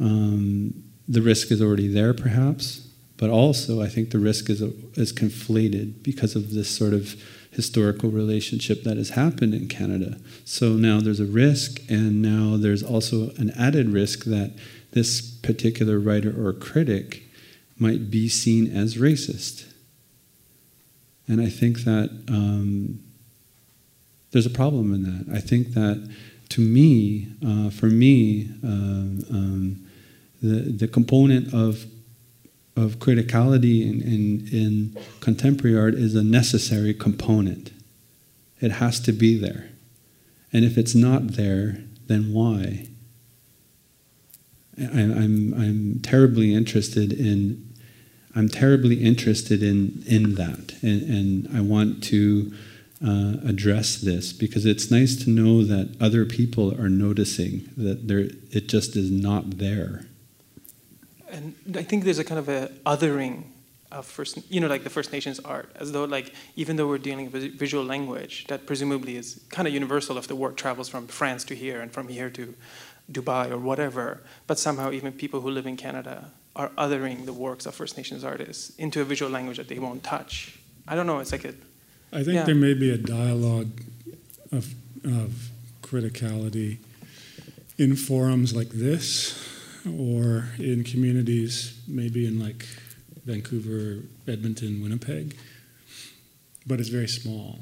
um, 0.00 0.84
the 1.08 1.22
risk 1.22 1.50
is 1.50 1.60
already 1.60 1.88
there 1.88 2.14
perhaps 2.14 2.88
but 3.18 3.30
also, 3.30 3.82
I 3.82 3.88
think 3.88 4.10
the 4.10 4.20
risk 4.20 4.48
is, 4.48 4.62
is 4.62 5.12
conflated 5.12 6.02
because 6.02 6.36
of 6.36 6.54
this 6.54 6.70
sort 6.70 6.94
of 6.94 7.20
historical 7.58 8.08
relationship 8.08 8.84
that 8.84 8.96
has 8.96 9.10
happened 9.10 9.52
in 9.52 9.66
Canada. 9.66 10.16
So 10.44 10.74
now 10.74 11.00
there's 11.00 11.18
a 11.18 11.26
risk, 11.26 11.80
and 11.90 12.22
now 12.22 12.56
there's 12.56 12.84
also 12.84 13.30
an 13.30 13.50
added 13.58 13.88
risk 13.90 14.26
that 14.26 14.52
this 14.92 15.20
particular 15.20 15.98
writer 15.98 16.30
or 16.30 16.52
critic 16.52 17.24
might 17.76 18.12
be 18.12 18.28
seen 18.28 18.70
as 18.70 18.94
racist. 18.94 19.66
And 21.26 21.40
I 21.40 21.48
think 21.48 21.80
that 21.80 22.10
um, 22.28 23.00
there's 24.30 24.46
a 24.46 24.50
problem 24.62 24.94
in 24.94 25.02
that. 25.02 25.36
I 25.36 25.40
think 25.40 25.74
that 25.74 26.08
to 26.50 26.60
me, 26.60 27.26
uh, 27.44 27.70
for 27.70 27.86
me, 27.86 28.50
uh, 28.62 29.34
um, 29.34 29.84
the, 30.40 30.60
the 30.82 30.86
component 30.86 31.52
of 31.52 31.86
of 32.78 32.98
criticality 32.98 33.82
in, 33.82 34.00
in, 34.02 34.48
in 34.52 34.98
contemporary 35.20 35.76
art 35.78 35.94
is 35.94 36.14
a 36.14 36.22
necessary 36.22 36.94
component. 36.94 37.72
It 38.60 38.72
has 38.72 39.00
to 39.00 39.12
be 39.12 39.38
there. 39.38 39.70
And 40.52 40.64
if 40.64 40.78
it's 40.78 40.94
not 40.94 41.28
there, 41.28 41.84
then 42.06 42.32
why? 42.32 42.88
I, 44.78 45.00
I'm, 45.00 45.54
I'm 45.54 46.00
terribly 46.00 46.54
interested 46.54 47.12
in 47.12 47.64
I'm 48.36 48.48
terribly 48.48 49.02
interested 49.02 49.64
in, 49.64 50.04
in 50.06 50.36
that, 50.36 50.74
and, 50.82 51.02
and 51.02 51.56
I 51.56 51.60
want 51.60 52.04
to 52.04 52.52
uh, 53.04 53.34
address 53.44 53.96
this 53.96 54.32
because 54.32 54.64
it's 54.64 54.92
nice 54.92 55.16
to 55.24 55.30
know 55.30 55.64
that 55.64 55.96
other 56.00 56.24
people 56.24 56.72
are 56.80 56.88
noticing 56.88 57.68
that 57.76 58.06
there, 58.06 58.28
it 58.52 58.68
just 58.68 58.94
is 58.94 59.10
not 59.10 59.58
there 59.58 60.06
and 61.30 61.54
I 61.76 61.82
think 61.82 62.04
there's 62.04 62.18
a 62.18 62.24
kind 62.24 62.38
of 62.38 62.48
a 62.48 62.70
othering 62.86 63.44
of 63.90 64.04
first, 64.06 64.38
you 64.50 64.60
know, 64.60 64.68
like 64.68 64.84
the 64.84 64.90
First 64.90 65.12
Nations 65.12 65.40
art, 65.40 65.70
as 65.76 65.92
though 65.92 66.04
like 66.04 66.34
even 66.56 66.76
though 66.76 66.86
we're 66.86 66.98
dealing 66.98 67.30
with 67.30 67.58
visual 67.58 67.84
language 67.84 68.46
that 68.48 68.66
presumably 68.66 69.16
is 69.16 69.40
kind 69.48 69.66
of 69.66 69.74
universal 69.74 70.18
if 70.18 70.26
the 70.26 70.36
work 70.36 70.56
travels 70.56 70.88
from 70.88 71.06
France 71.06 71.44
to 71.44 71.54
here 71.54 71.80
and 71.80 71.90
from 71.90 72.08
here 72.08 72.30
to 72.30 72.54
Dubai 73.10 73.50
or 73.50 73.58
whatever, 73.58 74.22
but 74.46 74.58
somehow 74.58 74.90
even 74.90 75.12
people 75.12 75.40
who 75.40 75.50
live 75.50 75.66
in 75.66 75.76
Canada 75.76 76.30
are 76.54 76.68
othering 76.70 77.24
the 77.24 77.32
works 77.32 77.64
of 77.64 77.74
First 77.74 77.96
Nations 77.96 78.24
artists 78.24 78.76
into 78.76 79.00
a 79.00 79.04
visual 79.04 79.30
language 79.30 79.56
that 79.56 79.68
they 79.68 79.78
won't 79.78 80.04
touch. 80.04 80.58
I 80.86 80.94
don't 80.94 81.06
know. 81.06 81.20
It's 81.20 81.32
like 81.32 81.44
a. 81.44 81.54
I 82.12 82.22
think 82.22 82.34
yeah. 82.34 82.44
there 82.44 82.54
may 82.54 82.74
be 82.74 82.90
a 82.90 82.98
dialogue 82.98 83.80
of 84.52 84.74
of 85.04 85.50
criticality 85.82 86.78
in 87.78 87.96
forums 87.96 88.54
like 88.54 88.70
this 88.70 89.57
or 89.98 90.48
in 90.58 90.84
communities, 90.84 91.80
maybe 91.86 92.26
in 92.26 92.40
like 92.40 92.66
Vancouver, 93.24 94.04
Edmonton, 94.26 94.82
Winnipeg, 94.82 95.36
but 96.66 96.80
it's 96.80 96.88
very 96.88 97.08
small 97.08 97.58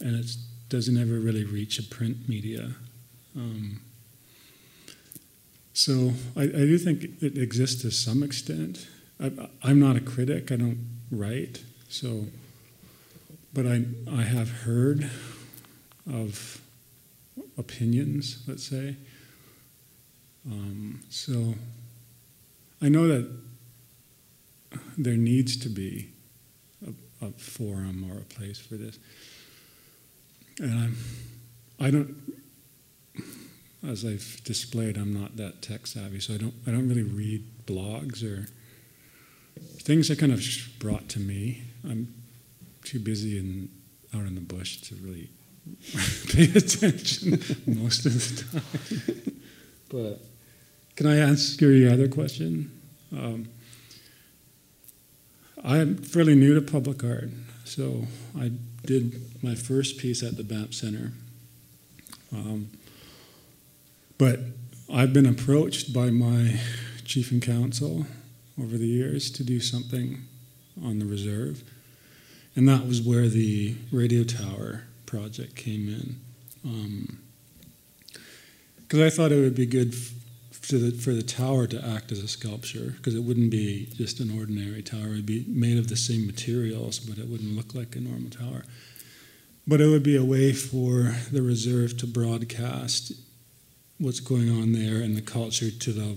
and 0.00 0.16
it 0.16 0.30
doesn't 0.68 0.96
ever 0.98 1.18
really 1.18 1.44
reach 1.44 1.78
a 1.78 1.82
print 1.82 2.28
media. 2.28 2.72
Um, 3.34 3.80
so 5.72 6.12
I, 6.36 6.42
I, 6.42 6.46
do 6.46 6.78
think 6.78 7.22
it 7.22 7.36
exists 7.36 7.82
to 7.82 7.90
some 7.90 8.22
extent. 8.22 8.86
I, 9.20 9.30
I'm 9.62 9.78
not 9.78 9.96
a 9.96 10.00
critic, 10.00 10.50
I 10.50 10.56
don't 10.56 10.78
write, 11.10 11.62
so, 11.88 12.26
but 13.52 13.66
I, 13.66 13.84
I 14.10 14.22
have 14.22 14.50
heard 14.50 15.10
of 16.10 16.60
opinions, 17.58 18.42
let's 18.46 18.64
say, 18.64 18.96
um, 20.50 21.00
so 21.10 21.54
I 22.80 22.88
know 22.88 23.08
that 23.08 23.30
there 24.96 25.16
needs 25.16 25.56
to 25.58 25.68
be 25.68 26.10
a, 26.86 27.26
a, 27.26 27.30
forum 27.32 28.08
or 28.10 28.18
a 28.18 28.24
place 28.24 28.58
for 28.58 28.74
this. 28.74 28.98
and 30.58 30.72
I'm, 30.72 30.96
I 31.80 31.90
don't, 31.90 32.16
as 33.86 34.04
I've 34.04 34.40
displayed, 34.44 34.96
I'm 34.96 35.12
not 35.12 35.36
that 35.36 35.62
tech 35.62 35.86
savvy, 35.86 36.20
so 36.20 36.34
I 36.34 36.38
don't, 36.38 36.54
I 36.66 36.70
don't 36.70 36.88
really 36.88 37.02
read 37.02 37.44
blogs 37.66 38.22
or 38.22 38.48
things 39.82 40.10
are 40.10 40.16
kind 40.16 40.32
of 40.32 40.42
brought 40.78 41.08
to 41.10 41.20
me. 41.20 41.62
I'm 41.84 42.12
too 42.84 42.98
busy 42.98 43.38
and 43.38 43.68
out 44.14 44.26
in 44.26 44.34
the 44.34 44.40
bush 44.40 44.80
to 44.82 44.94
really 44.96 45.30
pay 46.28 46.44
attention 46.56 47.42
most 47.66 48.06
of 48.06 48.14
the 48.14 48.60
time. 48.60 49.40
but 49.88 50.20
can 50.96 51.06
I 51.06 51.18
ask 51.18 51.60
you 51.60 51.68
your 51.68 51.92
other 51.92 52.08
question? 52.08 52.72
Um, 53.12 53.48
I'm 55.62 55.96
fairly 55.98 56.34
new 56.34 56.54
to 56.54 56.62
public 56.62 57.04
art, 57.04 57.28
so 57.64 58.06
I 58.38 58.52
did 58.84 59.20
my 59.42 59.54
first 59.54 59.98
piece 59.98 60.22
at 60.22 60.36
the 60.38 60.42
Banff 60.42 60.72
Center. 60.72 61.12
Um, 62.32 62.70
but 64.16 64.40
I've 64.92 65.12
been 65.12 65.26
approached 65.26 65.92
by 65.92 66.10
my 66.10 66.58
chief 67.04 67.30
and 67.30 67.42
council 67.42 68.06
over 68.60 68.78
the 68.78 68.86
years 68.86 69.30
to 69.32 69.44
do 69.44 69.60
something 69.60 70.22
on 70.82 70.98
the 70.98 71.04
reserve. 71.04 71.62
And 72.54 72.66
that 72.68 72.86
was 72.86 73.02
where 73.02 73.28
the 73.28 73.74
radio 73.92 74.24
tower 74.24 74.84
project 75.04 75.56
came 75.56 75.88
in. 75.88 76.16
Because 78.78 79.00
um, 79.00 79.06
I 79.06 79.10
thought 79.10 79.32
it 79.32 79.40
would 79.40 79.54
be 79.54 79.66
good 79.66 79.94
the, 80.74 80.90
for 80.90 81.12
the 81.12 81.22
tower 81.22 81.68
to 81.68 81.86
act 81.86 82.10
as 82.10 82.18
a 82.18 82.28
sculpture, 82.28 82.94
because 82.96 83.14
it 83.14 83.22
wouldn't 83.22 83.50
be 83.50 83.88
just 83.94 84.18
an 84.18 84.36
ordinary 84.36 84.82
tower. 84.82 85.12
It 85.12 85.16
would 85.16 85.26
be 85.26 85.44
made 85.48 85.78
of 85.78 85.88
the 85.88 85.96
same 85.96 86.26
materials, 86.26 86.98
but 86.98 87.18
it 87.18 87.28
wouldn't 87.28 87.54
look 87.54 87.74
like 87.74 87.94
a 87.94 88.00
normal 88.00 88.30
tower. 88.30 88.64
But 89.68 89.80
it 89.80 89.86
would 89.86 90.02
be 90.02 90.16
a 90.16 90.24
way 90.24 90.52
for 90.52 91.14
the 91.30 91.42
reserve 91.42 91.96
to 91.98 92.06
broadcast 92.06 93.12
what's 93.98 94.20
going 94.20 94.50
on 94.50 94.72
there 94.72 95.00
and 95.00 95.16
the 95.16 95.22
culture 95.22 95.70
to 95.70 95.92
the 95.92 96.16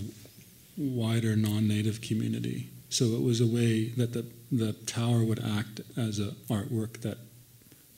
wider 0.76 1.36
non-native 1.36 2.00
community. 2.00 2.70
So 2.88 3.04
it 3.06 3.22
was 3.22 3.40
a 3.40 3.46
way 3.46 3.90
that 3.90 4.12
the, 4.12 4.26
the 4.50 4.72
tower 4.72 5.22
would 5.22 5.42
act 5.44 5.80
as 5.96 6.18
an 6.18 6.34
artwork 6.48 7.02
that 7.02 7.18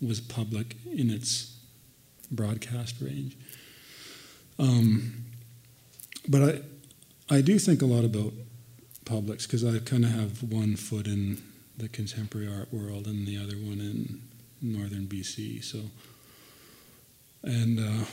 was 0.01 0.21
public 0.21 0.77
in 0.91 1.11
its 1.11 1.57
broadcast 2.31 3.01
range. 3.01 3.37
Um, 4.59 5.25
but 6.29 6.43
I, 6.43 7.37
I 7.37 7.41
do 7.41 7.59
think 7.59 7.83
a 7.83 7.87
lot 7.87 8.05
about 8.05 8.33
publics 9.05 9.47
because 9.47 9.65
I 9.65 9.79
kind 9.79 10.05
of 10.05 10.11
have 10.11 10.43
one 10.43 10.77
foot 10.77 11.07
in 11.07 11.43
the 11.77 11.89
contemporary 11.89 12.49
art 12.49 12.73
world 12.73 13.07
and 13.07 13.27
the 13.27 13.39
other 13.39 13.57
one 13.57 13.81
in 13.81 14.23
northern 14.61 15.07
BC. 15.07 15.65
So, 15.65 15.81
and 17.43 17.81
uh, 17.81 18.05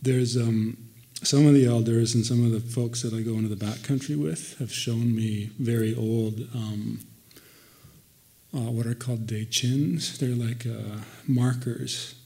there's 0.00 0.36
um, 0.36 0.76
some 1.22 1.46
of 1.46 1.54
the 1.54 1.66
elders 1.66 2.14
and 2.14 2.26
some 2.26 2.44
of 2.44 2.50
the 2.50 2.60
folks 2.60 3.02
that 3.02 3.14
I 3.14 3.20
go 3.20 3.32
into 3.34 3.48
the 3.48 3.64
backcountry 3.64 4.20
with 4.20 4.58
have 4.58 4.72
shown 4.72 5.14
me 5.14 5.50
very 5.58 5.94
old, 5.94 6.40
um, 6.54 7.00
uh, 8.54 8.70
what 8.70 8.86
are 8.86 8.94
called 8.94 9.26
day 9.26 9.44
chins. 9.44 10.18
They're 10.18 10.30
like 10.30 10.66
uh, 10.66 11.02
markers 11.28 12.16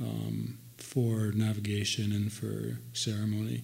um, 0.00 0.58
for 0.76 1.32
navigation 1.32 2.12
and 2.12 2.30
for 2.30 2.78
ceremony 2.92 3.62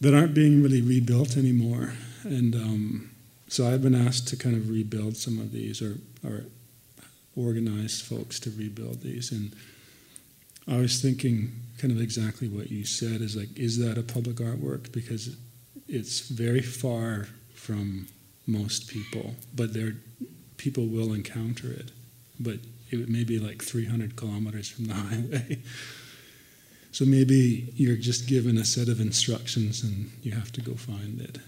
that 0.00 0.14
aren't 0.14 0.34
being 0.34 0.62
really 0.62 0.80
rebuilt 0.80 1.36
anymore. 1.36 1.94
And 2.24 2.54
um, 2.54 3.10
so 3.48 3.66
I've 3.66 3.82
been 3.82 3.94
asked 3.94 4.28
to 4.28 4.36
kind 4.36 4.56
of 4.56 4.70
rebuild 4.70 5.16
some 5.16 5.38
of 5.38 5.52
these 5.52 5.82
or, 5.82 5.98
or 6.24 6.44
organize 7.36 8.00
folks 8.00 8.38
to 8.40 8.50
rebuild 8.50 9.02
these. 9.02 9.32
And 9.32 9.52
I 10.66 10.76
was 10.76 11.00
thinking 11.00 11.52
kind 11.78 11.92
of 11.92 12.00
exactly 12.00 12.48
what 12.48 12.70
you 12.70 12.84
said 12.84 13.20
is 13.20 13.36
like, 13.36 13.56
is 13.56 13.78
that 13.78 13.98
a 13.98 14.02
public 14.02 14.36
artwork? 14.36 14.92
Because 14.92 15.36
it's 15.88 16.28
very 16.28 16.60
far 16.60 17.28
from 17.54 18.08
most 18.46 18.88
people, 18.88 19.34
but 19.54 19.72
there 19.72 19.94
people 20.56 20.86
will 20.86 21.12
encounter 21.12 21.70
it. 21.70 21.92
But 22.40 22.58
it 22.90 23.08
may 23.08 23.24
be 23.24 23.38
like 23.38 23.62
300 23.62 24.16
kilometers 24.16 24.68
from 24.68 24.86
the 24.86 24.94
highway. 24.94 25.58
So 26.92 27.04
maybe 27.04 27.72
you're 27.76 27.96
just 27.96 28.26
given 28.26 28.56
a 28.58 28.64
set 28.64 28.88
of 28.88 29.00
instructions 29.00 29.82
and 29.82 30.10
you 30.22 30.32
have 30.32 30.50
to 30.52 30.60
go 30.60 30.74
find 30.74 31.20
it. 31.20 31.38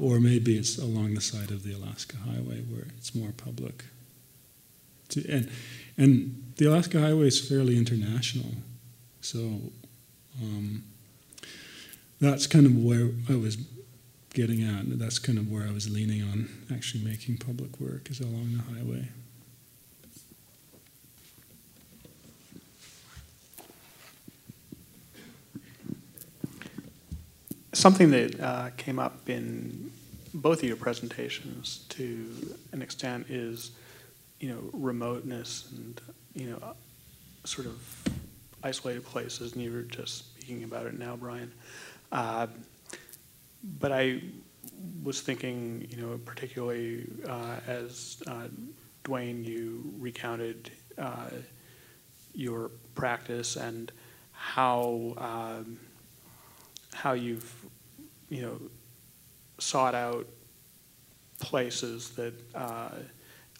Or 0.00 0.20
maybe 0.20 0.56
it's 0.56 0.78
along 0.78 1.14
the 1.14 1.20
side 1.20 1.50
of 1.50 1.62
the 1.62 1.74
Alaska 1.74 2.16
Highway 2.16 2.62
where 2.62 2.86
it's 2.96 3.14
more 3.14 3.32
public. 3.36 3.84
And, 5.28 5.50
and 5.96 6.52
the 6.56 6.66
Alaska 6.66 7.00
Highway 7.00 7.26
is 7.26 7.46
fairly 7.46 7.76
international. 7.76 8.50
So 9.20 9.60
um, 10.40 10.84
that's 12.20 12.46
kind 12.46 12.66
of 12.66 12.76
where 12.76 13.10
I 13.28 13.36
was 13.36 13.58
getting 14.32 14.62
at. 14.62 14.98
That's 14.98 15.18
kind 15.18 15.38
of 15.38 15.50
where 15.50 15.66
I 15.66 15.72
was 15.72 15.90
leaning 15.90 16.22
on 16.22 16.48
actually 16.72 17.04
making 17.04 17.36
public 17.38 17.78
work 17.80 18.10
is 18.10 18.20
along 18.20 18.56
the 18.56 18.74
highway. 18.74 19.08
Something 27.82 28.12
that 28.12 28.40
uh, 28.40 28.70
came 28.76 29.00
up 29.00 29.28
in 29.28 29.90
both 30.32 30.62
of 30.62 30.68
your 30.68 30.76
presentations 30.76 31.84
to 31.88 32.54
an 32.70 32.80
extent 32.80 33.26
is, 33.28 33.72
you 34.38 34.50
know, 34.50 34.70
remoteness 34.72 35.68
and, 35.72 36.00
you 36.32 36.50
know, 36.50 36.74
sort 37.42 37.66
of 37.66 37.82
isolated 38.62 39.04
places, 39.04 39.54
and 39.54 39.62
you 39.62 39.72
were 39.72 39.82
just 39.82 40.32
speaking 40.32 40.62
about 40.62 40.86
it 40.86 40.96
now, 40.96 41.16
Brian. 41.16 41.50
Uh, 42.12 42.46
but 43.80 43.90
I 43.90 44.22
was 45.02 45.20
thinking, 45.20 45.88
you 45.90 45.96
know, 45.96 46.20
particularly 46.24 47.10
uh, 47.28 47.56
as 47.66 48.22
uh, 48.28 48.46
Duane, 49.02 49.42
you 49.42 49.92
recounted 49.98 50.70
uh, 50.98 51.30
your 52.32 52.70
practice 52.94 53.56
and 53.56 53.90
how 54.30 55.14
um, 55.16 55.80
how 56.94 57.14
you've 57.14 57.61
you 58.32 58.40
know 58.40 58.58
sought 59.58 59.94
out 59.94 60.26
places 61.38 62.10
that 62.10 62.32
uh, 62.54 62.88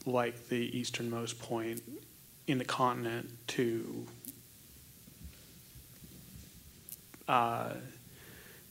like 0.07 0.49
the 0.49 0.78
easternmost 0.78 1.39
point 1.39 1.82
in 2.47 2.57
the 2.57 2.65
continent 2.65 3.31
to 3.47 4.07
uh, 7.28 7.74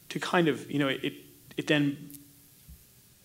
to 0.09 0.19
kind 0.19 0.47
of 0.47 0.69
you 0.71 0.79
know 0.79 0.87
it 0.87 1.13
it 1.55 1.67
then 1.67 2.09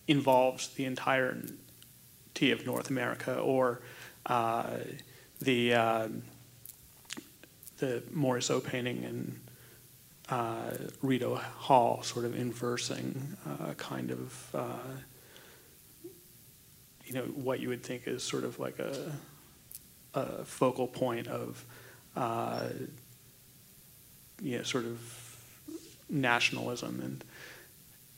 involves 0.07 0.67
the 0.75 0.85
entirety 0.85 2.51
of 2.51 2.63
North 2.63 2.91
America 2.91 3.39
or 3.39 3.81
uh, 4.27 4.77
the 5.41 5.73
uh, 5.73 6.07
the 7.79 8.03
Morisot 8.15 8.63
painting 8.63 9.03
and 9.03 9.39
uh, 10.29 10.71
Rideau 11.01 11.35
Hall 11.35 12.03
sort 12.03 12.25
of 12.25 12.35
inversing 12.37 13.37
uh, 13.47 13.73
kind 13.73 14.11
of 14.11 14.49
uh, 14.53 14.97
you 17.05 17.13
know 17.13 17.23
what 17.23 17.59
you 17.59 17.69
would 17.69 17.83
think 17.83 18.07
is 18.07 18.23
sort 18.23 18.43
of 18.43 18.59
like 18.59 18.79
a, 18.79 19.11
a 20.13 20.43
focal 20.43 20.87
point 20.87 21.27
of 21.27 21.63
uh, 22.15 22.67
you 24.41 24.57
know 24.57 24.63
sort 24.63 24.85
of 24.85 24.99
nationalism. 26.09 27.01
And 27.01 27.23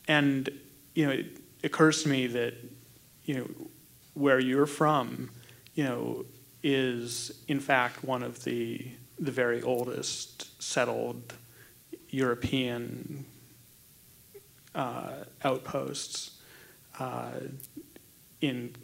and 0.08 0.60
you 0.94 1.06
know 1.06 1.12
it 1.12 1.38
occurs 1.62 2.02
to 2.02 2.08
me 2.08 2.26
that 2.26 2.54
you 3.24 3.34
know 3.36 3.48
where 4.14 4.40
you're 4.40 4.66
from 4.66 5.30
you 5.74 5.84
know 5.84 6.24
is 6.62 7.42
in 7.48 7.60
fact 7.60 8.02
one 8.02 8.22
of 8.22 8.44
the 8.44 8.86
the 9.18 9.30
very 9.30 9.62
oldest 9.62 10.60
settled 10.60 11.34
European 12.10 13.24
uh, 14.74 15.12
outposts 15.44 16.38
uh, 16.98 17.30
in 18.40 18.74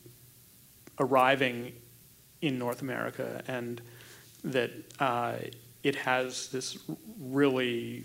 arriving 0.99 1.73
in 2.43 2.59
North 2.59 2.83
America, 2.83 3.43
and 3.49 3.81
that 4.45 4.71
uh, 5.01 5.35
it 5.83 5.97
has 5.97 6.49
this 6.49 6.79
really, 7.21 8.05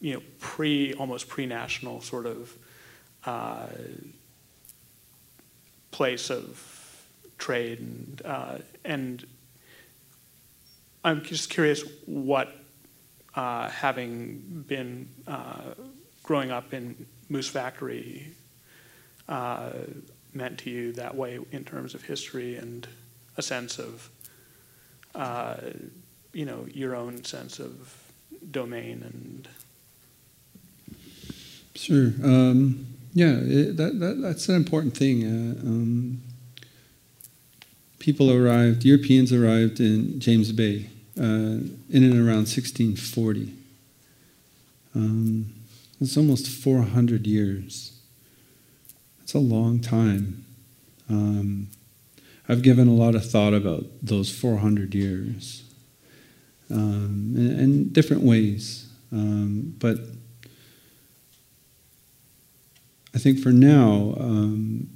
you 0.00 0.14
know, 0.14 0.22
pre 0.40 0.94
almost 0.94 1.28
pre-national 1.28 2.00
sort 2.00 2.26
of 2.26 2.56
uh, 3.24 3.66
place 5.90 6.30
of 6.30 7.06
trade, 7.38 7.78
and 7.78 8.22
uh, 8.24 8.58
and 8.84 9.26
I'm 11.04 11.22
just 11.22 11.50
curious 11.50 11.84
what 12.06 12.61
uh, 13.34 13.68
having 13.68 14.64
been 14.68 15.08
uh, 15.26 15.74
growing 16.22 16.50
up 16.50 16.74
in 16.74 17.06
Moose 17.28 17.48
Factory 17.48 18.32
uh, 19.28 19.70
meant 20.34 20.58
to 20.58 20.70
you 20.70 20.92
that 20.92 21.14
way 21.14 21.38
in 21.50 21.64
terms 21.64 21.94
of 21.94 22.02
history 22.02 22.56
and 22.56 22.86
a 23.36 23.42
sense 23.42 23.78
of 23.78 24.10
uh, 25.14 25.56
you 26.32 26.46
know, 26.46 26.66
your 26.72 26.94
own 26.94 27.24
sense 27.24 27.58
of 27.58 27.94
domain 28.50 29.02
and. 29.02 29.48
Sure. 31.74 32.12
Um, 32.22 32.86
yeah, 33.14 33.36
it, 33.40 33.76
that, 33.76 33.98
that, 34.00 34.20
that's 34.22 34.48
an 34.48 34.56
important 34.56 34.96
thing. 34.96 35.24
Uh, 35.24 35.60
um, 35.60 36.22
people 37.98 38.30
arrived, 38.30 38.84
Europeans 38.84 39.32
arrived 39.32 39.80
in 39.80 40.18
James 40.20 40.52
Bay 40.52 40.88
uh, 41.18 41.22
in 41.90 42.04
and 42.04 42.14
around 42.14 42.48
1640. 42.48 43.54
Um, 44.94 45.52
it's 46.00 46.16
almost 46.16 46.48
400 46.48 47.26
years. 47.26 47.98
It's 49.22 49.34
a 49.34 49.38
long 49.38 49.80
time. 49.80 50.44
Um, 51.08 51.68
I've 52.48 52.62
given 52.62 52.88
a 52.88 52.92
lot 52.92 53.14
of 53.14 53.30
thought 53.30 53.54
about 53.54 53.84
those 54.02 54.30
400 54.30 54.94
years 54.94 55.62
um, 56.70 57.34
in, 57.36 57.58
in, 57.58 57.88
different 57.92 58.22
ways. 58.22 58.88
Um, 59.12 59.74
but 59.78 59.98
I 63.14 63.18
think 63.18 63.38
for 63.38 63.52
now, 63.52 64.14
um, 64.18 64.88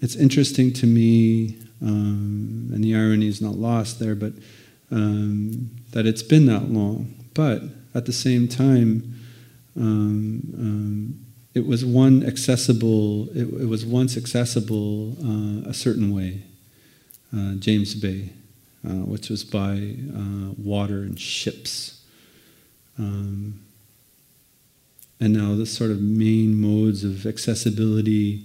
it's 0.00 0.14
interesting 0.14 0.72
to 0.74 0.86
me, 0.86 1.58
um, 1.82 2.70
and 2.72 2.84
the 2.84 2.94
irony 2.94 3.26
is 3.26 3.40
not 3.40 3.54
lost 3.54 3.98
there, 3.98 4.14
but 4.14 4.32
um, 4.90 5.70
that 5.92 6.06
it's 6.06 6.22
been 6.22 6.46
that 6.46 6.70
long. 6.70 7.14
But 7.34 7.62
at 7.94 8.06
the 8.06 8.12
same 8.12 8.48
time, 8.48 9.14
um, 9.78 11.26
it 11.56 11.66
was 11.66 11.86
one 11.86 12.22
accessible. 12.22 13.30
It, 13.30 13.62
it 13.62 13.68
was 13.68 13.86
once 13.86 14.16
accessible 14.18 15.16
uh, 15.24 15.70
a 15.70 15.72
certain 15.72 16.14
way, 16.14 16.42
uh, 17.34 17.54
James 17.54 17.94
Bay, 17.94 18.30
uh, 18.86 19.04
which 19.06 19.30
was 19.30 19.42
by 19.42 19.94
uh, 20.14 20.52
water 20.58 20.98
and 20.98 21.18
ships. 21.18 22.02
Um, 22.98 23.60
and 25.18 25.32
now 25.32 25.54
the 25.54 25.64
sort 25.64 25.90
of 25.90 26.00
main 26.02 26.60
modes 26.60 27.04
of 27.04 27.24
accessibility 27.24 28.44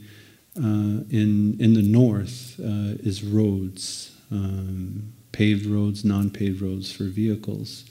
uh, 0.57 1.03
in 1.09 1.57
in 1.59 1.73
the 1.73 1.81
north 1.81 2.59
uh, 2.59 2.95
is 3.03 3.23
roads, 3.23 4.15
um, 4.31 5.13
paved 5.31 5.65
roads, 5.65 6.03
non-paved 6.03 6.61
roads 6.61 6.91
for 6.91 7.05
vehicles. 7.05 7.85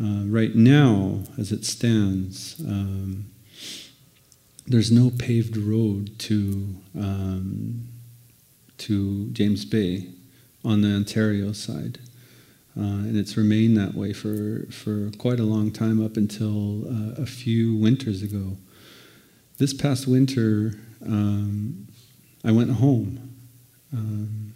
Uh, 0.00 0.24
right 0.26 0.54
now, 0.54 1.22
as 1.38 1.52
it 1.52 1.64
stands, 1.64 2.60
um, 2.66 3.30
there's 4.66 4.90
no 4.90 5.10
paved 5.10 5.56
road 5.56 6.18
to 6.18 6.74
um, 6.98 7.88
to 8.78 9.28
James 9.30 9.64
Bay 9.64 10.08
on 10.64 10.80
the 10.80 10.88
Ontario 10.88 11.52
side. 11.52 11.98
Uh, 12.76 13.06
and 13.06 13.16
it's 13.16 13.36
remained 13.36 13.76
that 13.76 13.94
way 13.94 14.12
for, 14.12 14.66
for 14.70 15.10
quite 15.18 15.38
a 15.38 15.44
long 15.44 15.70
time 15.70 16.04
up 16.04 16.16
until 16.16 16.84
uh, 16.88 17.22
a 17.22 17.26
few 17.26 17.76
winters 17.76 18.22
ago. 18.22 18.56
This 19.58 19.72
past 19.72 20.08
winter, 20.08 20.74
um, 21.06 21.86
I 22.44 22.50
went 22.50 22.72
home. 22.72 23.36
Um, 23.92 24.53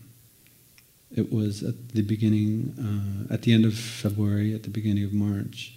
it 1.19 1.33
was 1.33 1.63
at 1.63 1.91
the 1.91 2.03
beginning, 2.03 2.75
uh, 2.79 3.35
at 3.35 3.43
the 3.43 3.53
end 3.53 3.65
of 3.65 3.75
February, 3.75 4.55
at 4.55 4.63
the 4.63 4.71
beginning 4.71 5.05
of 5.05 5.13
March. 5.13 5.75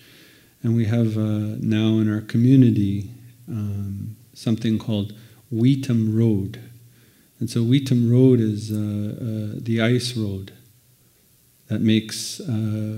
And 0.63 0.75
we 0.75 0.85
have 0.85 1.17
uh, 1.17 1.57
now 1.59 1.99
in 1.99 2.13
our 2.13 2.21
community 2.21 3.09
um, 3.49 4.15
something 4.33 4.77
called 4.77 5.13
Wheatham 5.51 6.15
Road. 6.15 6.61
And 7.39 7.49
so 7.49 7.63
Wheatham 7.63 8.11
Road 8.11 8.39
is 8.39 8.71
uh, 8.71 8.75
uh, 8.75 9.59
the 9.59 9.81
ice 9.81 10.15
road 10.15 10.53
that 11.67 11.81
makes 11.81 12.39
uh, 12.39 12.51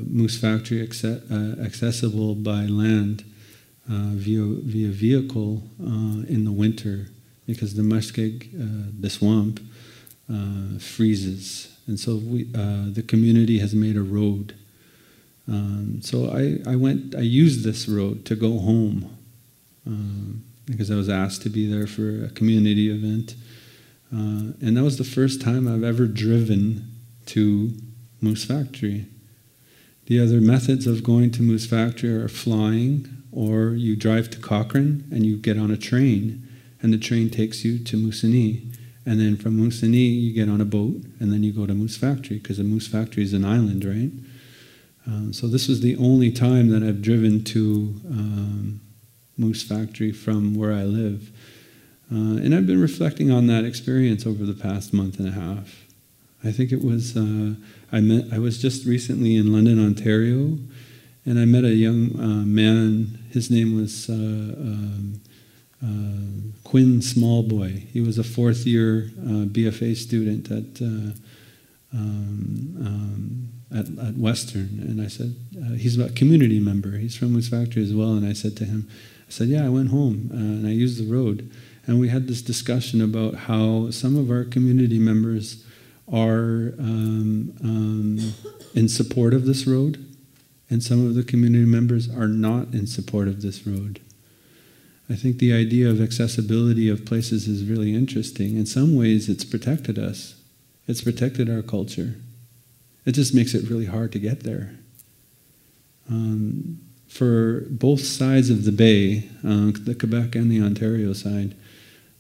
Moose 0.06 0.38
Factory 0.38 0.82
uh, 0.82 1.62
accessible 1.64 2.36
by 2.36 2.66
land 2.66 3.24
via, 3.88 4.44
via 4.44 4.90
vehicle 4.90 5.64
in 5.80 6.44
the 6.44 6.52
winter 6.52 7.08
because 7.46 7.76
the 7.76 7.84
muskeg, 7.84 8.50
the 9.00 9.10
swamp, 9.10 9.60
freezes. 10.80 11.73
And 11.88 12.00
so 12.00 12.16
we, 12.16 12.44
the 12.44 13.04
community 13.08 13.60
has 13.60 13.74
made 13.74 13.98
a 13.98 14.02
road. 14.02 14.56
Um, 15.48 16.00
so 16.02 16.30
I, 16.30 16.60
I 16.72 16.76
went, 16.76 17.16
I 17.16 17.22
used 17.22 17.64
this 17.64 17.88
road 17.88 18.26
to 18.26 18.36
go 18.36 18.60
home 18.60 19.18
um, 19.86 20.44
because 20.66 20.90
I 20.90 20.96
was 20.96 21.10
asked 21.10 21.42
to 21.44 21.50
be 21.50 21.70
there 21.70 21.88
for 21.88 22.26
a 22.26 22.30
community 22.30 22.90
event. 22.90 23.36
and 24.12 24.78
that 24.78 24.84
was 24.84 24.98
the 24.98 25.04
first 25.04 25.42
time 25.42 25.68
I've 25.68 25.84
ever 25.84 26.08
driven 26.08 26.90
to 27.28 27.74
Moose 28.22 28.46
Factory. 28.46 29.06
The 30.06 30.20
other 30.20 30.42
methods 30.42 30.88
of 30.88 31.04
going 31.04 31.32
to 31.32 31.42
Moose 31.42 31.66
Factory 31.66 32.14
are 32.14 32.28
flying, 32.28 33.08
or 33.32 33.72
you 33.72 33.96
drive 33.96 34.30
to 34.32 34.40
Cochrane 34.40 35.06
and 35.12 35.26
you 35.26 35.38
get 35.38 35.58
on 35.58 35.72
a 35.72 35.78
train, 35.78 36.48
and 36.82 36.94
the 36.94 36.98
train 36.98 37.30
takes 37.30 37.64
you 37.64 37.80
to 37.80 37.98
Moosonee. 37.98 38.73
And 39.06 39.20
then 39.20 39.36
from 39.36 39.58
Moosonee, 39.58 40.22
you 40.22 40.34
get 40.34 40.50
on 40.50 40.62
a 40.62 40.66
boat, 40.66 41.04
and 41.20 41.32
then 41.32 41.44
you 41.44 41.52
go 41.52 41.66
to 41.66 41.74
Moose 41.74 41.98
Factory, 41.98 42.38
because 42.38 42.58
the 42.58 42.64
Moose 42.64 42.88
Factory 42.88 43.24
is 43.24 43.34
an 43.34 43.44
island, 43.44 43.84
right? 43.84 44.12
Um, 45.06 45.34
so 45.34 45.48
this 45.48 45.68
was 45.68 45.82
the 45.82 45.98
only 45.98 46.32
time 46.32 46.70
that 46.70 46.84
I've 46.84 47.02
driven 47.02 47.44
to 47.46 47.94
um, 48.10 48.82
Moose 49.38 49.64
Factory 49.64 50.12
from 50.12 50.56
where 50.56 50.72
I 50.72 50.84
live. 50.84 51.32
Uh, 52.12 52.38
and 52.38 52.54
I've 52.54 52.68
been 52.68 52.82
reflecting 52.82 53.32
on 53.32 53.48
that 53.48 53.66
experience 53.66 54.26
over 54.26 54.46
the 54.46 54.54
past 54.54 54.94
month 54.94 55.20
and 55.20 55.28
a 55.28 55.32
half. 55.32 55.84
I 56.44 56.52
think 56.52 56.72
it 56.72 56.84
was 56.84 57.16
uh, 57.16 57.56
I 57.92 58.02
met. 58.02 58.26
I 58.34 58.40
was 58.40 58.62
just 58.62 58.86
recently 58.86 59.36
in 59.36 59.54
London, 59.54 59.84
Ontario, 59.84 60.58
and 61.26 61.40
I 61.40 61.46
met 61.46 61.64
a 61.64 61.74
young 61.74 62.20
uh, 62.20 62.46
man. 62.46 63.20
His 63.32 63.50
name 63.50 63.76
was 63.76 64.10
uh, 64.10 64.14
um, 64.14 65.22
Quinn 66.74 67.02
Smallboy. 67.02 67.88
He 67.90 68.02
was 68.02 68.18
a 68.18 68.24
fourth 68.24 68.66
year 68.66 69.12
uh, 69.20 69.46
BFA 69.46 69.96
student 69.96 70.50
at, 70.50 70.82
uh, 70.82 71.14
um, 71.94 72.76
um, 72.80 73.50
at, 73.72 74.08
at 74.08 74.18
Western, 74.18 74.80
and 74.82 75.00
I 75.00 75.08
said 75.08 75.36
he's 75.78 76.00
a 76.00 76.10
community 76.10 76.60
member. 76.60 76.98
He's 76.98 77.16
from 77.16 77.34
Moose 77.34 77.50
Factory 77.50 77.84
as 77.84 77.94
well, 77.94 78.14
and 78.14 78.26
I 78.26 78.34
said 78.34 78.58
to 78.58 78.66
him, 78.66 78.90
I 79.28 79.32
said, 79.32 79.50
yeah, 79.50 79.66
I 79.66 79.70
went 79.70 79.90
home 79.90 80.30
and 80.32 80.66
I 80.66 80.72
used 80.72 81.00
the 81.00 81.12
road, 81.12 81.52
and 81.86 82.00
we 82.00 82.10
had 82.10 82.28
this 82.28 82.42
discussion 82.42 83.02
about 83.02 83.36
how 83.36 83.92
some 83.92 84.18
of 84.18 84.32
our 84.32 84.44
community 84.44 85.00
members 85.00 85.64
are 86.12 86.74
um, 86.80 87.54
um, 87.64 88.34
in 88.74 88.90
support 88.90 89.34
of 89.34 89.46
this 89.46 89.68
road, 89.68 90.04
and 90.70 90.82
some 90.82 91.06
of 91.06 91.14
the 91.14 91.24
community 91.24 91.66
members 91.66 92.10
are 92.10 92.28
not 92.28 92.74
in 92.74 92.88
support 92.88 93.28
of 93.28 93.42
this 93.42 93.68
road. 93.68 94.00
I 95.10 95.16
think 95.16 95.38
the 95.38 95.54
idea 95.54 95.90
of 95.90 96.02
accessibility 96.02 96.90
of 96.90 97.06
places 97.06 97.48
is 97.48 97.66
really 97.66 97.94
interesting. 97.94 98.56
In 98.56 98.66
some 98.66 98.96
ways, 98.96 99.30
it's 99.30 99.44
protected 99.44 100.00
us, 100.00 100.36
it's 100.88 101.02
protected 101.02 101.50
our 101.50 101.62
culture. 101.62 102.16
It 103.06 103.12
just 103.12 103.34
makes 103.34 103.54
it 103.54 103.70
really 103.70 103.86
hard 103.86 104.14
to 104.14 104.20
get 104.20 104.44
there. 104.44 104.76
Um, 106.10 106.80
for 107.08 107.66
both 107.70 108.02
sides 108.02 108.50
of 108.50 108.64
the 108.64 108.72
bay, 108.72 109.30
uh, 109.46 109.72
the 109.84 109.96
Quebec 109.98 110.36
and 110.36 110.50
the 110.50 110.62
Ontario 110.62 111.14
side, 111.14 111.56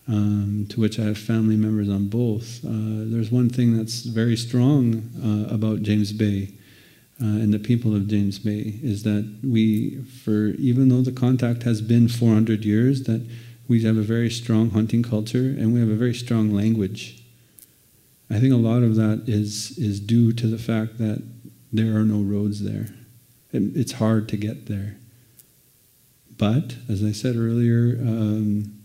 um, 0.07 0.67
to 0.69 0.79
which 0.79 0.99
I 0.99 1.03
have 1.03 1.17
family 1.17 1.55
members 1.55 1.89
on 1.89 2.09
both. 2.09 2.63
Uh, 2.65 3.07
there's 3.09 3.31
one 3.31 3.49
thing 3.49 3.77
that's 3.77 4.03
very 4.03 4.35
strong 4.35 5.09
uh, 5.23 5.53
about 5.53 5.81
James 5.83 6.11
Bay 6.11 6.53
uh, 7.23 7.27
and 7.27 7.53
the 7.53 7.59
people 7.59 7.95
of 7.95 8.07
James 8.07 8.37
Bay 8.37 8.79
is 8.83 9.03
that 9.03 9.39
we, 9.43 10.03
for 10.03 10.47
even 10.59 10.89
though 10.89 11.01
the 11.01 11.11
contact 11.11 11.63
has 11.63 11.81
been 11.81 12.09
400 12.09 12.65
years, 12.65 13.03
that 13.03 13.25
we 13.67 13.81
have 13.83 13.95
a 13.95 14.01
very 14.01 14.29
strong 14.29 14.71
hunting 14.71 15.03
culture 15.03 15.55
and 15.57 15.73
we 15.73 15.79
have 15.79 15.89
a 15.89 15.95
very 15.95 16.13
strong 16.13 16.51
language. 16.51 17.23
I 18.29 18.39
think 18.39 18.53
a 18.53 18.57
lot 18.57 18.83
of 18.83 18.95
that 18.95 19.23
is 19.27 19.77
is 19.77 19.99
due 19.99 20.33
to 20.33 20.47
the 20.47 20.57
fact 20.57 20.97
that 20.97 21.23
there 21.71 21.95
are 21.95 22.03
no 22.03 22.21
roads 22.21 22.63
there. 22.63 22.87
It, 23.51 23.75
it's 23.75 23.93
hard 23.93 24.27
to 24.29 24.37
get 24.37 24.67
there. 24.67 24.97
But 26.37 26.75
as 26.89 27.03
I 27.03 27.11
said 27.11 27.35
earlier. 27.35 27.97
Um, 28.01 28.83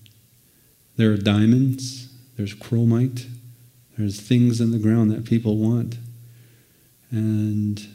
there 0.98 1.12
are 1.12 1.16
diamonds, 1.16 2.08
there's 2.36 2.56
chromite, 2.56 3.28
there's 3.96 4.20
things 4.20 4.60
in 4.60 4.72
the 4.72 4.80
ground 4.80 5.12
that 5.12 5.24
people 5.24 5.56
want. 5.56 5.96
And 7.12 7.86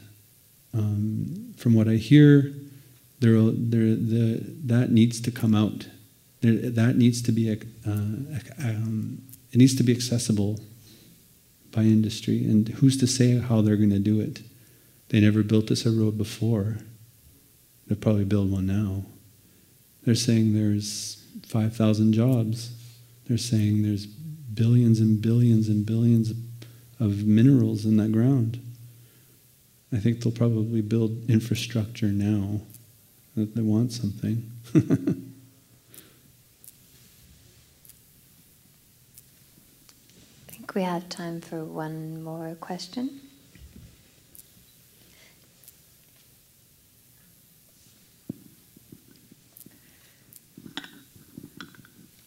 um, 0.74 1.54
from 1.56 1.74
what 1.74 1.88
I 1.88 1.94
hear, 1.94 2.52
there, 3.20 3.40
there, 3.40 3.94
the, 3.94 4.40
that 4.64 4.90
needs 4.90 5.20
to 5.20 5.30
come 5.30 5.54
out. 5.54 5.86
There, 6.40 6.70
that 6.70 6.96
needs 6.96 7.22
to 7.22 7.32
be, 7.32 7.50
uh, 7.50 7.56
um, 7.86 9.22
it 9.52 9.58
needs 9.58 9.74
to 9.76 9.82
be 9.82 9.92
accessible 9.92 10.60
by 11.70 11.82
industry. 11.82 12.44
And 12.44 12.68
who's 12.68 12.96
to 12.98 13.06
say 13.06 13.38
how 13.38 13.60
they're 13.60 13.76
going 13.76 13.90
to 13.90 13.98
do 13.98 14.20
it? 14.20 14.42
They 15.08 15.20
never 15.20 15.42
built 15.42 15.68
this 15.68 15.86
a 15.86 15.90
road 15.90 16.18
before. 16.18 16.78
They'll 17.86 17.98
probably 17.98 18.24
build 18.24 18.50
one 18.50 18.66
now. 18.66 19.04
They're 20.04 20.14
saying 20.14 20.54
there's 20.54 21.22
5,000 21.46 22.12
jobs. 22.12 22.72
They're 23.26 23.38
saying 23.38 23.82
there's 23.82 24.06
billions 24.06 25.00
and 25.00 25.20
billions 25.20 25.68
and 25.68 25.84
billions 25.86 26.32
of 27.00 27.24
minerals 27.24 27.84
in 27.84 27.96
that 27.96 28.12
ground. 28.12 28.60
I 29.92 29.98
think 29.98 30.22
they'll 30.22 30.32
probably 30.32 30.80
build 30.80 31.30
infrastructure 31.30 32.08
now 32.08 32.60
that 33.36 33.54
they 33.54 33.62
want 33.62 33.92
something. 33.92 34.50
I 34.74 34.80
think 40.48 40.74
we 40.74 40.82
have 40.82 41.08
time 41.08 41.40
for 41.40 41.64
one 41.64 42.22
more 42.22 42.54
question. 42.60 43.20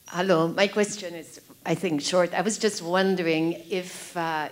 Hello, 0.09 0.47
my 0.47 0.67
question 0.67 1.13
is, 1.13 1.41
I 1.65 1.75
think, 1.75 2.01
short. 2.01 2.33
I 2.33 2.41
was 2.41 2.57
just 2.57 2.81
wondering 2.81 3.61
if, 3.69 4.15
uh, 4.15 4.49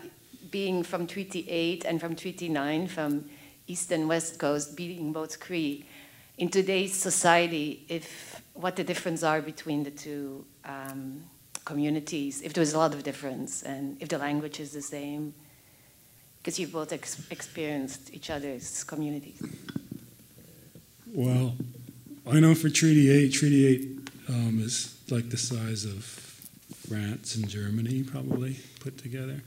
being 0.56 0.84
from 0.84 1.06
Treaty 1.06 1.46
8 1.50 1.84
and 1.84 2.00
from 2.00 2.16
Treaty 2.16 2.48
9, 2.48 2.88
from 2.88 3.26
East 3.68 3.92
and 3.92 4.08
West 4.08 4.40
Coast, 4.40 4.78
being 4.78 5.12
both 5.12 5.38
Cree, 5.38 5.84
in 6.38 6.48
today's 6.48 6.94
society, 6.94 7.86
if 7.90 8.42
what 8.54 8.78
the 8.78 8.84
difference 8.86 9.22
are 9.22 9.42
between 9.42 9.84
the 9.84 9.92
two 9.92 10.46
um, 10.64 11.22
communities, 11.66 12.42
if 12.42 12.54
there's 12.54 12.74
a 12.74 12.78
lot 12.78 12.94
of 12.94 13.04
difference, 13.04 13.64
and 13.64 13.98
if 14.00 14.08
the 14.08 14.18
language 14.18 14.62
is 14.62 14.72
the 14.72 14.82
same, 14.82 15.34
because 16.38 16.58
you've 16.58 16.72
both 16.72 16.94
ex- 16.94 17.22
experienced 17.30 18.14
each 18.14 18.30
other's 18.30 18.86
communities. 18.86 19.44
Well, 21.06 21.58
I 22.32 22.40
know 22.40 22.56
for 22.56 22.70
Treaty 22.70 23.12
8, 23.12 23.34
Treaty 23.34 23.68
8 23.68 24.10
um, 24.30 24.62
is 24.62 24.98
like 25.10 25.30
the 25.30 25.36
size 25.52 25.84
of 25.84 26.06
France 26.88 27.36
and 27.36 27.46
Germany, 27.46 28.04
probably 28.04 28.56
put 28.80 28.98
together. 28.98 29.42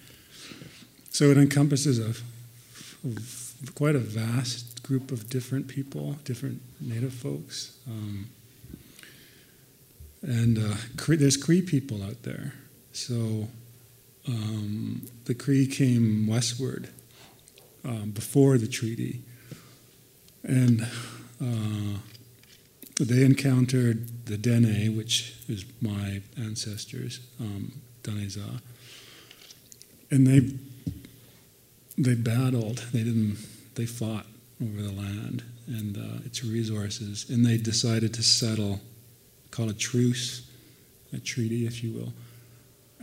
So 1.19 1.33
it 1.33 1.37
encompasses 1.37 1.99
a, 1.99 2.15
quite 3.75 3.97
a 3.97 3.99
vast 3.99 4.85
group 4.85 5.11
of 5.11 5.29
different 5.29 5.67
people, 5.67 6.13
different 6.23 6.63
Native 6.81 7.13
folks. 7.13 7.77
Um, 7.89 8.29
and 10.23 10.59
uh, 10.59 10.77
Cree, 10.97 11.17
there's 11.17 11.37
Cree 11.37 11.61
people 11.61 12.05
out 12.05 12.23
there. 12.23 12.55
So 12.93 13.49
um, 14.29 15.09
the 15.25 15.35
Cree 15.35 15.67
came 15.67 16.29
westward 16.29 16.89
um, 17.85 18.13
before 18.13 18.57
the 18.57 18.69
treaty. 18.69 19.21
And 20.45 20.83
uh, 21.43 21.99
they 23.01 23.25
encountered 23.25 24.27
the 24.27 24.37
Dene, 24.37 24.97
which 24.97 25.35
is 25.49 25.65
my 25.81 26.23
ancestors, 26.37 27.19
um, 27.41 27.73
and 30.11 30.27
they 30.27 30.53
they 31.99 32.15
battled. 32.15 32.79
They 32.93 33.03
didn't. 33.03 33.37
They 33.75 33.87
fought 33.87 34.27
over 34.63 34.83
the 34.83 34.93
land 34.93 35.45
and 35.67 35.97
uh, 35.97 36.25
its 36.25 36.45
resources, 36.45 37.29
and 37.29 37.45
they 37.45 37.59
decided 37.59 38.15
to 38.15 38.23
settle, 38.23 38.81
call 39.51 39.69
a 39.69 39.75
truce, 39.75 40.51
a 41.13 41.19
treaty, 41.19 41.67
if 41.67 41.85
you 41.85 41.93
will, 41.93 42.13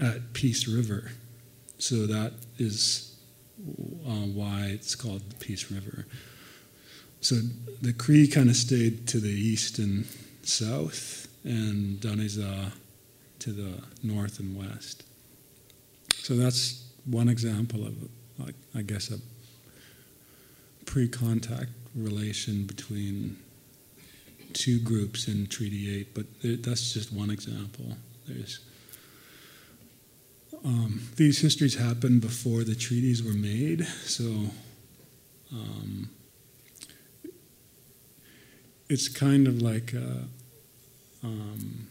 at 0.02 0.34
Peace 0.34 0.68
River. 0.68 1.12
So 1.78 2.08
that 2.08 2.34
is 2.58 3.16
uh, 4.08 4.26
why 4.34 4.70
it's 4.74 4.96
called 4.96 5.22
Peace 5.40 5.72
River. 5.72 6.08
So 7.22 7.36
the 7.82 7.94
Cree 7.94 8.28
kind 8.28 8.50
of 8.50 8.56
stayed 8.56 9.08
to 9.10 9.20
the 9.20 9.30
east 9.30 9.80
and 9.80 10.06
south, 10.44 11.28
and 11.44 12.00
Dane-zaa 12.00 12.72
to 13.40 13.52
the 13.52 13.82
north 14.04 14.40
and 14.40 14.58
west. 14.58 15.04
So 16.16 16.36
that's 16.36 16.84
one 17.06 17.30
example 17.30 17.86
of, 17.86 17.94
like, 18.38 18.56
I 18.76 18.82
guess, 18.82 19.12
a 19.12 19.20
pre-contact 20.86 21.72
relation 21.96 22.66
between 22.66 23.38
two 24.54 24.80
groups 24.80 25.28
in 25.28 25.48
Treaty 25.48 26.00
8, 26.00 26.14
but 26.14 26.26
that's 26.64 26.94
just 26.94 27.12
one 27.12 27.30
example. 27.30 27.98
There's 28.28 28.60
um, 30.64 31.02
these 31.16 31.40
histories 31.42 31.76
happened 31.76 32.22
before 32.22 32.64
the 32.64 32.74
treaties 32.74 33.22
were 33.22 33.34
made, 33.34 33.86
so 34.04 34.50
um, 35.52 36.10
it's 38.90 39.08
kind 39.08 39.48
of 39.48 39.62
like 39.62 39.94
a, 39.94 40.24
um, 41.24 41.88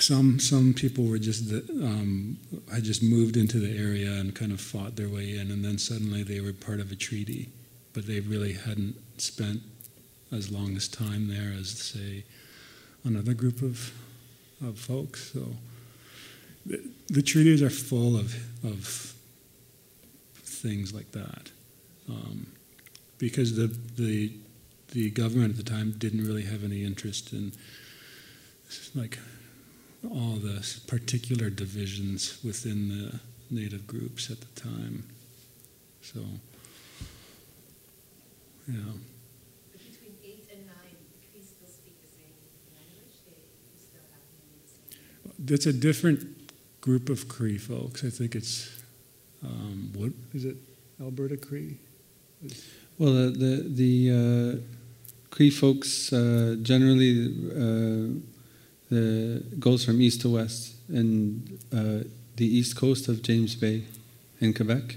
some 0.00 0.38
some 0.38 0.74
people 0.74 1.04
were 1.04 1.18
just 1.18 1.52
um, 1.52 2.38
had 2.72 2.84
just 2.84 3.02
moved 3.02 3.36
into 3.36 3.58
the 3.58 3.76
area 3.78 4.10
and 4.10 4.34
kind 4.34 4.52
of 4.52 4.60
fought 4.60 4.96
their 4.96 5.08
way 5.08 5.36
in, 5.36 5.50
and 5.50 5.64
then 5.64 5.78
suddenly 5.78 6.22
they 6.22 6.40
were 6.40 6.52
part 6.52 6.80
of 6.80 6.92
a 6.92 6.96
treaty, 6.96 7.48
but 7.92 8.06
they 8.06 8.20
really 8.20 8.52
hadn't 8.52 8.96
spent 9.18 9.60
as 10.32 10.50
long 10.50 10.76
as 10.76 10.88
time 10.88 11.28
there 11.28 11.52
as 11.58 11.70
say 11.70 12.24
another 13.04 13.34
group 13.34 13.62
of 13.62 13.92
of 14.62 14.78
folks. 14.78 15.32
So 15.32 15.56
the, 16.66 16.82
the 17.08 17.22
treaties 17.22 17.62
are 17.62 17.70
full 17.70 18.16
of 18.16 18.34
of 18.64 19.14
things 20.64 20.94
like 20.94 21.12
that. 21.12 21.50
Um, 22.08 22.46
because 23.18 23.56
the, 23.56 23.68
the, 23.96 24.32
the 24.92 25.10
government 25.10 25.52
at 25.52 25.64
the 25.64 25.70
time 25.70 25.92
didn't 25.92 26.26
really 26.26 26.44
have 26.44 26.64
any 26.64 26.84
interest 26.84 27.32
in 27.32 27.52
like 28.94 29.18
all 30.10 30.36
the 30.36 30.64
particular 30.86 31.50
divisions 31.50 32.38
within 32.44 32.88
the 32.88 33.20
native 33.50 33.86
groups 33.86 34.30
at 34.30 34.40
the 34.40 34.60
time. 34.60 35.04
So, 36.02 36.20
yeah. 38.68 38.74
Between 39.72 40.16
eight 40.24 40.48
and 40.52 40.66
nine, 40.66 40.96
Cree 41.32 41.42
still 41.42 41.68
speak 41.68 42.00
the 42.02 42.08
same 42.08 42.34
language. 42.74 43.16
They 43.26 43.38
still 43.78 44.02
have 44.12 44.22
the 44.62 45.28
same. 45.28 45.46
That's 45.46 45.66
a 45.66 45.72
different 45.72 46.50
group 46.80 47.08
of 47.08 47.28
Cree 47.28 47.58
folks. 47.58 48.04
I 48.04 48.10
think 48.10 48.34
it's 48.34 48.82
um, 49.42 49.90
what 49.94 50.12
is 50.32 50.44
it? 50.44 50.56
Alberta 51.00 51.36
Cree. 51.36 51.76
Well, 52.98 53.12
the 53.12 53.30
the, 53.30 53.54
the 53.68 54.10
uh, 54.10 54.74
Cree 55.30 55.50
folks 55.50 56.12
uh, 56.12 56.56
generally 56.62 57.26
uh, 57.50 58.20
the 58.94 59.56
goes 59.58 59.84
from 59.84 60.00
east 60.00 60.20
to 60.22 60.28
west, 60.28 60.74
in 60.88 61.58
uh, 61.72 62.08
the 62.36 62.46
east 62.46 62.76
coast 62.76 63.08
of 63.08 63.22
James 63.22 63.54
Bay, 63.54 63.84
in 64.40 64.52
Quebec, 64.54 64.96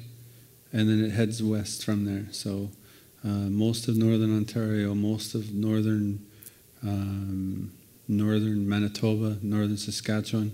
and 0.71 0.89
then 0.89 1.03
it 1.03 1.11
heads 1.11 1.41
west 1.41 1.83
from 1.83 2.05
there. 2.05 2.25
So 2.31 2.69
uh, 3.23 3.49
most 3.65 3.87
of 3.87 3.97
northern 3.97 4.35
Ontario, 4.35 4.93
most 4.93 5.35
of 5.35 5.53
northern 5.53 6.25
um, 6.83 7.71
northern 8.07 8.69
Manitoba, 8.69 9.37
northern 9.41 9.77
Saskatchewan, 9.77 10.51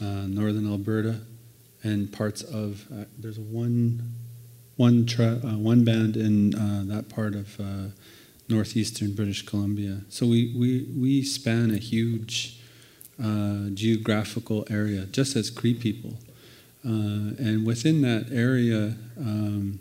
uh, 0.00 0.26
northern 0.26 0.66
Alberta, 0.70 1.20
and 1.82 2.12
parts 2.12 2.42
of 2.42 2.86
there's 3.18 3.38
one 3.38 4.14
one 4.76 5.04
tra- 5.06 5.40
uh, 5.44 5.58
one 5.58 5.84
band 5.84 6.16
in 6.16 6.54
uh, 6.54 6.84
that 6.86 7.08
part 7.08 7.34
of 7.34 7.60
uh, 7.60 7.90
northeastern 8.48 9.12
British 9.14 9.44
Columbia. 9.44 10.00
So 10.08 10.26
we 10.26 10.54
we 10.56 10.86
we 10.96 11.22
span 11.22 11.70
a 11.72 11.78
huge 11.78 12.57
uh, 13.22 13.70
geographical 13.74 14.66
area, 14.70 15.06
just 15.06 15.36
as 15.36 15.50
Cree 15.50 15.74
people, 15.74 16.14
uh, 16.84 17.34
and 17.38 17.66
within 17.66 18.02
that 18.02 18.28
area. 18.32 18.96
Um, 19.18 19.80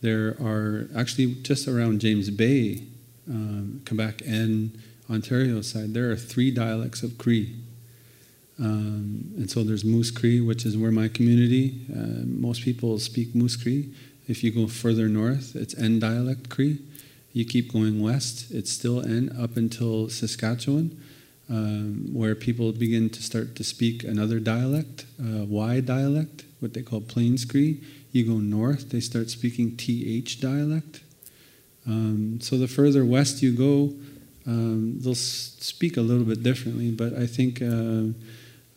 there 0.00 0.36
are 0.40 0.88
actually 0.96 1.34
just 1.42 1.68
around 1.68 2.00
James 2.00 2.28
Bay, 2.28 2.82
um, 3.28 3.82
Quebec, 3.86 4.22
and 4.26 4.76
Ontario 5.12 5.60
side, 5.60 5.94
there 5.94 6.10
are 6.10 6.16
three 6.16 6.50
dialects 6.50 7.02
of 7.02 7.18
Cree. 7.18 7.54
Um, 8.58 9.32
and 9.36 9.50
so 9.50 9.62
there's 9.62 9.84
Moose 9.84 10.10
Cree, 10.10 10.40
which 10.40 10.64
is 10.64 10.76
where 10.76 10.90
my 10.90 11.08
community, 11.08 11.80
uh, 11.94 12.24
most 12.24 12.62
people 12.62 12.98
speak 12.98 13.34
Moose 13.34 13.56
Cree. 13.56 13.92
If 14.28 14.42
you 14.44 14.50
go 14.50 14.66
further 14.66 15.08
north, 15.08 15.54
it's 15.56 15.76
N 15.76 15.98
dialect 15.98 16.48
Cree. 16.48 16.78
You 17.32 17.44
keep 17.44 17.72
going 17.72 18.00
west, 18.02 18.50
it's 18.50 18.70
still 18.70 19.00
N 19.00 19.34
up 19.38 19.56
until 19.56 20.08
Saskatchewan, 20.08 21.00
um, 21.48 22.08
where 22.12 22.34
people 22.34 22.72
begin 22.72 23.10
to 23.10 23.22
start 23.22 23.56
to 23.56 23.64
speak 23.64 24.04
another 24.04 24.38
dialect, 24.40 25.06
uh, 25.20 25.44
Y 25.44 25.80
dialect, 25.80 26.44
what 26.60 26.74
they 26.74 26.82
call 26.82 27.00
Plains 27.00 27.44
Cree. 27.44 27.80
You 28.12 28.26
go 28.26 28.38
north, 28.38 28.90
they 28.90 29.00
start 29.00 29.30
speaking 29.30 29.76
TH 29.76 30.40
dialect. 30.40 31.00
Um, 31.86 32.38
so 32.40 32.56
the 32.58 32.68
further 32.68 33.04
west 33.04 33.42
you 33.42 33.52
go, 33.52 33.94
um, 34.46 34.98
they'll 35.00 35.14
speak 35.14 35.96
a 35.96 36.00
little 36.00 36.24
bit 36.24 36.42
differently, 36.42 36.90
but 36.90 37.14
I 37.14 37.26
think 37.26 37.62
uh, 37.62 38.12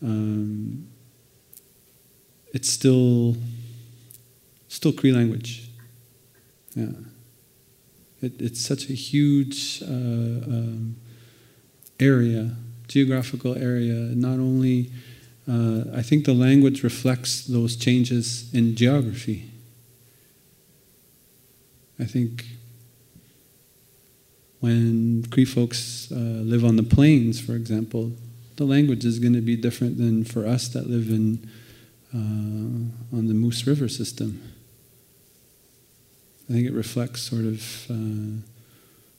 um, 0.02 0.88
it's 2.54 2.70
still 2.70 3.36
still 4.68 4.94
Cree 4.94 5.12
language. 5.12 5.70
Yeah. 6.76 6.90
It, 8.22 8.42
it's 8.42 8.62
such 8.62 8.90
a 8.90 8.94
huge 8.94 9.82
uh, 9.84 9.86
um, 9.86 10.96
area, 12.00 12.56
geographical 12.88 13.56
area. 13.56 13.94
Not 13.94 14.40
only, 14.40 14.92
uh, 15.48 15.84
I 15.94 16.02
think 16.02 16.26
the 16.26 16.34
language 16.34 16.84
reflects 16.84 17.46
those 17.46 17.76
changes 17.76 18.54
in 18.54 18.76
geography. 18.76 19.52
I 22.00 22.06
think 22.06 22.46
when 24.60 25.26
Cree 25.32 25.46
folks 25.46 26.12
uh, 26.12 26.16
live 26.16 26.66
on 26.66 26.76
the 26.76 26.84
plains, 26.84 27.40
for 27.40 27.54
example, 27.54 28.12
the 28.56 28.66
language 28.66 29.06
is 29.06 29.20
going 29.20 29.34
to 29.34 29.42
be 29.42 29.56
different 29.56 29.98
than 29.98 30.24
for 30.24 30.46
us 30.46 30.68
that 30.70 30.90
live 30.90 31.10
in 31.10 31.50
uh, 32.14 33.18
on 33.18 33.28
the 33.28 33.34
Moose 33.34 33.68
River 33.68 33.90
system. 33.90 34.42
I 36.50 36.54
think 36.54 36.68
it 36.68 36.74
reflects 36.74 37.24
sort 37.24 37.46
of 37.46 37.88
uh, 37.90 38.42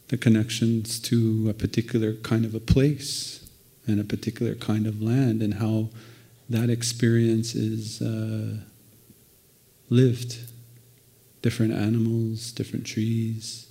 the 0.09 0.17
connections 0.17 1.01
to 1.01 1.49
a 1.51 1.55
particular 1.55 2.15
kind 2.15 2.45
of 2.45 2.55
a 2.55 2.61
place 2.61 3.49
and 3.87 4.01
a 4.01 4.05
particular 4.05 4.55
kind 4.55 4.87
of 4.87 5.03
land 5.03 5.43
and 5.43 5.55
how 5.55 5.89
that 6.49 6.71
experience 6.71 7.55
is 7.55 8.01
uh, 8.01 8.59
lived. 9.91 10.39
Different 11.43 11.73
animals, 11.73 12.51
different 12.53 12.87
trees, 12.87 13.69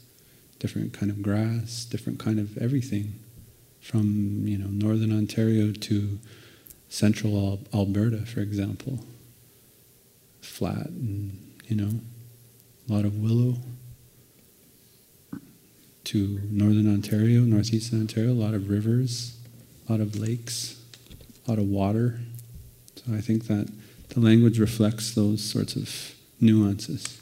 different 0.59 0.93
kind 0.93 1.11
of 1.11 1.21
grass, 1.21 1.85
different 1.85 2.19
kind 2.19 2.39
of 2.39 2.57
everything, 2.57 3.19
from 3.81 4.43
you 4.47 4.57
know 4.57 4.67
northern 4.67 5.11
Ontario 5.11 5.71
to 5.71 6.19
central 6.89 7.59
Al- 7.73 7.79
Alberta, 7.81 8.25
for 8.25 8.39
example. 8.39 8.99
Flat 10.41 10.87
and 10.87 11.53
you 11.67 11.75
know 11.75 11.99
a 12.89 12.93
lot 12.93 13.05
of 13.05 13.19
willow. 13.19 13.57
To 16.05 16.39
northern 16.51 16.91
Ontario, 16.91 17.41
northeastern 17.41 17.99
Ontario, 17.99 18.31
a 18.31 18.33
lot 18.33 18.53
of 18.53 18.69
rivers, 18.69 19.37
a 19.87 19.91
lot 19.91 20.01
of 20.01 20.17
lakes, 20.19 20.79
a 21.45 21.49
lot 21.49 21.57
of 21.57 21.65
water. 21.65 22.19
So 22.95 23.13
I 23.13 23.21
think 23.21 23.47
that 23.47 23.71
the 24.09 24.19
language 24.19 24.59
reflects 24.59 25.15
those 25.15 25.43
sorts 25.43 25.75
of 25.75 26.15
nuances. 26.39 27.19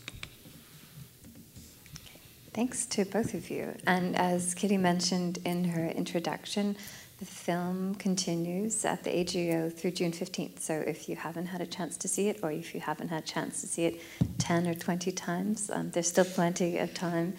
Thanks 2.54 2.86
to 2.88 3.06
both 3.06 3.34
of 3.34 3.50
you. 3.50 3.74
And 3.88 4.16
as 4.16 4.54
Kitty 4.54 4.78
mentioned 4.78 5.40
in 5.44 5.64
her 5.64 5.88
introduction, 5.88 6.76
the 7.20 7.26
film 7.26 7.96
continues 7.96 8.86
at 8.86 9.04
the 9.04 9.10
AGO 9.18 9.70
through 9.70 9.92
June 9.92 10.12
15th. 10.12 10.60
So 10.60 10.74
if 10.74 11.08
you 11.08 11.16
haven't 11.16 11.48
had 11.48 11.62
a 11.62 11.66
chance 11.66 11.98
to 11.98 12.08
see 12.08 12.28
it, 12.28 12.40
or 12.44 12.52
if 12.52 12.76
you 12.76 12.82
haven't 12.82 13.08
had 13.08 13.24
a 13.24 13.26
chance 13.26 13.62
to 13.62 13.68
see 13.68 13.86
it 13.86 14.02
10 14.40 14.68
or 14.68 14.74
20 14.74 15.12
times, 15.14 15.70
um, 15.70 15.90
there's 15.92 16.10
still 16.10 16.26
plenty 16.26 16.78
of 16.78 16.94
time 16.94 17.34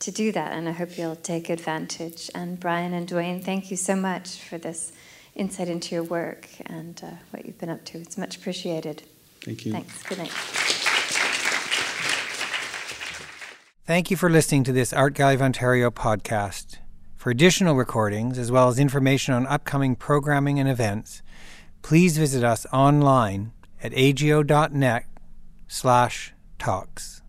to 0.00 0.10
do 0.10 0.32
that. 0.32 0.52
And 0.52 0.68
I 0.68 0.72
hope 0.72 0.96
you'll 0.98 1.16
take 1.16 1.48
advantage. 1.48 2.30
And 2.34 2.58
Brian 2.58 2.92
and 2.92 3.06
Duane, 3.06 3.40
thank 3.40 3.70
you 3.70 3.76
so 3.76 3.96
much 3.96 4.40
for 4.42 4.58
this 4.58 4.92
insight 5.34 5.68
into 5.68 5.94
your 5.94 6.04
work 6.04 6.48
and 6.66 7.00
uh, 7.04 7.10
what 7.30 7.46
you've 7.46 7.58
been 7.58 7.70
up 7.70 7.84
to. 7.86 7.98
It's 7.98 8.18
much 8.18 8.36
appreciated. 8.36 9.02
Thank 9.42 9.66
you. 9.66 9.72
Thanks. 9.72 10.02
Good 10.02 10.18
night. 10.18 10.32
Thank 13.86 14.10
you 14.10 14.16
for 14.16 14.28
listening 14.28 14.64
to 14.64 14.72
this 14.72 14.92
Art 14.92 15.14
Gallery 15.14 15.36
of 15.36 15.42
Ontario 15.42 15.90
podcast. 15.90 16.78
For 17.14 17.30
additional 17.30 17.76
recordings, 17.76 18.38
as 18.38 18.50
well 18.50 18.68
as 18.68 18.78
information 18.78 19.32
on 19.32 19.46
upcoming 19.46 19.94
programming 19.94 20.58
and 20.58 20.68
events, 20.68 21.22
please 21.82 22.18
visit 22.18 22.42
us 22.42 22.66
online 22.72 23.52
at 23.82 23.92
ago.net 23.96 25.04
slash 25.68 26.34
talks. 26.58 27.22